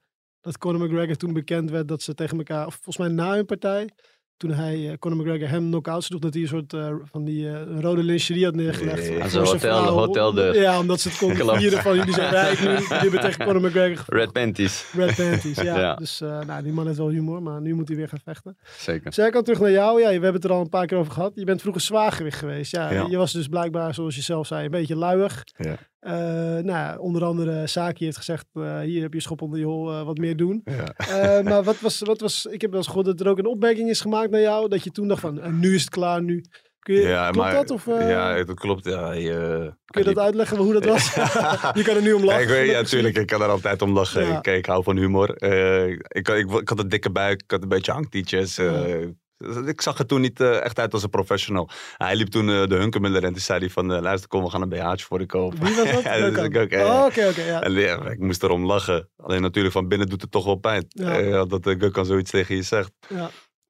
dat 0.42 0.58
Conor 0.58 0.86
McGregor 0.86 1.16
toen 1.16 1.34
bekend 1.34 1.70
werd 1.70 1.88
dat 1.88 2.02
ze 2.02 2.14
tegen 2.14 2.38
elkaar, 2.38 2.66
of 2.66 2.74
volgens 2.74 2.98
mij 2.98 3.08
na 3.08 3.34
hun 3.34 3.46
partij, 3.46 3.90
toen 4.38 4.52
hij, 4.52 4.90
eh, 4.90 4.98
Conor 4.98 5.18
McGregor 5.18 5.50
hem 5.50 5.66
knock-out 5.66 6.04
sloeg, 6.04 6.20
dat 6.22 6.34
hij 6.34 6.42
een 6.42 6.48
soort 6.48 6.74
eh, 6.74 6.94
van 7.12 7.24
die 7.24 7.50
eh, 7.50 7.80
rode 7.80 8.04
lingerie 8.04 8.44
had 8.46 8.56
neergelegd. 8.56 9.10
Nee. 9.10 9.24
Aan 9.24 9.30
hotel- 9.30 9.60
vrouw. 9.60 9.84
hoteldeur. 9.86 10.62
Ja, 10.62 10.80
omdat 10.80 11.00
ze 11.00 11.08
het 11.10 11.18
Klopt. 11.18 11.58
vieren 11.62 11.82
van 11.82 11.96
jullie 11.96 12.14
zijn 12.14 12.30
rijk 12.30 12.60
nu, 12.60 12.66
jullie 12.72 12.88
hebben 12.88 13.20
tegen 13.20 13.46
Conor 13.46 13.62
McGregor 13.62 13.90
gevochten. 13.98 14.18
Red 14.18 14.32
Panties, 14.32 14.86
Red 14.94 15.16
Panties, 15.16 15.62
ja. 15.62 15.78
Ja. 15.86 15.96
Dus 15.96 16.20
nou, 16.20 16.64
die 16.64 16.72
man 16.74 16.86
heeft 16.86 16.98
wel 16.98 17.10
humor, 17.10 17.42
maar 17.42 17.62
nu 17.62 17.74
moet 17.74 17.88
hij 17.88 17.98
weer 17.98 18.08
gaan 18.10 18.20
vechten. 18.24 18.58
zeker. 18.78 19.14
Serkan, 19.14 19.44
terug 19.44 19.60
naar 19.60 19.72
jou. 19.72 20.00
Ja, 20.00 20.06
we 20.08 20.12
hebben 20.14 20.34
het 20.34 20.44
er 20.44 20.52
al 20.52 20.62
een 20.62 20.70
paar 20.70 20.86
keer 20.86 20.98
over 20.98 21.12
gehad. 21.12 21.32
Je 21.36 21.44
bent 21.46 21.62
vroeger 21.62 21.82
zwaargewicht 21.82 22.38
geweest. 22.40 22.72
Ja, 22.72 22.92
Ja. 22.92 23.06
Je 23.10 23.18
was 23.18 23.32
dus 23.34 23.48
blijkbaar, 23.48 23.94
zoals 23.94 24.16
je 24.16 24.22
zelf 24.22 24.48
zei, 24.48 24.66
een 24.66 24.72
beetje 24.72 24.96
luiig. 24.96 25.44
Ja. 25.58 25.76
Eh, 26.06 26.14
nou, 26.14 26.66
ja, 26.66 26.98
onder 27.00 27.24
andere 27.24 27.68
Saki 27.68 28.04
heeft 28.04 28.18
gezegd, 28.18 28.46
eh, 28.54 28.80
hier 28.80 29.02
heb 29.02 29.14
je 29.14 29.20
schop 29.22 29.42
onder 29.42 29.60
je 29.60 29.66
hol, 29.66 29.92
eh, 29.92 30.04
wat 30.04 30.18
meer 30.18 30.38
doen. 30.38 30.64
Ja. 30.66 31.42
Maar 31.42 31.64
wat 31.64 31.80
was, 31.80 32.00
wat 32.00 32.22
was, 32.22 32.46
ik 32.46 32.62
heb 32.62 32.70
wel 32.70 32.80
eens 32.80 32.88
gehoord 32.88 33.06
dat 33.06 33.20
er 33.20 33.28
ook 33.28 33.38
een 33.38 33.46
opmerking 33.46 33.90
is 33.90 34.02
gemaakt 34.02 34.30
naar 34.30 34.42
jou, 34.42 34.70
dat 34.70 34.84
je 34.84 34.92
toen 34.92 35.08
dacht 35.08 35.22
van, 35.22 35.60
nu 35.60 35.76
is 35.76 35.82
het 35.82 35.90
klaar, 35.90 36.24
nu. 36.24 36.44
Kun 36.80 36.96
je, 36.96 37.02
Ja, 37.02 37.24
klopt 37.30 37.38
maar, 37.38 37.54
dat? 37.54 37.70
Of 37.72 37.86
ja, 37.86 38.44
dat 38.44 38.60
klopt. 38.60 38.86
Ja, 38.86 39.12
je, 39.12 39.74
kun 39.86 40.02
je 40.04 40.14
dat 40.14 40.24
uitleggen 40.24 40.58
hoe 40.58 40.74
dat 40.74 40.86
was? 40.86 41.14
je 41.80 41.84
kan 41.84 41.96
er 41.96 42.02
nu 42.02 42.14
om 42.14 42.20
Ja, 42.20 42.26
lachen. 42.26 42.42
ik 42.44 42.48
weet, 42.50 42.70
ja, 42.70 42.84
tuurlijk. 42.84 43.18
Ik 43.18 43.28
kan 43.28 43.42
er 43.42 43.50
altijd 43.50 43.82
om 43.82 43.92
lachen. 43.94 44.26
Ja. 44.26 44.38
Ik, 44.38 44.48
ik 44.48 44.66
hou 44.66 44.84
van 44.84 44.98
humor. 44.98 45.30
Ik, 46.08 46.28
ik, 46.28 46.52
ik 46.52 46.70
had 46.70 46.80
een 46.80 46.90
dikke 46.90 47.12
buik. 47.12 47.42
Ik 47.42 47.52
had 47.52 47.62
een 47.62 47.68
beetje 47.70 47.92
hangtietjes. 47.92 48.58
Ik 49.66 49.82
zag 49.82 49.98
er 50.00 50.06
toen 50.06 50.22
niet 50.22 50.40
eh, 50.40 50.64
echt 50.64 50.80
uit 50.80 50.94
als 50.94 51.04
een 51.04 51.10
professional. 51.10 51.70
Hij 51.98 52.16
liep 52.16 52.28
toen 52.28 52.50
eh, 52.50 52.68
de 52.68 52.76
Hunkermuller 52.76 53.24
en 53.24 53.32
toen 53.32 53.42
zei 53.42 53.60
hij 53.60 53.70
van... 53.70 53.94
eh, 53.94 54.02
luister, 54.02 54.30
kom, 54.30 54.44
we 54.44 54.50
gaan 54.50 54.62
een 54.62 54.70
BH'tje 54.70 55.06
voor 55.06 55.20
je 55.20 55.26
kopen. 55.26 55.60
Wie 55.64 55.76
was 55.76 55.92
dat? 55.92 56.04
ja, 56.04 56.14
Serkan. 56.16 56.46
ik 56.46 56.72
eh, 56.72 56.86
Oh, 56.86 57.06
Oké, 57.06 57.28
oké, 57.28 57.42
ja. 57.42 57.62
En 57.62 57.72
ja, 57.72 58.10
ik 58.10 58.20
moest 58.20 58.44
erom 58.44 58.66
lachen. 58.66 59.10
Alleen 59.18 59.42
natuurlijk 59.42 59.74
van 59.74 59.88
binnen 59.88 60.10
doet 60.10 60.22
het 60.22 60.32
toch 60.32 60.46
wel 60.46 60.56
pijn. 60.56 60.86
Ja. 60.88 61.46
Dat 61.46 61.64
de 61.64 61.76
Gukkan 61.80 62.06
zoiets 62.06 62.32
tegen 62.32 62.56
je 62.56 62.62
zegt. 62.62 62.92
ja. 63.10 63.30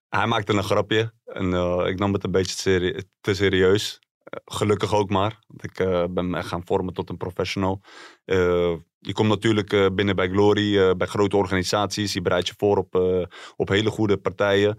Hij 0.09 0.25
maakte 0.27 0.53
een 0.53 0.63
grapje. 0.63 1.11
En 1.25 1.45
ik 1.87 1.99
nam 1.99 2.13
het 2.13 2.23
een 2.23 2.31
beetje 2.31 2.55
te, 2.55 2.61
serie- 2.61 3.03
te 3.21 3.33
serieus. 3.33 3.99
Gelukkig 4.45 4.93
ook 4.93 5.09
maar. 5.09 5.39
Ik 5.57 5.79
eh, 5.79 6.03
ben 6.09 6.29
me 6.29 6.43
gaan 6.43 6.65
vormen 6.65 6.93
tot 6.93 7.09
een 7.09 7.17
professional. 7.17 7.81
Eh, 8.25 8.75
je 8.99 9.13
komt 9.13 9.29
natuurlijk 9.29 9.73
eh, 9.73 9.85
binnen 9.93 10.15
bij 10.15 10.29
Glory, 10.29 10.95
bij 10.95 11.07
grote 11.07 11.37
organisaties. 11.37 12.13
Je 12.13 12.21
bereidt 12.21 12.47
je 12.47 12.53
voor 12.57 12.77
op, 12.77 12.95
op 13.55 13.67
hele 13.67 13.89
goede 13.89 14.17
partijen. 14.17 14.77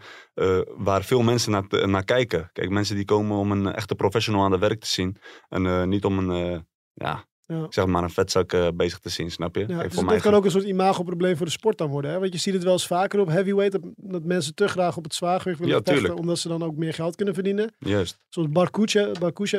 waar 0.77 1.05
veel 1.05 1.23
mensen 1.23 1.51
naar, 1.51 1.89
naar 1.89 2.05
kijken. 2.05 2.51
Kijk, 2.53 2.71
mensen 2.71 2.97
die 2.97 3.05
komen 3.05 3.37
om 3.37 3.53
een 3.53 3.73
echte 3.73 3.95
professional 3.95 4.45
aan 4.45 4.51
de 4.51 4.59
werk 4.59 4.81
te 4.81 4.87
zien. 4.87 5.17
En 5.49 5.89
niet 5.89 6.05
om 6.05 6.19
een, 6.19 6.67
ja, 6.93 7.25
Ja. 7.47 7.67
zeg 7.71 7.87
maar 7.87 8.03
een 8.03 8.11
vetzak 8.11 8.53
eh, 8.53 8.69
bezig 8.75 8.99
te 8.99 9.09
zien, 9.09 9.31
snap 9.31 9.55
je? 9.55 9.61
Ja, 9.61 9.67
Kijk, 9.67 9.83
dus 9.83 9.89
voor 9.93 10.03
dat 10.03 10.13
mij 10.13 10.21
kan 10.21 10.35
ook 10.35 10.45
een 10.45 10.51
soort 10.51 10.65
imagoprobleem 10.65 11.37
voor 11.37 11.47
de 11.47 11.53
sport 11.53 11.79
dan 11.79 11.89
worden. 11.91 12.11
Hè? 12.11 12.19
Want 12.19 12.33
je 12.33 12.39
ziet 12.39 12.55
het 12.55 12.63
wel 12.63 12.73
eens 12.73 12.87
vaker 12.87 13.21
op 13.21 13.29
heavyweight. 13.29 13.73
Dat, 13.73 13.91
dat 13.97 14.25
mensen 14.25 14.55
te 14.55 14.69
graag 14.69 14.97
op 14.97 15.05
het 15.05 15.15
zwaargewicht 15.15 15.59
willen 15.59 15.75
Ja, 15.75 15.81
vechten. 15.81 15.97
tuurlijk. 16.01 16.21
Omdat 16.21 16.39
ze 16.39 16.49
dan 16.49 16.63
ook 16.63 16.77
meer 16.77 16.95
geld 16.95 17.17
kunnen 17.17 17.35
verdienen. 17.35 17.75
Juist. 17.79 18.19
Zoals 18.29 18.49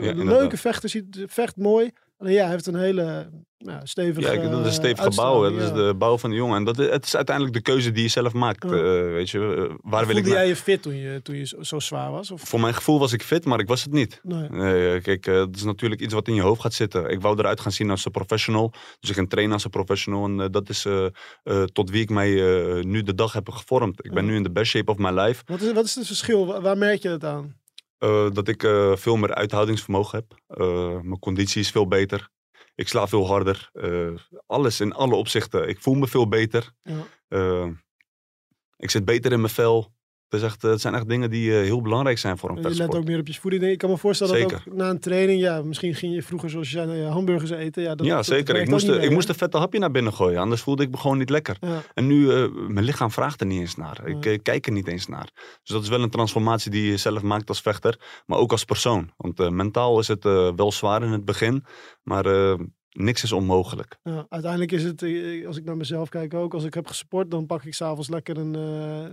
Ja, 0.04 0.10
een 0.10 0.28
leuke 0.28 0.58
vechter. 0.58 0.90
Ziet, 0.90 1.24
vecht 1.28 1.56
mooi. 1.58 1.92
Alleen 2.18 2.34
ja, 2.34 2.42
hij 2.42 2.52
heeft 2.52 2.68
een 2.68 2.76
hele 2.76 3.30
nou, 3.58 3.80
stevige 3.84 4.28
Ja, 4.28 4.34
ik- 4.34 4.42
dat 4.42 4.52
is 4.52 4.58
een 4.58 4.66
eh, 4.66 4.72
stevig 4.72 5.16
bouw. 5.16 5.44
Dat 5.44 5.62
is 5.62 5.72
de 5.72 5.94
bouw 5.98 6.18
van 6.18 6.30
de 6.30 6.36
jongen. 6.36 6.58
En 6.58 6.64
dat, 6.64 6.78
het 6.78 7.06
is 7.06 7.16
uiteindelijk 7.16 7.56
de 7.56 7.62
keuze 7.62 7.92
die 7.92 8.04
je 8.04 8.10
zelf 8.10 8.34
maakt. 8.34 8.64
Eh, 8.64 8.72
weet 8.72 9.30
je, 9.30 9.40
eh, 9.70 9.76
waar 9.82 10.08
wil 10.08 10.16
ik 10.16 10.24
naar? 10.26 10.34
jij 10.34 10.48
je 10.48 10.56
fit 10.56 10.82
toen 10.82 10.96
je, 10.96 11.22
toen 11.22 11.36
je 11.36 11.56
zo, 11.62 11.80
zwaar 11.80 12.12
was? 12.12 12.32
Of? 12.32 12.42
Voor 12.42 12.60
mijn 12.60 12.74
gevoel 12.74 13.00
was 13.00 13.14
ik 13.14 13.24
fit, 13.24 13.46
maar 13.46 13.60
ik 13.60 13.68
was 13.68 13.84
het 13.84 13.92
niet. 13.92 14.20
Nee. 14.24 14.50
Nee, 14.50 14.94
eh, 14.96 15.04
kijk, 15.04 15.26
dat 15.26 15.56
is 15.56 15.64
natuurlijk 15.64 16.02
iets 16.02 16.14
wat 16.14 16.28
in 16.28 16.34
je 16.34 16.42
hoofd 16.42 16.62
gaat 16.62 16.74
zitten. 16.74 17.10
Ik 17.10 17.22
wou 17.22 17.40
eruit 17.40 17.60
gaan 17.60 17.72
zien 17.72 17.90
als 17.90 18.06
een 18.06 18.12
professional. 18.12 18.74
Dus 19.00 19.10
ik 19.10 19.16
ging 19.16 19.30
trainen 19.30 19.54
als 19.54 19.64
een 19.64 19.70
professional. 19.70 20.26
En 20.26 20.52
dat 20.52 20.70
is 20.70 20.86
tot 21.72 21.90
wie 21.90 22.02
ik 22.02 22.10
mij 22.10 22.30
nu 22.84 23.04
de 23.04 23.16
dag 23.16 23.34
heb 23.34 23.50
gevormd. 23.50 24.06
Ik 24.06 24.14
ben 24.14 24.26
nu 24.26 24.36
in 24.36 24.44
de 24.44 24.52
best 24.52 24.72
shape 24.72 24.92
of 24.92 24.98
my 24.98 25.10
life. 25.10 25.44
Wat, 25.46 25.62
is, 25.62 25.72
wat 25.74 25.86
is 25.86 25.96
het 25.96 26.06
verschil? 26.08 26.62
Waar, 26.62 26.78
merk 26.78 27.02
je 27.02 27.10
het 27.10 27.24
aan? 27.24 27.56
Eh, 27.98 28.32
dat 28.32 28.48
ik 28.48 28.64
eh, 28.64 28.96
veel 28.96 29.16
meer 29.16 29.34
uithoudingsvermogen 29.34 30.18
heb. 30.20 30.60
Eh, 30.60 31.00
mijn 31.00 31.20
conditie 31.20 31.62
is 31.62 31.72
veel 31.72 31.88
beter. 31.88 32.30
Ik 32.76 32.88
sla 32.88 33.08
veel 33.08 33.28
harder. 33.28 33.72
Alles 34.46 34.80
in 34.80 34.94
alle 34.94 35.16
opzichten. 35.16 35.68
Ik 35.68 35.80
voel 35.80 35.94
me 35.94 36.08
veel 36.08 36.28
beter. 36.28 36.72
Ja. 36.84 37.74
Ik 38.78 38.90
zit 38.90 39.06
beter 39.06 39.32
in 39.32 39.42
mijn 39.42 39.54
vel. 39.54 39.96
Het, 40.30 40.40
is 40.40 40.46
echt, 40.46 40.64
eh, 40.64 40.70
het 40.70 40.82
zijn 40.82 40.94
echt 40.94 41.08
dingen 41.10 41.30
die 41.30 41.58
eh, 41.58 41.62
heel 41.64 41.82
belangrijk 41.82 42.18
zijn 42.18 42.38
voor 42.38 42.50
een 42.50 42.62
Je 42.62 42.76
let 42.76 42.96
ook 42.96 43.06
meer 43.06 43.20
op 43.20 43.28
je 43.28 43.34
voeding. 43.34 43.64
Ik 43.64 43.78
kan 43.78 43.90
me 43.90 43.98
voorstellen 43.98 44.42
dat 44.42 44.54
ook 44.54 44.74
na 44.74 44.90
een 44.90 45.00
training, 45.00 45.42
ja, 45.42 45.62
misschien 45.62 45.96
ging 45.96 46.14
je 46.14 46.24
vroeger 46.24 46.50
zoals 46.50 46.72
je 46.72 46.78
zei, 46.78 47.04
hamburgers 47.04 47.50
eten. 47.52 47.84
Ja, 47.84 47.96
dat, 47.96 48.06
ja, 48.06 48.16
dat 48.16 48.26
zeker. 48.26 48.56
Ik 48.56 48.70
moest, 48.70 48.88
niet 48.88 49.04
ik 49.04 49.12
moest 49.12 49.36
vette 49.36 49.58
hapje 49.58 49.80
naar 49.80 49.92
binnen 49.92 50.14
gooien. 50.14 50.40
Anders 50.40 50.62
voelde 50.62 50.84
ik 50.84 50.92
me 50.92 50.98
gewoon 50.98 51.18
niet 51.18 51.30
lekker. 51.30 51.58
Ja. 51.60 51.82
En 51.94 52.08
nu, 52.08 52.32
eh, 52.32 52.48
mijn 52.68 52.86
lichaam 52.86 53.12
vraagt 53.12 53.42
er 53.42 53.48
niet 53.48 53.60
eens 53.60 53.76
naar. 53.76 54.08
Ik 54.08 54.24
Ja. 54.24 54.38
kijk 54.38 54.66
er 54.66 54.72
niet 54.72 54.88
eens 54.88 55.08
naar. 55.08 55.30
Dus 55.34 55.70
dat 55.70 55.84
is 55.84 55.90
wel 55.90 56.02
een 56.02 56.10
transformatie 56.10 56.72
die 56.72 56.92
je 56.92 56.98
zelf 56.98 57.22
maakt 57.22 57.50
als 57.50 57.62
vechter. 57.62 58.00
Maar 58.26 58.38
ook 58.38 58.52
als 58.52 58.64
persoon. 58.64 59.12
Want 59.18 59.50
mentaal 59.50 60.00
is 60.00 60.08
het 60.08 60.24
wel 60.56 60.72
zwaar 60.72 61.04
in 61.04 61.12
het 61.12 61.26
begin. 61.26 61.66
Maar 62.04 62.26
niks 62.98 63.24
is 63.24 63.32
onmogelijk. 63.32 63.98
Ja, 64.04 64.26
uiteindelijk 64.30 64.72
is 64.72 64.84
het, 64.84 65.02
eh, 65.02 65.48
als 65.48 65.58
ik 65.58 65.64
naar 65.64 65.78
mezelf 65.78 66.10
kijk 66.10 66.34
ook, 66.34 66.54
als 66.54 66.64
ik 66.64 66.74
heb 66.74 66.88
gesport, 66.88 67.32
dan 67.32 67.46
pak 67.46 67.64
ik 67.64 67.74
s'avonds 67.74 68.10
lekker 68.10 68.38
een, 68.38 68.54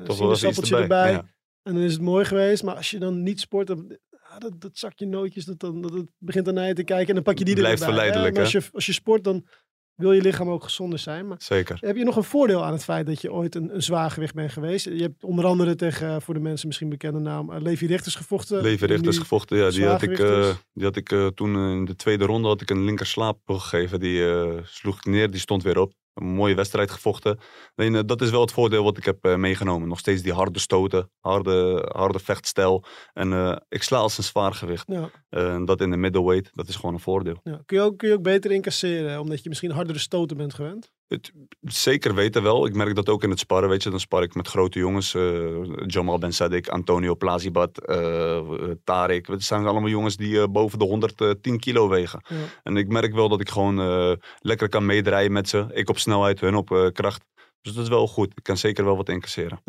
iets 0.05 0.17
sinaasappeltje 0.17 0.77
erbij. 0.77 1.13
Ja. 1.13 1.27
En 1.63 1.75
dan 1.75 1.83
is 1.83 1.93
het 1.93 2.03
mooi 2.03 2.25
geweest. 2.25 2.63
Maar 2.63 2.77
als 2.77 2.91
je 2.91 2.99
dan 2.99 3.23
niet 3.23 3.41
sport, 3.41 3.67
dan, 3.67 3.99
ah, 4.11 4.39
dat, 4.39 4.61
dat 4.61 4.79
zakje 4.79 5.07
nootjes, 5.07 5.45
dat, 5.45 5.61
dan, 5.61 5.83
dat, 5.83 5.93
het 5.93 6.11
begint 6.19 6.53
naar 6.53 6.67
je 6.67 6.75
te 6.75 6.85
kijken 6.85 7.09
en 7.09 7.15
dan 7.15 7.23
pak 7.23 7.39
je 7.39 7.45
die 7.45 7.55
Blijft 7.55 7.83
erbij. 7.83 7.95
hè. 7.95 8.03
verleidelijk, 8.03 8.39
als 8.39 8.53
je, 8.53 8.63
als 8.73 8.87
je 8.87 8.93
sport, 8.93 9.25
dan 9.25 9.47
wil 9.95 10.13
je 10.13 10.21
lichaam 10.21 10.49
ook 10.49 10.63
gezonder 10.65 10.99
zijn. 10.99 11.27
Maar 11.29 11.37
Zeker. 11.41 11.77
heb 11.81 11.97
je 11.97 12.05
nog 12.05 12.17
een 12.17 12.25
voordeel 12.25 12.65
aan 12.65 12.73
het 12.73 12.85
feit 12.85 13.07
dat 13.07 13.21
je 13.21 13.33
ooit 13.33 13.55
een, 13.55 13.75
een 13.75 13.83
zwaargewicht 13.83 14.35
bent 14.35 14.53
geweest? 14.53 14.85
Je 14.85 15.03
hebt 15.03 15.25
onder 15.25 15.45
andere 15.45 15.75
tegen, 15.75 16.09
eh, 16.09 16.17
voor 16.21 16.35
de 16.35 16.41
mensen 16.41 16.67
misschien 16.67 16.89
bekende 16.89 17.19
naam, 17.19 17.53
eh, 17.53 17.61
Levi 17.61 17.87
Richters 17.87 18.15
gevochten. 18.15 18.63
Leven 18.63 18.87
Richters 18.89 19.17
Nu- 19.17 19.23
gevochten. 19.23 19.57
Ja, 19.59 19.71
die 19.71 19.87
had 19.87 20.03
ik, 20.03 20.19
eh, 20.19 20.55
die 20.73 20.85
had 20.85 20.97
ik 20.97 21.09
toen 21.35 21.57
in 21.57 21.85
de 21.85 21.97
tweede 21.97 22.25
ronde 22.25 22.49
had 22.49 22.61
ik 22.61 22.71
een 22.71 22.85
linker 22.85 23.07
slaap 23.07 23.39
gegeven. 23.47 24.01
Die 24.01 24.23
sloeg 24.65 24.97
ik 24.97 25.05
neer. 25.05 25.31
Die 25.31 25.41
stond 25.41 25.63
weer 25.63 25.79
op. 25.79 25.93
Een 26.15 26.27
mooie 26.27 26.55
wedstrijd 26.55 26.91
gevochten. 26.91 27.39
Alleen, 27.75 27.95
eh, 27.95 28.03
dat 28.07 28.21
is 28.21 28.31
wel 28.31 28.41
het 28.41 28.53
voordeel 28.53 28.85
wat 28.85 28.97
ik 28.97 29.05
heb 29.05 29.25
eh, 29.25 29.37
meegenomen. 29.37 29.89
Nog 29.89 29.99
steeds 29.99 30.23
die 30.23 30.33
harde 30.33 30.59
stoten. 30.59 31.11
Harde, 31.21 31.89
harde 31.93 32.19
vechtstijl. 32.19 32.85
En 33.13 33.33
eh, 33.33 33.57
ik 33.69 33.83
sla 33.83 33.99
als 33.99 34.19
een 34.19 34.25
zwaargewicht. 34.25 34.93
Ja, 35.31 35.65
dat 35.65 35.81
in 35.81 35.91
de 35.91 35.97
middleweight. 35.97 36.51
Dat 36.53 36.69
is 36.69 36.77
gewoon 36.77 36.95
een 36.95 37.01
voordeel. 37.01 37.41
ja. 37.43 37.63
Kun, 37.67 37.77
je 37.77 37.83
ook, 37.83 37.99
kun 37.99 38.09
je 38.09 38.15
ook 38.15 38.23
beter 38.23 38.51
incasseren, 38.51 39.21
omdat 39.21 39.43
je 39.43 39.49
misschien 39.49 39.71
hardere 39.71 39.99
stoten 39.99 40.37
bent 40.37 40.55
gewend? 40.55 40.93
Het, 41.09 41.33
zeker 41.61 42.15
weten 42.15 42.43
wel. 42.43 42.67
Ik 42.67 42.75
merk 42.75 42.95
dat 42.95 43.09
ook 43.09 43.23
in 43.23 43.31
het 43.31 43.39
sparren. 43.39 43.69
Weet 43.69 43.83
je, 43.83 43.91
dan 43.91 44.01
spar 44.01 44.23
ik 44.23 44.35
met 44.35 44.49
grote 44.49 44.79
jongens. 44.79 45.15
eh, 45.15 45.87
Jamal 45.87 46.19
Ben 46.19 46.33
Antonio 46.69 47.15
Plazibat, 47.17 47.79
eh 47.79 48.37
eh, 48.37 48.71
Tarek. 48.85 49.27
Het 49.27 49.43
zijn 49.43 49.67
allemaal 49.67 49.89
jongens 49.89 50.17
die 50.17 50.41
eh, 50.41 50.49
boven 50.49 50.79
de 50.79 50.85
110 50.85 51.59
kilo 51.59 51.89
wegen. 51.89 52.23
Ja. 52.29 52.37
En 52.63 52.77
ik 52.77 52.89
merk 52.89 53.15
wel 53.15 53.29
dat 53.29 53.41
ik 53.41 53.49
gewoon 53.49 53.77
lekker 54.39 54.69
kan 54.69 54.87
meedraaien 54.87 55.33
met 55.33 55.49
ze. 55.49 55.67
Ik 55.73 55.89
op 55.89 55.99
snelheid, 55.99 56.41
hun 56.41 56.55
op 56.55 56.91
kracht. 56.93 57.25
Dus 57.61 57.73
dat 57.73 57.83
is 57.83 57.89
wel 57.89 58.09
goed. 58.09 58.33
Ik 58.35 58.43
kan 58.43 58.57
zeker 58.57 58.85
wel 58.85 58.97
wat 58.97 59.09
incasseren. 59.09 59.61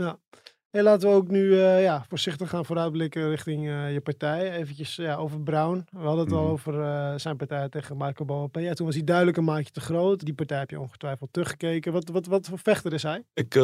Hey, 0.75 0.83
laten 0.83 1.09
we 1.09 1.15
ook 1.15 1.27
nu 1.27 1.61
eh, 1.61 1.81
ja, 1.81 2.05
voorzichtig 2.09 2.49
gaan 2.49 2.65
vooruitblikken 2.65 3.29
richting 3.29 3.67
eh, 3.67 3.93
je 3.93 4.01
partij. 4.01 4.51
Eventjes 4.51 4.95
ja, 4.95 5.15
over 5.15 5.41
Brown. 5.41 5.85
We 5.91 6.05
hadden 6.05 6.23
het 6.25 6.33
al 6.33 6.41
Mhm. 6.43 6.51
over 6.51 6.81
eh, 6.81 7.13
zijn 7.15 7.37
partij 7.37 7.69
tegen 7.69 7.97
Michael 7.97 8.25
Boapé. 8.25 8.59
Ja, 8.59 8.73
toen 8.73 8.85
was 8.85 8.95
hij 8.95 9.03
duidelijk 9.03 9.37
een 9.37 9.43
maatje 9.43 9.71
te 9.71 9.79
groot. 9.79 10.25
Die 10.25 10.33
partij 10.33 10.59
heb 10.59 10.69
je 10.69 10.79
ongetwijfeld 10.79 11.33
teruggekeken. 11.33 11.91
Wat, 11.91 12.09
wat, 12.09 12.25
wat 12.25 12.47
voor 12.47 12.59
vechter 12.59 12.93
is 12.93 13.03
hij? 13.03 13.23
Ik, 13.33 13.55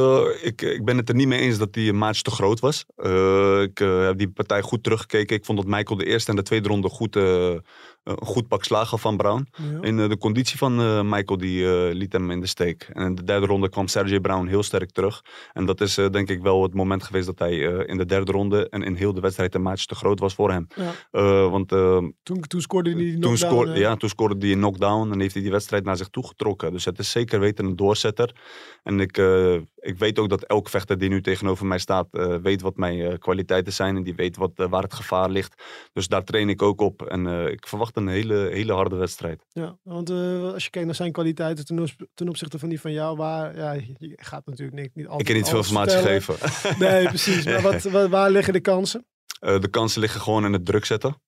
ik, 0.41 0.61
ik 0.61 0.85
ben 0.85 0.97
het 0.97 1.09
er 1.09 1.15
niet 1.15 1.27
mee 1.27 1.39
eens 1.39 1.57
dat 1.57 1.73
die 1.73 1.89
een 1.89 1.97
maatje 1.97 2.21
te 2.21 2.31
groot 2.31 2.59
was. 2.59 2.85
Ik 3.61 3.77
heb 3.77 4.17
die 4.17 4.29
partij 4.29 4.61
goed 4.61 4.83
teruggekeken. 4.83 5.35
Ik 5.35 5.45
vond 5.45 5.57
dat 5.57 5.67
Michael 5.67 5.99
de 5.99 6.05
eerste 6.05 6.29
en 6.29 6.35
de 6.35 6.43
tweede 6.43 6.67
ronde 6.67 6.89
goed, 6.89 7.15
een 8.03 8.25
goed 8.25 8.47
pak 8.47 8.63
slagen 8.63 8.99
van 8.99 9.17
Brown. 9.17 9.47
Ja. 9.51 9.81
In 9.81 9.99
eh, 9.99 10.09
de 10.09 10.17
conditie 10.17 10.57
van 10.57 10.79
eh, 10.79 11.01
Michael, 11.01 11.37
die 11.39 11.65
eh, 11.65 11.93
liet 11.93 12.13
hem 12.13 12.31
in 12.31 12.39
de 12.39 12.47
steek. 12.47 12.89
En 12.93 13.05
in 13.05 13.15
de 13.15 13.23
derde 13.23 13.45
ronde 13.45 13.69
kwam 13.69 13.87
Sergey 13.87 14.19
Brown 14.19 14.47
heel 14.47 14.63
sterk 14.63 14.91
terug. 14.91 15.21
En 15.53 15.65
dat 15.65 15.81
is 15.81 15.95
denk 15.95 16.29
ik 16.29 16.41
wel 16.41 16.63
het 16.63 16.73
moment 16.73 17.03
geweest 17.03 17.25
dat 17.25 17.39
hij 17.39 17.57
in 17.85 17.97
de 17.97 18.05
derde 18.05 18.31
ronde 18.31 18.69
en 18.69 18.83
in 18.83 18.95
heel 18.95 19.13
de 19.13 19.21
wedstrijd 19.21 19.55
een 19.55 19.61
maatje 19.61 19.85
te 19.85 19.95
groot 19.95 20.19
was 20.19 20.33
voor 20.33 20.51
hem. 20.51 20.67
Ja. 20.75 21.49
Want 21.49 21.71
eh, 21.71 21.97
Toen, 22.23 22.41
toen 22.41 22.61
scoorde 22.61 22.89
hij 22.89 22.99
die 22.99 23.11
toen, 23.11 23.21
knockdown, 23.21 23.53
scoorde, 23.53 23.71
eh. 23.71 23.79
ja, 23.79 23.95
toen 23.95 24.09
scoorde 24.09 24.35
hij 24.45 24.51
een 24.51 24.59
knockdown 24.59 25.11
en 25.11 25.19
heeft 25.19 25.33
hij 25.33 25.41
die 25.43 25.51
wedstrijd 25.51 25.83
naar 25.83 25.97
zich 25.97 26.07
toe 26.07 26.27
getrokken. 26.27 26.71
Dus 26.71 26.85
het 26.85 26.99
is 26.99 27.11
zeker 27.11 27.39
weten 27.39 27.65
een 27.65 27.75
doorzetter. 27.75 28.35
En 28.83 28.99
ik, 28.99 29.17
ik 29.81 29.97
weet 29.97 30.19
ook 30.19 30.29
dat 30.29 30.43
elk 30.43 30.69
vechter 30.69 30.97
die 30.97 31.09
nu 31.09 31.21
tegenover 31.21 31.65
mij 31.65 31.77
staat, 31.79 32.07
eh, 32.11 32.35
weet 32.35 32.61
wat 32.61 32.75
mijn 32.75 32.99
eh, 32.99 33.17
kwaliteiten 33.17 33.73
zijn. 33.73 33.95
En 33.95 34.03
die 34.03 34.15
weet 34.15 34.37
wat, 34.37 34.51
eh, 34.55 34.69
waar 34.69 34.83
het 34.83 34.93
gevaar 34.93 35.29
ligt. 35.29 35.63
Dus 35.93 36.07
daar 36.07 36.23
train 36.23 36.49
ik 36.49 36.61
ook 36.61 36.81
op. 36.81 37.01
En 37.01 37.27
ik 37.27 37.67
verwacht 37.67 37.97
een 37.97 38.07
hele, 38.07 38.49
hele 38.51 38.73
harde 38.73 38.95
wedstrijd. 38.95 39.45
Ja, 39.49 39.77
want 39.83 40.09
als 40.53 40.63
je 40.63 40.69
kijkt 40.69 40.87
naar 40.87 40.95
zijn 40.95 41.11
kwaliteiten 41.11 41.65
ten, 41.65 41.79
op- 41.79 42.07
ten 42.13 42.29
opzichte 42.29 42.59
van 42.59 42.69
die 42.69 42.81
van 42.81 42.91
jou, 42.91 43.17
waar, 43.17 43.55
ja, 43.55 43.71
je 43.73 44.13
gaat 44.15 44.45
natuurlijk 44.45 44.77
niet, 44.77 44.95
niet 44.95 45.05
altijd 45.07 45.21
Ik 45.21 45.27
kan 45.27 45.35
niet 45.35 45.49
veel 45.49 45.57
informatie 45.57 45.97
geven. 45.97 46.35
Nee, 46.87 47.07
precies. 47.07 47.45
Maar 47.45 47.61
wat, 47.61 47.83
wat- 47.91 48.09
waar 48.09 48.31
liggen 48.31 48.53
de 48.53 48.59
kansen? 48.61 49.05
De 49.39 49.67
kansen 49.69 50.01
liggen 50.01 50.21
gewoon 50.21 50.45
in 50.45 50.53
het 50.53 50.65
druk 50.65 50.85
zetten. 50.85 51.21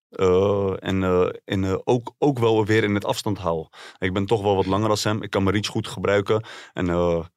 En 0.80 1.04
in, 1.46 1.64
eh, 1.64 1.76
ook, 1.84 2.14
ook 2.18 2.40
wel 2.40 2.66
weer 2.66 2.84
in 2.84 2.94
het 2.94 3.06
afstand 3.06 3.38
houden. 3.38 3.70
Ik 3.98 4.14
ben 4.14 4.26
toch 4.26 4.42
wel 4.42 4.56
wat 4.56 4.66
langer 4.66 4.90
als 4.90 5.04
hem. 5.04 5.24
Ik 5.24 5.30
kan 5.30 5.44
mijn 5.44 5.56
reach 5.56 5.68
goed 5.68 5.88
gebruiken. 5.88 6.44
En 6.74 6.88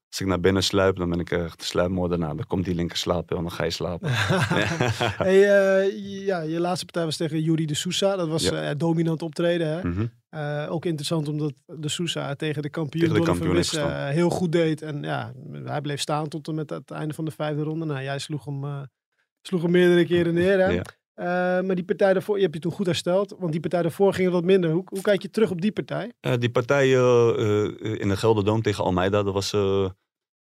als 0.09 0.21
ik 0.21 0.27
naar 0.27 0.41
binnen 0.41 0.63
sluip, 0.63 0.97
dan 0.97 1.11
ben 1.11 1.21
ik 1.21 1.31
echt 1.31 1.59
de 1.59 1.65
sluipmoordenaar. 1.65 2.37
Dan 2.37 2.47
komt 2.47 2.65
die 2.65 2.75
linker 2.75 2.97
slapen 2.97 3.37
en 3.37 3.43
dan 3.43 3.53
ga 3.53 3.65
je 3.65 3.71
slapen. 3.71 4.09
hey, 5.27 5.43
eh, 5.43 6.25
ja, 6.27 6.41
je 6.41 6.61
laatste 6.61 6.85
partij 6.85 7.05
was 7.05 7.17
tegen 7.17 7.43
Yuri 7.43 7.67
de 7.67 7.75
Sousa. 7.75 8.17
Dat 8.17 8.29
was 8.29 8.43
Ja. 8.43 8.69
eh, 8.71 8.77
dominant 8.77 9.23
optreden. 9.23 9.69
Hè? 9.69 9.89
Mhm. 9.89 10.07
Eh, 10.29 10.67
ook 10.71 10.85
interessant 10.85 11.29
omdat 11.29 11.53
de 11.67 11.89
Sousa 11.89 12.35
tegen 12.35 12.63
de 12.63 12.71
kampioen, 12.71 13.05
Tegen 13.09 13.21
de 13.21 13.27
kampioen 13.27 13.63
heel 14.13 14.31
goed 14.31 14.53
deed. 14.53 14.83
En 14.83 15.03
ja, 15.03 15.33
hij 15.65 15.81
bleef 15.81 16.01
staan 16.01 16.29
tot 16.29 16.49
en 16.49 16.55
met 16.55 16.71
het 16.71 16.91
einde 16.91 17.15
van 17.15 17.25
de 17.25 17.31
vijfde 17.31 17.63
ronde. 17.63 17.85
Nou, 17.85 18.03
jij 18.03 18.19
sloeg 18.19 18.45
hem, 18.45 18.89
sloeg 19.43 19.63
hem 19.63 19.71
meerdere 19.71 20.07
keren 20.07 20.35
neer. 20.35 20.59
Hè? 20.59 20.67
Ja. 20.67 20.83
Eh, 21.17 21.27
maar 21.61 21.75
die 21.75 21.85
partij 21.85 22.13
daarvoor, 22.13 22.37
je 22.37 22.43
hebt 22.43 22.55
je 22.55 22.61
toen 22.61 22.73
goed 22.73 22.87
hersteld. 22.87 23.35
Want 23.39 23.53
die 23.53 23.61
partij 23.61 23.83
daarvoor 23.83 24.15
ging 24.15 24.31
wat 24.31 24.45
minder. 24.45 24.71
Hoe, 24.71 24.83
hoe 24.87 25.01
kijk 25.01 25.23
je 25.23 25.31
terug 25.31 25.51
op 25.51 25.61
die 25.61 25.73
partij? 25.73 26.13
Eh, 26.21 26.35
die 26.39 26.51
partij 26.51 26.97
eh, 26.97 28.01
in 28.01 28.09
de 28.09 28.17
Gelderdoom 28.17 28.63
tegen 28.63 28.85
Almeida, 28.85 29.23
dat 29.23 29.35
was, 29.35 29.51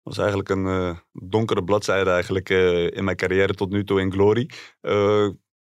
was 0.03 0.19
eigenlijk 0.19 0.49
een 0.49 0.97
donkere 1.12 1.64
bladzijde 1.64 2.11
eigenlijk, 2.11 2.49
in 2.95 3.05
mijn 3.05 3.16
carrière 3.16 3.55
tot 3.55 3.71
nu 3.71 3.85
toe 3.85 4.01
in 4.01 4.12
Glory. 4.12 4.51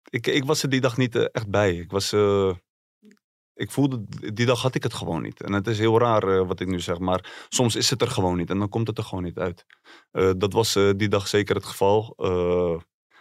Ik, 0.10 0.28
ik 0.28 0.44
was 0.44 0.64
er 0.64 0.70
die 0.70 0.82
dag 0.82 0.98
niet 0.98 1.32
echt 1.32 1.50
bij. 1.50 1.76
Ik 1.76 1.92
was... 1.92 2.14
ik 3.54 3.72
voelde, 3.72 4.04
die 4.34 4.46
dag 4.46 4.62
had 4.62 4.76
ik 4.76 4.84
het 4.84 4.94
gewoon 4.94 5.22
niet. 5.22 5.42
En 5.42 5.54
het 5.54 5.68
is 5.68 5.80
heel 5.80 6.00
raar 6.00 6.46
wat 6.46 6.60
ik 6.60 6.68
nu 6.68 6.80
zeg, 6.80 7.00
maar 7.00 7.46
soms 7.50 7.76
is 7.76 7.90
het 7.90 8.02
er 8.02 8.08
gewoon 8.08 8.38
niet 8.38 8.50
en 8.50 8.60
dan 8.60 8.70
komt 8.70 8.88
het 8.88 8.98
er 8.98 9.04
gewoon 9.04 9.24
niet 9.24 9.38
uit. 9.38 9.66
Dat 10.38 10.54
was 10.54 10.74
die 10.74 11.08
dag 11.08 11.28
zeker 11.28 11.56
het 11.56 11.66
geval. 11.66 12.16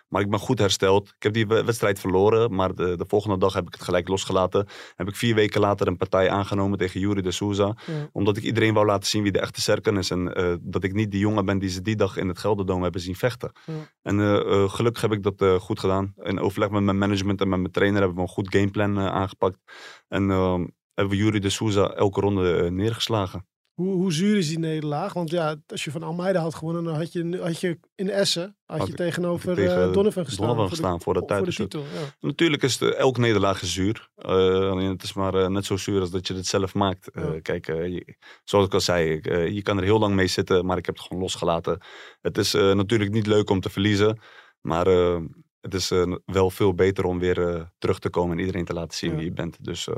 Maar 0.09 0.23
ik 0.23 0.31
ben 0.31 0.39
goed 0.39 0.59
hersteld. 0.59 1.09
Ik 1.09 1.23
heb 1.23 1.33
die 1.33 1.47
we- 1.47 1.65
wedstrijd 1.65 1.99
verloren, 2.01 2.55
maar 2.55 2.75
de, 2.75 2.97
de 2.97 3.05
volgende 3.09 3.39
dag 3.39 3.53
heb 3.55 3.67
ik 3.67 3.73
het 3.73 3.83
gelijk 3.83 4.09
losgelaten. 4.09 4.67
Heb 4.95 5.09
ik 5.09 5.17
vier 5.17 5.35
weken 5.35 5.61
later 5.61 5.87
een 5.87 5.97
partij 5.97 6.31
aangenomen 6.31 6.79
tegen 6.79 7.01
Yuri 7.01 7.21
de 7.21 7.31
Souza. 7.31 7.77
Ja. 7.87 8.09
Omdat 8.13 8.37
ik 8.37 8.43
iedereen 8.43 8.75
wou 8.75 8.87
laten 8.87 9.09
zien 9.09 9.23
wie 9.23 9.33
de 9.33 9.41
echte 9.41 9.61
Serkan 9.61 9.99
is. 9.99 10.11
En 10.11 10.35
eh, 10.35 10.55
dat 10.61 10.85
ik 10.85 10.93
niet 10.93 11.11
die 11.11 11.21
jongen 11.21 11.45
ben 11.45 11.59
die 11.59 11.69
ze 11.69 11.83
die 11.83 11.97
dag 11.97 12.17
in 12.17 12.29
het 12.29 12.39
Gelderdoom 12.39 12.83
hebben 12.83 13.01
zien 13.01 13.17
vechten. 13.17 13.53
Ja. 13.67 13.73
En 14.03 14.21
eh, 14.21 14.37
eh, 14.37 14.71
gelukkig 14.71 15.03
heb 15.03 15.13
ik 15.13 15.23
dat 15.23 15.61
goed 15.61 15.81
gedaan. 15.81 16.13
In 16.23 16.41
overleg 16.41 16.71
met 16.71 16.83
mijn 16.83 16.99
management 16.99 17.41
en 17.41 17.49
met 17.49 17.59
mijn 17.61 17.73
trainer 17.73 17.99
hebben 17.99 18.17
we 18.17 18.23
een 18.23 18.29
goed 18.29 18.55
gameplan 18.55 18.99
aangepakt. 18.99 19.59
En 20.09 20.31
ehm, 20.31 20.67
hebben 20.95 21.17
we 21.17 21.23
Yuri 21.23 21.39
de 21.39 21.51
Souza 21.51 21.91
elke 21.91 22.21
ronde 22.21 22.71
neergeslagen. 22.71 23.47
Hoe, 23.77 23.95
hoe 23.95 24.13
zuur 24.13 24.37
is 24.37 24.49
die 24.49 24.59
nederlaag? 24.59 25.13
Want 25.13 25.31
ja, 25.31 25.57
als 25.67 25.85
je 25.85 25.91
van 25.91 26.03
Almeida 26.03 26.41
had 26.41 26.55
gewonnen, 26.55 26.85
dan 26.85 26.95
had 26.95 27.13
je, 27.13 27.39
had 27.43 27.61
je 27.61 27.79
in 27.95 28.11
Essen 28.11 28.57
had 28.65 28.87
je 28.87 28.93
tegenover 28.95 29.55
tegen 29.55 29.83
eh, 29.89 29.93
Donovan 29.93 30.25
gestaan. 30.25 30.47
Donovan 30.47 30.69
voor 30.69 30.77
gestaan 30.77 31.01
voor 31.01 31.15
de 31.15 31.25
voor 31.27 31.45
de 31.47 31.53
titel. 31.55 31.81
Ja. 31.81 31.87
Natuurlijk 32.21 32.63
is 32.63 32.79
de, 32.79 32.95
elk 32.95 33.19
nederlaag 33.19 33.63
is 33.63 33.73
zuur. 33.73 34.09
Eh, 34.15 34.31
alleen 34.71 34.89
het 34.91 35.03
is 35.03 35.13
maar 35.13 35.35
eh, 35.35 35.47
net 35.49 35.65
zo 35.65 35.77
zuur 35.77 36.01
als 36.01 36.11
dat 36.11 36.27
je 36.27 36.35
het 36.35 36.47
zelf 36.47 36.75
maakt. 36.75 37.11
Eh, 37.11 37.25
Ja. 37.25 37.41
Kijk, 37.41 37.69
eh, 37.69 37.87
je- 37.89 38.17
zoals 38.45 38.67
ik 38.67 38.75
al 38.75 38.81
zei, 38.81 39.19
eh, 39.19 39.49
je 39.49 39.63
kan 39.63 39.77
er 39.79 39.85
heel 39.85 39.99
lang 39.99 40.15
mee 40.15 40.27
zitten, 40.27 40.67
maar 40.67 40.77
ik 40.79 40.87
heb 40.87 40.95
het 40.97 41.05
gewoon 41.07 41.23
losgelaten. 41.23 41.81
Het 42.21 42.39
is 42.39 42.55
eh, 42.55 42.73
natuurlijk 42.73 43.11
niet 43.11 43.27
leuk 43.27 43.51
om 43.51 43.61
te 43.61 43.71
verliezen, 43.71 44.21
maar 44.61 44.87
eh, 44.87 45.21
het 45.61 45.75
is 45.75 45.91
eh, 45.91 46.15
wel 46.25 46.51
veel 46.51 46.75
beter 46.75 47.05
om 47.05 47.19
weer 47.19 47.49
eh, 47.49 47.63
terug 47.79 47.99
te 47.99 48.11
komen 48.11 48.33
en 48.37 48.41
iedereen 48.45 48.65
te 48.65 48.73
laten 48.73 48.97
zien 48.99 49.11
Ja. 49.11 49.17
wie 49.17 49.25
je 49.25 49.33
bent. 49.33 49.65
Dus 49.65 49.89
eh, 49.89 49.97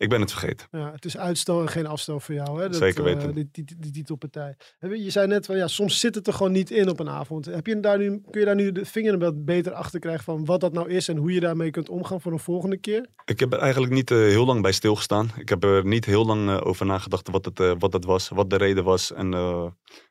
ik 0.00 0.08
ben 0.08 0.20
het 0.20 0.30
vergeten. 0.30 0.66
Ja, 0.70 0.92
het 0.92 1.04
is 1.04 1.16
uitstel 1.16 1.60
en 1.60 1.68
geen 1.68 1.86
afstel 1.86 2.20
voor 2.20 2.34
jou. 2.34 2.60
Hè? 2.60 2.68
Dat, 2.68 2.76
Zeker 2.76 3.06
eh, 3.06 3.14
weten. 3.14 3.34
die, 3.34 3.48
die, 3.52 3.64
die 3.78 3.90
titelpartij. 3.90 4.56
Je 4.78 5.10
zei 5.10 5.26
net 5.26 5.46
van 5.46 5.56
ja, 5.56 5.68
soms 5.68 6.00
zit 6.00 6.14
het 6.14 6.26
er 6.26 6.32
gewoon 6.32 6.52
niet 6.52 6.70
in 6.70 6.88
op 6.88 7.00
een 7.00 7.08
avond. 7.08 7.46
Heb 7.46 7.66
je 7.66 7.80
daar 7.80 7.98
nu, 7.98 8.20
kun 8.30 8.40
je 8.40 8.46
daar 8.46 8.54
nu 8.54 8.72
de 8.72 8.84
vinger 8.84 9.44
beter 9.44 9.72
achter 9.72 10.00
krijgen 10.00 10.24
van 10.24 10.44
wat 10.44 10.60
dat 10.60 10.72
nou 10.72 10.90
is 10.90 11.08
en 11.08 11.16
hoe 11.16 11.32
je 11.32 11.40
daarmee 11.40 11.70
kunt 11.70 11.88
omgaan 11.88 12.20
voor 12.20 12.32
een 12.32 12.38
volgende 12.38 12.76
keer? 12.76 13.06
Ik 13.24 13.40
heb 13.40 13.52
er 13.52 13.58
eigenlijk 13.58 13.92
niet 13.92 14.10
eh, 14.10 14.18
heel 14.18 14.46
lang 14.46 14.62
bij 14.62 14.72
stilgestaan. 14.72 15.30
Ik 15.36 15.48
heb 15.48 15.64
er 15.64 15.86
niet 15.86 16.04
heel 16.04 16.26
lang 16.26 16.48
eh, 16.48 16.60
over 16.62 16.86
nagedacht 16.86 17.30
wat 17.30 17.44
het, 17.44 17.58
wat 17.78 17.92
het 17.92 18.04
was, 18.04 18.28
wat 18.28 18.50
de 18.50 18.56
reden 18.56 18.84
was. 18.84 19.12
En 19.12 19.28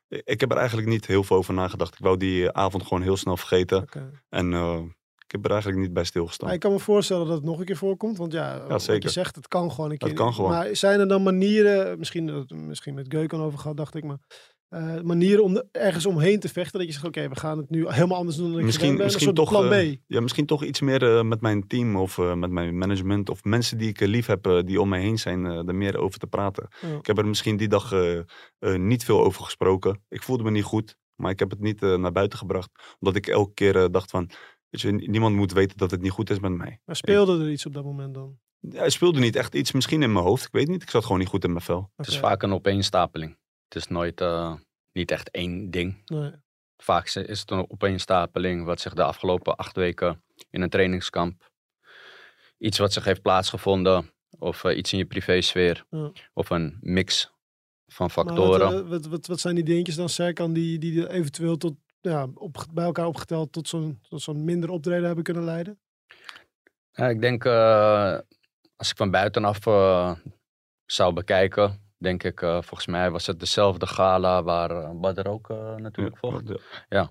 ik 0.08 0.40
heb 0.40 0.50
er 0.50 0.56
eigenlijk 0.56 0.88
niet 0.88 1.06
heel 1.06 1.24
veel 1.24 1.36
over 1.36 1.54
nagedacht. 1.54 1.94
Ik 1.94 2.04
wou 2.04 2.16
die 2.16 2.52
avond 2.52 2.82
gewoon 2.82 3.02
heel 3.02 3.16
snel 3.16 3.36
vergeten. 3.36 3.82
Oké. 3.82 4.10
En 4.28 4.52
ik 5.30 5.36
heb 5.36 5.44
er 5.44 5.50
eigenlijk 5.50 5.82
niet 5.82 5.92
bij 5.92 6.04
stilgestaan. 6.04 6.46
Maar 6.46 6.56
ik 6.56 6.62
kan 6.62 6.72
me 6.72 6.78
voorstellen 6.78 7.26
dat 7.26 7.36
het 7.36 7.44
nog 7.44 7.58
een 7.58 7.64
keer 7.64 7.76
voorkomt. 7.76 8.16
Want 8.16 8.32
ja, 8.32 8.66
wat 8.68 8.84
je 8.84 8.92
zeker. 8.92 9.10
zegt, 9.10 9.36
het 9.36 9.48
kan 9.48 9.70
gewoon 9.70 9.86
een 9.90 9.96
Het 9.98 10.02
keer. 10.04 10.14
kan 10.14 10.34
gewoon. 10.34 10.50
Maar 10.50 10.76
zijn 10.76 11.00
er 11.00 11.08
dan 11.08 11.22
manieren, 11.22 11.98
misschien, 11.98 12.46
misschien 12.66 12.94
met 12.94 13.06
Geuken 13.08 13.38
over 13.38 13.58
gehad, 13.58 13.76
dacht 13.76 13.94
ik, 13.94 14.04
maar 14.04 14.18
eh, 14.68 15.00
manieren 15.00 15.44
om 15.44 15.56
er 15.56 15.64
ergens 15.72 16.06
omheen 16.06 16.40
te 16.40 16.48
vechten? 16.48 16.78
Dat 16.78 16.88
je 16.88 16.92
zegt, 16.94 17.06
oké, 17.06 17.28
we 17.28 17.36
gaan 17.36 17.58
het 17.58 17.70
nu 17.70 17.88
helemaal 17.88 18.18
anders 18.18 18.36
doen 18.36 18.50
dan 18.50 18.58
ik 18.58 18.64
Misschien, 18.64 18.96
ben. 18.96 19.04
misschien 19.04 19.28
een 19.28 19.36
soort 19.36 19.48
toch, 19.48 19.58
plan 19.60 19.68
B. 19.68 19.72
eh, 19.72 19.96
ja, 20.06 20.20
misschien 20.20 20.46
toch 20.46 20.64
iets 20.64 20.80
meer 20.80 21.16
eh, 21.16 21.22
met 21.22 21.40
mijn 21.40 21.66
team 21.66 21.96
of 21.96 22.18
met 22.18 22.50
mijn 22.50 22.78
management 22.78 23.30
of 23.30 23.44
mensen 23.44 23.78
die 23.78 23.88
ik 23.88 24.00
lief 24.00 24.26
heb, 24.26 24.62
die 24.64 24.80
om 24.80 24.88
mij 24.88 25.00
heen 25.00 25.18
zijn, 25.18 25.44
er 25.44 25.74
meer 25.74 25.98
over 25.98 26.18
te 26.18 26.26
praten. 26.26 26.68
Ja. 26.80 26.96
Ik 26.96 27.06
heb 27.06 27.18
er 27.18 27.26
misschien 27.26 27.56
die 27.56 27.68
dag 27.68 27.94
niet 28.60 29.04
veel 29.04 29.24
over 29.24 29.44
gesproken. 29.44 30.04
Ik 30.08 30.22
voelde 30.22 30.42
me 30.42 30.50
niet 30.50 30.64
goed, 30.64 30.96
maar 31.16 31.30
ik 31.30 31.38
heb 31.38 31.50
het 31.50 31.60
niet 31.60 31.80
naar 31.80 32.12
buiten 32.12 32.38
gebracht. 32.38 32.70
Omdat 33.00 33.16
ik 33.16 33.26
elke 33.26 33.54
keer 33.54 33.90
dacht 33.90 34.10
van, 34.10 34.30
weet 34.70 34.80
je, 34.80 34.92
niemand 34.92 35.36
moet 35.36 35.52
weten 35.52 35.76
dat 35.76 35.90
het 35.90 36.00
niet 36.02 36.10
goed 36.10 36.30
is 36.30 36.38
met 36.38 36.52
mij. 36.52 36.80
Maar 36.84 36.96
speelde 36.96 37.44
er 37.44 37.50
iets 37.50 37.66
op 37.66 37.72
dat 37.72 37.84
moment 37.84 38.14
dan? 38.14 38.38
Ja, 38.60 38.82
er 38.82 38.90
speelde 38.90 39.20
niet 39.20 39.36
echt 39.36 39.54
iets, 39.54 39.72
misschien 39.72 40.02
in 40.02 40.12
mijn 40.12 40.24
hoofd, 40.24 40.44
ik 40.44 40.52
weet 40.52 40.68
niet. 40.68 40.82
Ik 40.82 40.90
zat 40.90 41.02
gewoon 41.02 41.18
niet 41.18 41.28
goed 41.28 41.44
in 41.44 41.50
mijn 41.52 41.64
vel. 41.64 41.90
Het 41.96 42.06
is 42.06 42.18
vaak 42.18 42.42
een 42.42 42.52
opeenstapeling. 42.52 43.38
Het 43.64 43.74
is 43.74 43.86
nooit 43.88 44.20
eh, 44.20 44.54
niet 44.92 45.10
echt 45.10 45.30
één 45.30 45.70
ding. 45.70 46.02
Nee. 46.04 46.32
Vaak 46.76 47.04
is- 47.04 47.14
het 47.14 47.50
een 47.50 47.70
opeenstapeling 47.70 48.64
wat 48.64 48.80
zich 48.80 48.94
de 48.94 49.02
afgelopen 49.04 49.56
acht 49.56 49.76
weken 49.76 50.22
in 50.50 50.62
een 50.62 50.68
trainingskamp. 50.68 51.50
Iets 52.58 52.78
wat 52.78 52.92
zich 52.92 53.04
heeft 53.04 53.22
plaatsgevonden. 53.22 54.12
Of 54.38 54.64
eh, 54.64 54.76
iets 54.76 54.92
in 54.92 54.98
je 54.98 55.04
privésfeer. 55.06 55.84
Ja. 55.90 56.12
Of 56.32 56.50
een 56.50 56.78
mix 56.80 57.32
van 57.86 58.10
Maar 58.14 58.24
factoren. 58.24 58.72
Wat, 58.72 58.82
eh, 58.82 58.88
wat, 58.88 59.06
wat, 59.06 59.26
wat 59.26 59.40
zijn 59.40 59.54
die 59.54 59.64
dingetjes 59.64 59.96
dan, 59.96 60.08
Serkan, 60.08 60.52
die, 60.52 60.78
die 60.78 61.02
er 61.02 61.10
eventueel 61.10 61.56
tot, 61.56 61.74
ja, 62.00 62.28
op, 62.34 62.64
bij 62.72 62.84
elkaar 62.84 63.06
opgeteld 63.06 63.52
tot 63.52 63.68
zo'n 63.68 64.00
tot 64.08 64.22
zo'n 64.22 64.44
minder 64.44 64.70
optreden 64.70 65.04
hebben 65.04 65.24
kunnen 65.24 65.44
leiden? 65.44 65.80
Ja, 66.92 67.08
ik 67.08 67.20
denk, 67.20 67.44
eh, 67.44 68.18
als 68.76 68.90
ik 68.90 68.96
van 68.96 69.10
buitenaf 69.10 69.66
eh, 69.66 70.14
zou 70.86 71.12
bekijken, 71.12 71.92
denk 71.96 72.22
ik, 72.22 72.42
eh, 72.42 72.52
volgens 72.52 72.86
mij 72.86 73.10
was 73.10 73.26
het 73.26 73.40
dezelfde 73.40 73.86
gala 73.86 74.42
waar 74.42 74.96
Badr 74.96 75.28
ook 75.28 75.48
natuurlijk 75.78 76.18
vocht. 76.18 76.52
Ja. 76.88 77.10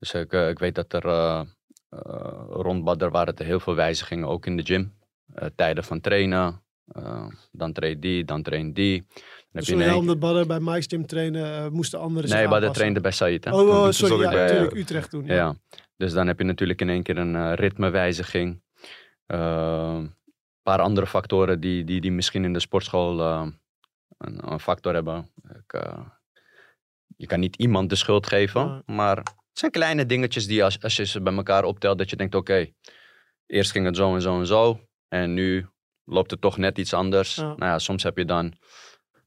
Dus 0.00 0.14
ik, 0.14 0.32
eh, 0.32 0.48
ik 0.48 0.58
weet 0.58 0.74
dat 0.74 0.92
er 0.92 1.06
uh, 1.06 1.42
uh, 1.90 2.44
rond 2.48 2.84
Badr 2.84 3.08
waren 3.08 3.36
er 3.36 3.44
heel 3.44 3.60
veel 3.60 3.74
wijzigingen, 3.74 4.28
ook 4.28 4.46
in 4.46 4.56
de 4.56 4.62
gym. 4.62 4.98
Uh, 5.34 5.48
tijden 5.54 5.84
van 5.84 6.00
trainen, 6.00 6.62
uh, 6.96 7.26
dan 7.52 7.72
traint 7.72 8.02
die, 8.02 8.24
dan 8.24 8.42
traint 8.42 8.74
die. 8.74 9.06
Dus 9.52 9.66
je 9.66 9.94
omdat 9.96 10.18
Badr 10.18 10.46
bij 10.46 10.60
Mike's 10.60 10.86
gym 10.88 11.06
trainen, 11.06 11.72
moesten 11.72 12.00
anderen 12.00 12.30
Nee, 12.30 12.48
Badr 12.48 12.66
trainde 12.66 13.00
bij 13.00 13.10
Said. 13.10 13.46
Oh, 13.46 13.68
oh, 13.68 13.90
sorry, 13.90 14.22
ja, 14.22 14.30
natuurlijk 14.30 14.74
Utrecht 14.74 15.10
toen. 15.10 15.26
Ja. 15.26 15.34
ja. 15.34 15.54
dus 15.96 16.12
dan 16.12 16.26
heb 16.26 16.38
je 16.38 16.44
natuurlijk 16.44 16.80
in 16.80 16.88
één 16.88 17.02
keer 17.02 17.18
een 17.18 17.34
uh, 17.34 17.52
ritmewijziging. 17.54 18.62
Een 19.26 20.14
paar 20.62 20.80
andere 20.80 21.06
factoren 21.06 21.60
die, 21.60 21.84
die, 21.84 22.00
die 22.00 22.12
misschien 22.12 22.44
in 22.44 22.52
de 22.52 22.60
sportschool 22.60 23.18
uh, 23.18 23.46
een, 24.18 24.52
een, 24.52 24.60
factor 24.60 24.94
hebben. 24.94 25.30
Ik, 25.42 25.72
uh, 25.72 26.06
je 27.16 27.26
kan 27.26 27.40
niet 27.40 27.56
iemand 27.56 27.88
de 27.88 27.96
schuld 27.96 28.26
geven, 28.26 28.60
ja. 28.60 28.82
maar 28.86 29.16
het 29.16 29.58
zijn 29.58 29.70
kleine 29.70 30.06
dingetjes 30.06 30.46
die 30.46 30.64
als, 30.64 30.82
als 30.82 30.96
je 30.96 31.06
ze 31.06 31.20
bij 31.20 31.34
elkaar 31.34 31.64
optelt, 31.64 31.98
dat 31.98 32.10
je 32.10 32.16
denkt, 32.16 32.34
oké, 32.34 32.66
eerst 33.46 33.70
ging 33.70 33.86
het 33.86 33.96
zo 33.96 34.14
en 34.14 34.22
zo 34.22 34.38
en 34.38 34.46
zo. 34.46 34.80
En 35.08 35.34
nu 35.34 35.66
loopt 36.04 36.30
het 36.30 36.40
toch 36.40 36.56
net 36.56 36.78
iets 36.78 36.94
anders. 36.94 37.34
Ja. 37.34 37.42
Nou 37.42 37.64
ja, 37.64 37.78
soms 37.78 38.02
heb 38.02 38.16
je 38.16 38.24
dan 38.24 38.54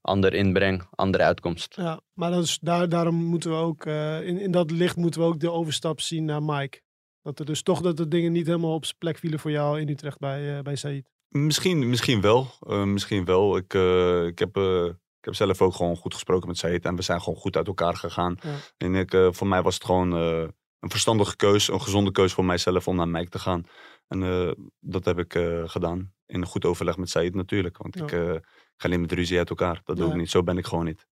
ander 0.03 0.33
inbreng, 0.33 0.87
andere 0.91 1.23
uitkomst. 1.23 1.75
Ja, 1.75 2.01
maar 2.13 2.31
dat 2.31 2.43
is, 2.43 2.59
daar, 2.61 2.89
daarom 2.89 3.15
moeten 3.15 3.49
we 3.49 3.55
ook, 3.55 3.85
eh, 3.85 4.27
in, 4.27 4.37
in 4.39 4.51
dat 4.51 4.71
licht 4.71 4.95
moeten 4.95 5.21
we 5.21 5.27
ook 5.27 5.39
de 5.39 5.51
overstap 5.51 6.01
zien 6.01 6.25
naar 6.25 6.43
Mike. 6.43 6.81
Dat 7.21 7.39
er 7.39 7.45
dus 7.45 7.61
toch 7.61 7.81
dat 7.81 7.97
de 7.97 8.07
dingen 8.07 8.31
niet 8.31 8.45
helemaal 8.47 8.73
op 8.73 8.85
zijn 8.85 8.97
plek 8.97 9.17
vielen 9.17 9.39
voor 9.39 9.51
jou 9.51 9.79
in 9.79 9.89
Utrecht 9.89 10.19
bij, 10.19 10.57
eh 10.57 10.63
bij 10.63 10.75
Said. 10.75 11.11
Misschien, 11.29 11.89
misschien 11.89 12.21
wel. 12.21 12.47
Eh, 12.59 12.83
misschien 12.83 13.25
wel. 13.25 13.57
Ik, 13.57 13.73
eh, 13.73 14.25
ik, 14.25 14.39
heb, 14.39 14.57
eh, 14.57 14.85
ik 15.19 15.25
heb 15.25 15.35
zelf 15.35 15.61
ook 15.61 15.73
gewoon 15.73 15.95
goed 15.95 16.13
gesproken 16.13 16.47
met 16.47 16.57
Said. 16.57 16.85
En 16.85 16.95
we 16.95 17.01
zijn 17.01 17.21
gewoon 17.21 17.39
goed 17.39 17.57
uit 17.57 17.67
elkaar 17.67 17.95
gegaan. 17.95 18.37
Ja. 18.41 18.55
En 18.77 18.95
ik, 18.95 19.13
eh, 19.13 19.27
voor 19.31 19.47
mij 19.47 19.61
was 19.61 19.73
het 19.73 19.85
gewoon 19.85 20.13
eh, 20.17 20.47
een 20.79 20.89
verstandige 20.89 21.35
keus. 21.35 21.67
Een 21.67 21.81
gezonde 21.81 22.11
keus 22.11 22.33
voor 22.33 22.45
mijzelf 22.45 22.87
om 22.87 22.95
naar 22.95 23.07
Mike 23.07 23.29
te 23.29 23.39
gaan. 23.39 23.63
En 24.07 24.23
eh, 24.23 24.51
dat 24.79 25.05
heb 25.05 25.19
ik 25.19 25.35
eh, 25.35 25.61
gedaan. 25.65 26.13
In 26.25 26.41
een 26.41 26.47
goed 26.47 26.65
overleg 26.65 26.97
met 26.97 27.09
Said 27.09 27.35
natuurlijk. 27.35 27.77
Want 27.77 27.95
ik 28.01 28.11
Ja. 28.11 28.17
eh, 28.33 28.39
ga 28.77 28.87
niet 28.87 28.99
met 28.99 29.11
ruzie 29.11 29.37
uit 29.37 29.49
elkaar. 29.49 29.81
Dat 29.85 29.97
doe 29.97 30.09
ik 30.09 30.15
niet. 30.15 30.29
Zo 30.29 30.43
ben 30.43 30.57
ik 30.57 30.65
gewoon 30.65 30.85
niet. 30.85 31.07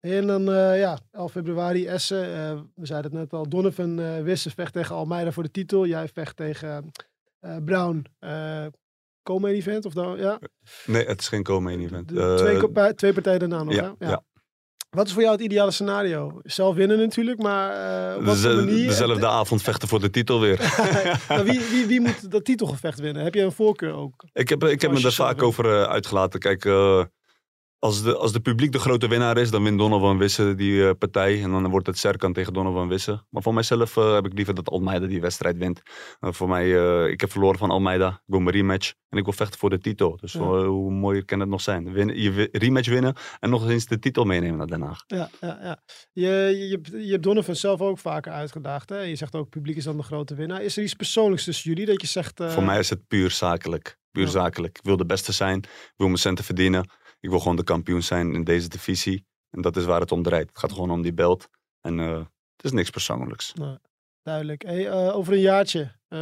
En 0.00 0.26
dan, 0.26 0.48
eh, 0.52 0.78
ja, 0.78 0.98
11 1.10 1.32
februari 1.32 1.86
Essen. 1.86 2.24
eh, 2.34 2.60
we 2.74 2.86
zeiden 2.86 3.10
het 3.10 3.20
net 3.20 3.32
al. 3.32 3.48
Donovan 3.48 4.22
Wisse 4.22 4.50
vecht 4.50 4.72
tegen 4.72 4.94
Almeida 4.94 5.32
voor 5.32 5.42
de 5.42 5.50
titel. 5.50 5.86
Jij 5.86 6.08
vecht 6.08 6.36
tegen 6.36 6.90
Brown. 7.64 8.04
Co-main 9.22 9.54
event? 9.54 9.84
Of 9.84 9.92
dan, 9.92 10.16
ja? 10.18 10.38
Nee, 10.86 11.06
het 11.06 11.20
is 11.20 11.28
geen 11.28 11.42
co-main 11.42 11.80
event. 11.80 12.08
De- 12.08 12.34
twee, 12.36 12.94
twee 12.94 13.12
partijen 13.12 13.38
daarna 13.38 13.62
nog, 13.62 13.74
ja. 13.98 14.22
Wat 14.94 15.06
is 15.06 15.12
voor 15.12 15.22
jou 15.22 15.34
het 15.34 15.44
ideale 15.44 15.70
scenario? 15.70 16.40
Zelf 16.42 16.74
winnen 16.74 16.98
natuurlijk, 16.98 17.42
maar 17.42 17.70
eh, 17.70 18.16
op 18.16 18.24
wat 18.24 18.42
manier? 18.42 18.88
dezelfde 18.88 19.26
avond 19.40 19.62
vechten 19.62 19.88
voor 19.88 20.00
de 20.00 20.10
titel 20.10 20.40
weer. 20.40 20.58
Maar 21.28 21.44
wie, 21.50 21.60
wie, 21.70 21.86
wie 21.86 22.00
moet 22.00 22.30
dat 22.30 22.44
titelgevecht 22.44 23.00
winnen? 23.00 23.24
Heb 23.24 23.34
je 23.34 23.42
een 23.42 23.52
voorkeur 23.52 23.92
ook? 23.92 24.24
Ik 24.32 24.48
heb, 24.48 24.64
ik 24.64 24.80
heb 24.80 24.92
me 24.92 25.00
daar 25.00 25.12
vaak 25.12 25.42
over 25.42 25.80
eh, 25.80 25.82
uitgelaten. 25.82 26.40
Kijk, 26.40 26.64
eh, 26.64 27.02
als, 27.84 28.02
de, 28.02 28.16
als 28.16 28.32
de 28.32 28.40
publiek 28.40 28.72
de 28.72 28.78
grote 28.78 29.08
winnaar 29.08 29.36
is, 29.38 29.50
dan 29.50 29.62
wint 29.62 29.78
Donovan 29.78 30.18
Wisse 30.18 30.54
die 30.54 30.84
eh, 30.88 30.90
partij. 30.98 31.42
En 31.42 31.50
dan 31.50 31.68
wordt 31.70 31.86
het 31.86 31.98
Serkan 31.98 32.32
tegen 32.32 32.52
Donovan 32.52 32.88
Wisse. 32.88 33.24
Maar 33.30 33.42
voor 33.42 33.54
mijzelf 33.54 33.96
eh, 33.96 34.14
heb 34.14 34.26
ik 34.26 34.32
liever 34.32 34.54
dat 34.54 34.68
Almeida 34.68 35.06
die 35.06 35.20
wedstrijd 35.20 35.56
wint. 35.56 35.82
Eh, 36.20 36.32
voor 36.32 36.48
mij, 36.48 36.68
ik 37.10 37.20
heb 37.20 37.30
verloren 37.30 37.58
van 37.58 37.70
Almeida. 37.70 38.08
Ik 38.08 38.20
wil 38.26 38.40
mijn 38.40 38.56
rematch. 38.56 38.92
En 39.08 39.18
ik 39.18 39.24
wil 39.24 39.32
vechten 39.32 39.58
voor 39.58 39.70
de 39.70 39.78
titel. 39.78 40.16
Dus 40.20 40.32
Ja. 40.32 40.40
hoe 40.66 40.90
mooier 40.92 41.24
kan 41.24 41.40
het 41.40 41.48
nog 41.48 41.60
zijn? 41.60 41.92
Winnen, 41.92 42.20
je 42.20 42.48
rematch 42.52 42.88
winnen 42.88 43.14
en 43.40 43.50
nog 43.50 43.68
eens 43.68 43.86
de 43.86 43.98
titel 43.98 44.24
meenemen 44.24 44.56
naar 44.58 44.66
Den 44.66 44.82
Haag. 44.82 45.04
Ja, 45.06 45.30
ja, 45.40 45.58
ja. 45.62 45.78
Je, 46.12 46.30
je, 46.90 47.04
je, 47.06 47.10
hebt- 47.12 47.22
Donovan 47.22 47.56
zelf 47.56 47.80
ook 47.80 47.98
vaker 47.98 48.32
uitgedaagd. 48.32 48.88
Hè? 48.88 48.98
Je 49.00 49.16
zegt 49.16 49.34
ook, 49.34 49.48
publiek 49.48 49.76
is 49.76 49.84
dan 49.84 49.96
de 49.96 50.02
grote 50.02 50.34
winnaar. 50.34 50.62
Is 50.62 50.76
er 50.76 50.82
iets 50.82 50.94
persoonlijks 50.94 51.44
tussen 51.44 51.70
jullie 51.70 51.86
dat 51.86 52.00
je 52.00 52.06
zegt... 52.06 52.40
Voor 52.46 52.62
mij 52.64 52.78
is 52.78 52.90
het 52.90 53.06
puur 53.08 53.30
zakelijk. 53.30 53.98
Puur 54.10 54.24
Ja. 54.24 54.30
zakelijk. 54.30 54.78
Ik 54.78 54.84
wil 54.84 54.96
de 54.96 55.06
beste 55.06 55.32
zijn. 55.32 55.58
Ik 55.58 55.92
wil 55.96 56.06
mijn 56.06 56.18
centen 56.18 56.44
verdienen. 56.44 56.88
Ik 57.24 57.30
wil 57.30 57.38
gewoon 57.38 57.56
de 57.56 57.64
kampioen 57.64 58.02
zijn 58.02 58.34
in 58.34 58.44
deze 58.44 58.68
divisie. 58.68 59.26
En 59.50 59.60
dat 59.60 59.76
is 59.76 59.84
waar 59.84 60.00
het 60.00 60.12
om 60.12 60.22
draait. 60.22 60.48
Het 60.48 60.58
gaat 60.58 60.72
gewoon 60.72 60.90
om 60.90 61.02
die 61.02 61.12
belt. 61.14 61.48
En 61.80 62.00
eh, 62.00 62.16
het 62.56 62.64
is 62.64 62.72
niks 62.72 62.90
persoonlijks. 62.90 63.52
Duidelijk. 64.24 64.62
Hey, 64.62 64.88
eh, 64.88 65.16
over 65.16 65.32
een 65.32 65.40
jaartje, 65.40 65.92
eh, 66.08 66.18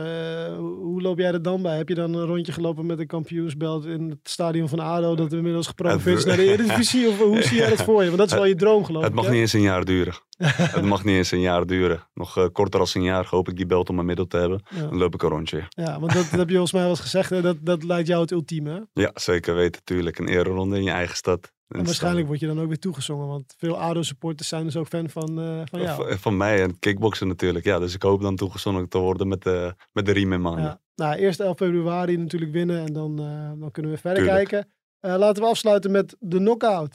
hoe, 0.57 1.03
loop 1.03 1.19
jij 1.19 1.33
er 1.33 1.43
dan 1.43 1.63
bij? 1.63 1.77
Heb 1.77 1.89
je 1.89 1.95
dan 1.95 2.15
een 2.15 2.27
rondje 2.27 2.53
gelopen 2.53 2.87
met 2.87 2.99
een 2.99 3.07
kampioensbelt 3.07 3.85
in 3.85 4.11
het 4.11 4.19
stadion 4.23 4.69
van 4.69 4.79
ADO... 4.79 5.15
dat 5.15 5.33
inmiddels 5.33 5.67
gepromoveerd 5.67 6.19
is 6.19 6.25
Het- 6.25 6.37
naar 6.37 6.47
de 6.47 6.53
Eredivisie? 6.53 7.09
Of 7.09 7.19
hoe 7.19 7.43
zie 7.43 7.57
jij 7.57 7.69
dat 7.69 7.83
voor 7.89 8.01
je? 8.03 8.07
Want 8.07 8.19
dat 8.19 8.27
is 8.27 8.35
wel 8.35 8.45
je 8.45 8.55
droom 8.55 8.85
geloof 8.85 9.03
Het 9.03 9.11
ik, 9.11 9.17
mag 9.17 9.25
hè? 9.25 9.31
niet 9.31 9.41
eens 9.41 9.53
een 9.53 9.61
jaar 9.61 9.85
duren. 9.85 10.15
het 10.77 10.85
mag 10.85 11.05
niet 11.05 11.17
eens 11.17 11.31
een 11.31 11.41
jaar 11.41 11.67
duren. 11.67 12.09
Nog 12.15 12.37
eh, 12.37 12.47
korter 12.53 12.81
dan 12.81 12.89
een 12.93 13.03
jaar 13.03 13.27
hoop 13.31 13.49
ik 13.49 13.57
die 13.57 13.67
belt 13.67 13.89
om 13.89 13.95
mijn 13.95 14.07
middel 14.07 14.27
te 14.27 14.37
hebben. 14.37 14.63
Ja. 14.75 14.81
Dan 14.81 14.97
loop 14.97 15.15
ik 15.15 15.23
een 15.23 15.29
rondje. 15.29 15.63
Ja, 15.69 16.01
want 16.01 16.13
dat, 16.13 16.31
dat 16.31 16.39
heb 16.39 16.49
je 16.49 16.55
volgens 16.61 16.73
mij 16.73 16.81
wel 16.81 16.91
eens 16.91 17.01
gezegd. 17.01 17.31
Hè? 17.31 17.41
Dat, 17.41 17.57
dat 17.61 17.85
lijkt 17.85 18.09
jou 18.09 18.21
het 18.21 18.31
ultieme. 18.31 18.71
Hè? 18.71 19.03
Ja, 19.03 19.11
zeker 19.15 19.55
weten. 19.55 19.85
Tuurlijk. 19.85 20.19
Een 20.19 20.29
ereronde 20.29 20.77
in 20.77 20.83
je 20.85 20.91
eigen 20.91 21.17
stad. 21.17 21.53
En 21.73 21.85
waarschijnlijk 21.85 22.27
word 22.27 22.41
je 22.41 22.47
dan 22.47 22.61
ook 22.61 22.69
weer 22.69 22.79
toegezongen. 22.79 23.27
Want 23.27 23.55
veel 23.59 23.79
ADO-supporters 23.79 24.49
zijn 24.49 24.65
dus 24.65 24.77
ook 24.77 24.89
fan 24.89 25.09
van, 25.09 25.41
eh, 25.41 25.61
van 25.65 25.81
jou. 25.81 26.09
Van, 26.09 26.19
van 26.19 26.37
mij 26.37 26.63
en 26.63 26.79
kickboksen 26.79 27.29
natuurlijk. 27.29 27.65
Ja, 27.65 27.79
dus 27.79 27.95
ik 27.95 28.03
hoop 28.03 28.23
dan 28.23 28.37
toegezongen 28.37 28.89
te 28.89 28.99
worden 28.99 29.29
met, 29.29 29.43
de 29.43 29.75
met 29.93 30.07
de 30.07 30.13
riem 30.13 30.33
in 30.33 30.41
mijn 30.43 30.55
handen. 30.55 30.65
Ja. 30.65 30.81
Nou, 30.97 31.17
eerst 31.17 31.41
11 31.41 31.57
februari 31.57 32.17
natuurlijk 32.17 32.53
winnen 32.53 32.87
en 32.87 32.93
dan, 32.93 33.19
eh, 33.19 33.61
dan 33.61 33.71
kunnen 33.71 33.91
we 33.91 33.99
verder 33.99 34.23
Tuurlijk. 34.25 34.49
kijken. 34.49 34.71
Eh, 35.01 35.17
laten 35.17 35.43
we 35.43 35.49
afsluiten 35.49 35.91
met 35.91 36.17
de 36.21 36.37
knockout. 36.37 36.95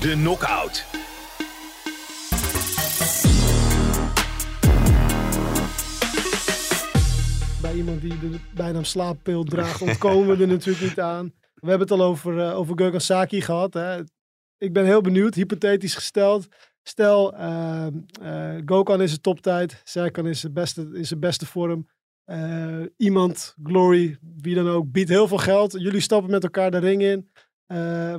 De 0.00 0.12
knockout. 0.12 1.01
Iemand 7.82 8.00
die 8.00 8.30
de 8.30 8.38
bijnaam 8.54 8.84
slaappil 8.84 9.44
draagt, 9.44 9.82
ontkomen 9.82 10.36
we 10.36 10.42
er 10.42 10.48
natuurlijk 10.48 10.84
niet 10.84 11.00
aan. 11.00 11.32
We 11.54 11.68
hebben 11.68 11.88
het 11.88 11.98
al 11.98 12.06
over, 12.06 12.38
eh 12.38 12.58
over 12.58 13.00
Saki 13.00 13.40
gehad. 13.40 13.74
Hè. 13.74 14.00
Ik 14.58 14.72
ben 14.72 14.84
heel 14.84 15.00
benieuwd, 15.00 15.34
hypothetisch 15.34 15.94
gesteld. 15.94 16.46
Stel, 16.82 17.34
uh, 17.34 17.86
uh, 18.22 18.54
Gökhan 18.54 19.00
is 19.00 19.08
zijn 19.08 19.20
toptijd, 19.20 19.80
Serkan 19.84 20.26
is 20.26 20.40
zijn 20.40 20.52
beste, 20.52 20.90
is 20.92 21.08
zijn 21.08 21.20
beste 21.20 21.46
vorm. 21.46 21.88
Eh, 22.24 22.82
iemand, 22.96 23.54
Glory, 23.62 24.18
wie 24.40 24.54
dan 24.54 24.68
ook, 24.68 24.92
biedt 24.92 25.08
heel 25.08 25.28
veel 25.28 25.38
geld. 25.38 25.72
Jullie 25.72 26.00
stappen 26.00 26.30
met 26.30 26.42
elkaar 26.42 26.70
de 26.70 26.78
ring 26.78 27.02
in. 27.02 27.30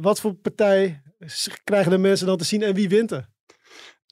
Wat 0.01 0.19
voor 0.19 0.33
partij 0.33 1.01
krijgen 1.63 1.91
de 1.91 1.97
mensen 1.97 2.27
dan 2.27 2.37
te 2.37 2.43
zien 2.43 2.61
en 2.61 2.73
wie 2.73 2.89
wint 2.89 3.11
er? 3.11 3.29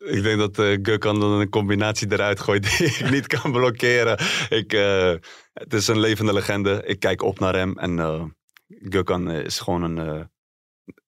Ik 0.03 0.23
denk 0.23 0.39
dat 0.39 0.55
Gökhan 0.57 1.19
dan 1.19 1.39
een 1.39 1.49
combinatie 1.49 2.11
eruit 2.11 2.39
gooit 2.39 2.77
die 2.77 2.87
ik 2.87 3.09
niet 3.09 3.27
kan 3.27 3.51
blokkeren. 3.51 4.19
Ik, 4.49 4.73
eh, 4.73 5.13
het 5.53 5.73
is 5.73 5.87
een 5.87 5.99
levende 5.99 6.33
legende. 6.33 6.83
Ik 6.85 6.99
kijk 6.99 7.21
op 7.21 7.39
naar 7.39 7.55
hem. 7.55 7.77
En 7.77 8.35
Gökhan 8.67 9.43
is 9.45 9.59
gewoon 9.59 9.83
een, 9.83 10.29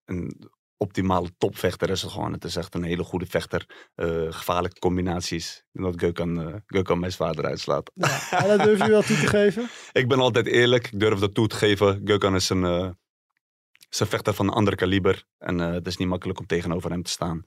een 0.06 0.50
optimale 0.78 1.30
topvechter. 1.38 1.89
Is 1.89 2.02
het, 2.02 2.12
gewoon. 2.12 2.34
het 2.34 2.44
is 2.44 2.56
echt 2.56 2.76
een 2.76 2.84
hele 2.84 3.04
goede 3.04 3.26
vechter. 3.26 3.89
Gevaarlijke 4.30 4.80
combinaties. 4.80 5.64
En 5.74 5.84
dat 5.84 6.04
Gökhan, 6.04 6.62
Gökhan 6.66 7.00
mij 7.00 7.10
zwaarder 7.10 7.46
uitslaat. 7.46 7.91
Nou, 7.94 8.14
ja, 8.32 8.58
dat 8.58 8.68
durf 8.68 8.84
je 8.84 8.89
wel 8.89 9.02
toe 9.02 9.18
te 9.18 9.28
geven. 9.28 9.70
Ik 10.02 10.08
ben 10.08 10.20
altijd 10.20 10.48
eerlijk. 10.48 10.86
Ik 10.91 11.00
durf 11.00 11.20
dat 11.20 11.34
toe 11.34 11.48
te 11.48 11.56
geven. 11.56 12.02
Gökhan 12.04 12.36
is 12.36 12.50
een, 12.50 12.96
is 13.89 14.00
een 14.00 14.08
vechter 14.08 14.34
van 14.34 14.48
een 14.48 14.54
ander 14.54 14.76
kaliber. 14.76 15.24
En 15.38 15.58
het 15.58 15.88
is 15.88 15.98
niet 15.98 16.08
makkelijk 16.08 16.39
om 16.39 16.46
tegenover 16.46 16.89
hem 16.89 17.04
te 17.04 17.12
staan. 17.12 17.46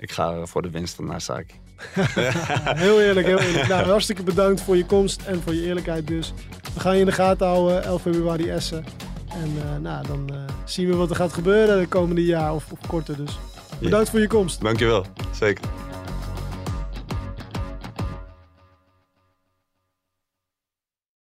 Ik 0.00 0.10
ga 0.10 0.46
voor 0.46 0.62
de 0.62 0.70
winst 0.70 0.94
van 0.94 1.06
Nasaki. 1.06 1.54
Heel 2.84 3.00
eerlijk, 3.00 3.26
heel 3.26 3.38
eerlijk. 3.38 3.68
Nou, 3.68 3.86
hartstikke 3.86 4.22
bedankt 4.22 4.60
voor 4.60 4.76
je 4.76 4.86
komst 4.86 5.22
en 5.22 5.42
voor 5.42 5.54
je 5.54 5.62
eerlijkheid 5.62 6.06
dus. 6.06 6.32
We 6.74 6.80
gaan 6.80 6.94
je 6.94 7.00
in 7.00 7.06
de 7.06 7.12
gaten 7.12 7.46
houden, 7.46 7.84
11 7.84 8.02
februari 8.02 8.50
Essen. 8.50 8.84
En 9.28 9.52
eh, 9.62 9.78
nou, 9.80 10.06
dan 10.06 10.30
eh, 10.34 10.40
zien 10.64 10.88
we 10.88 10.94
wat 10.94 11.10
er 11.10 11.16
gaat 11.16 11.32
gebeuren 11.32 11.78
de 11.78 11.86
komende 11.86 12.24
jaar 12.24 12.54
of, 12.54 12.72
of 12.72 12.78
korter 12.86 13.16
dus. 13.16 13.38
Bedankt 13.78 14.10
voor 14.10 14.20
je 14.20 14.26
komst. 14.26 14.60
Dankjewel. 14.60 15.06
Zeker. 15.30 15.64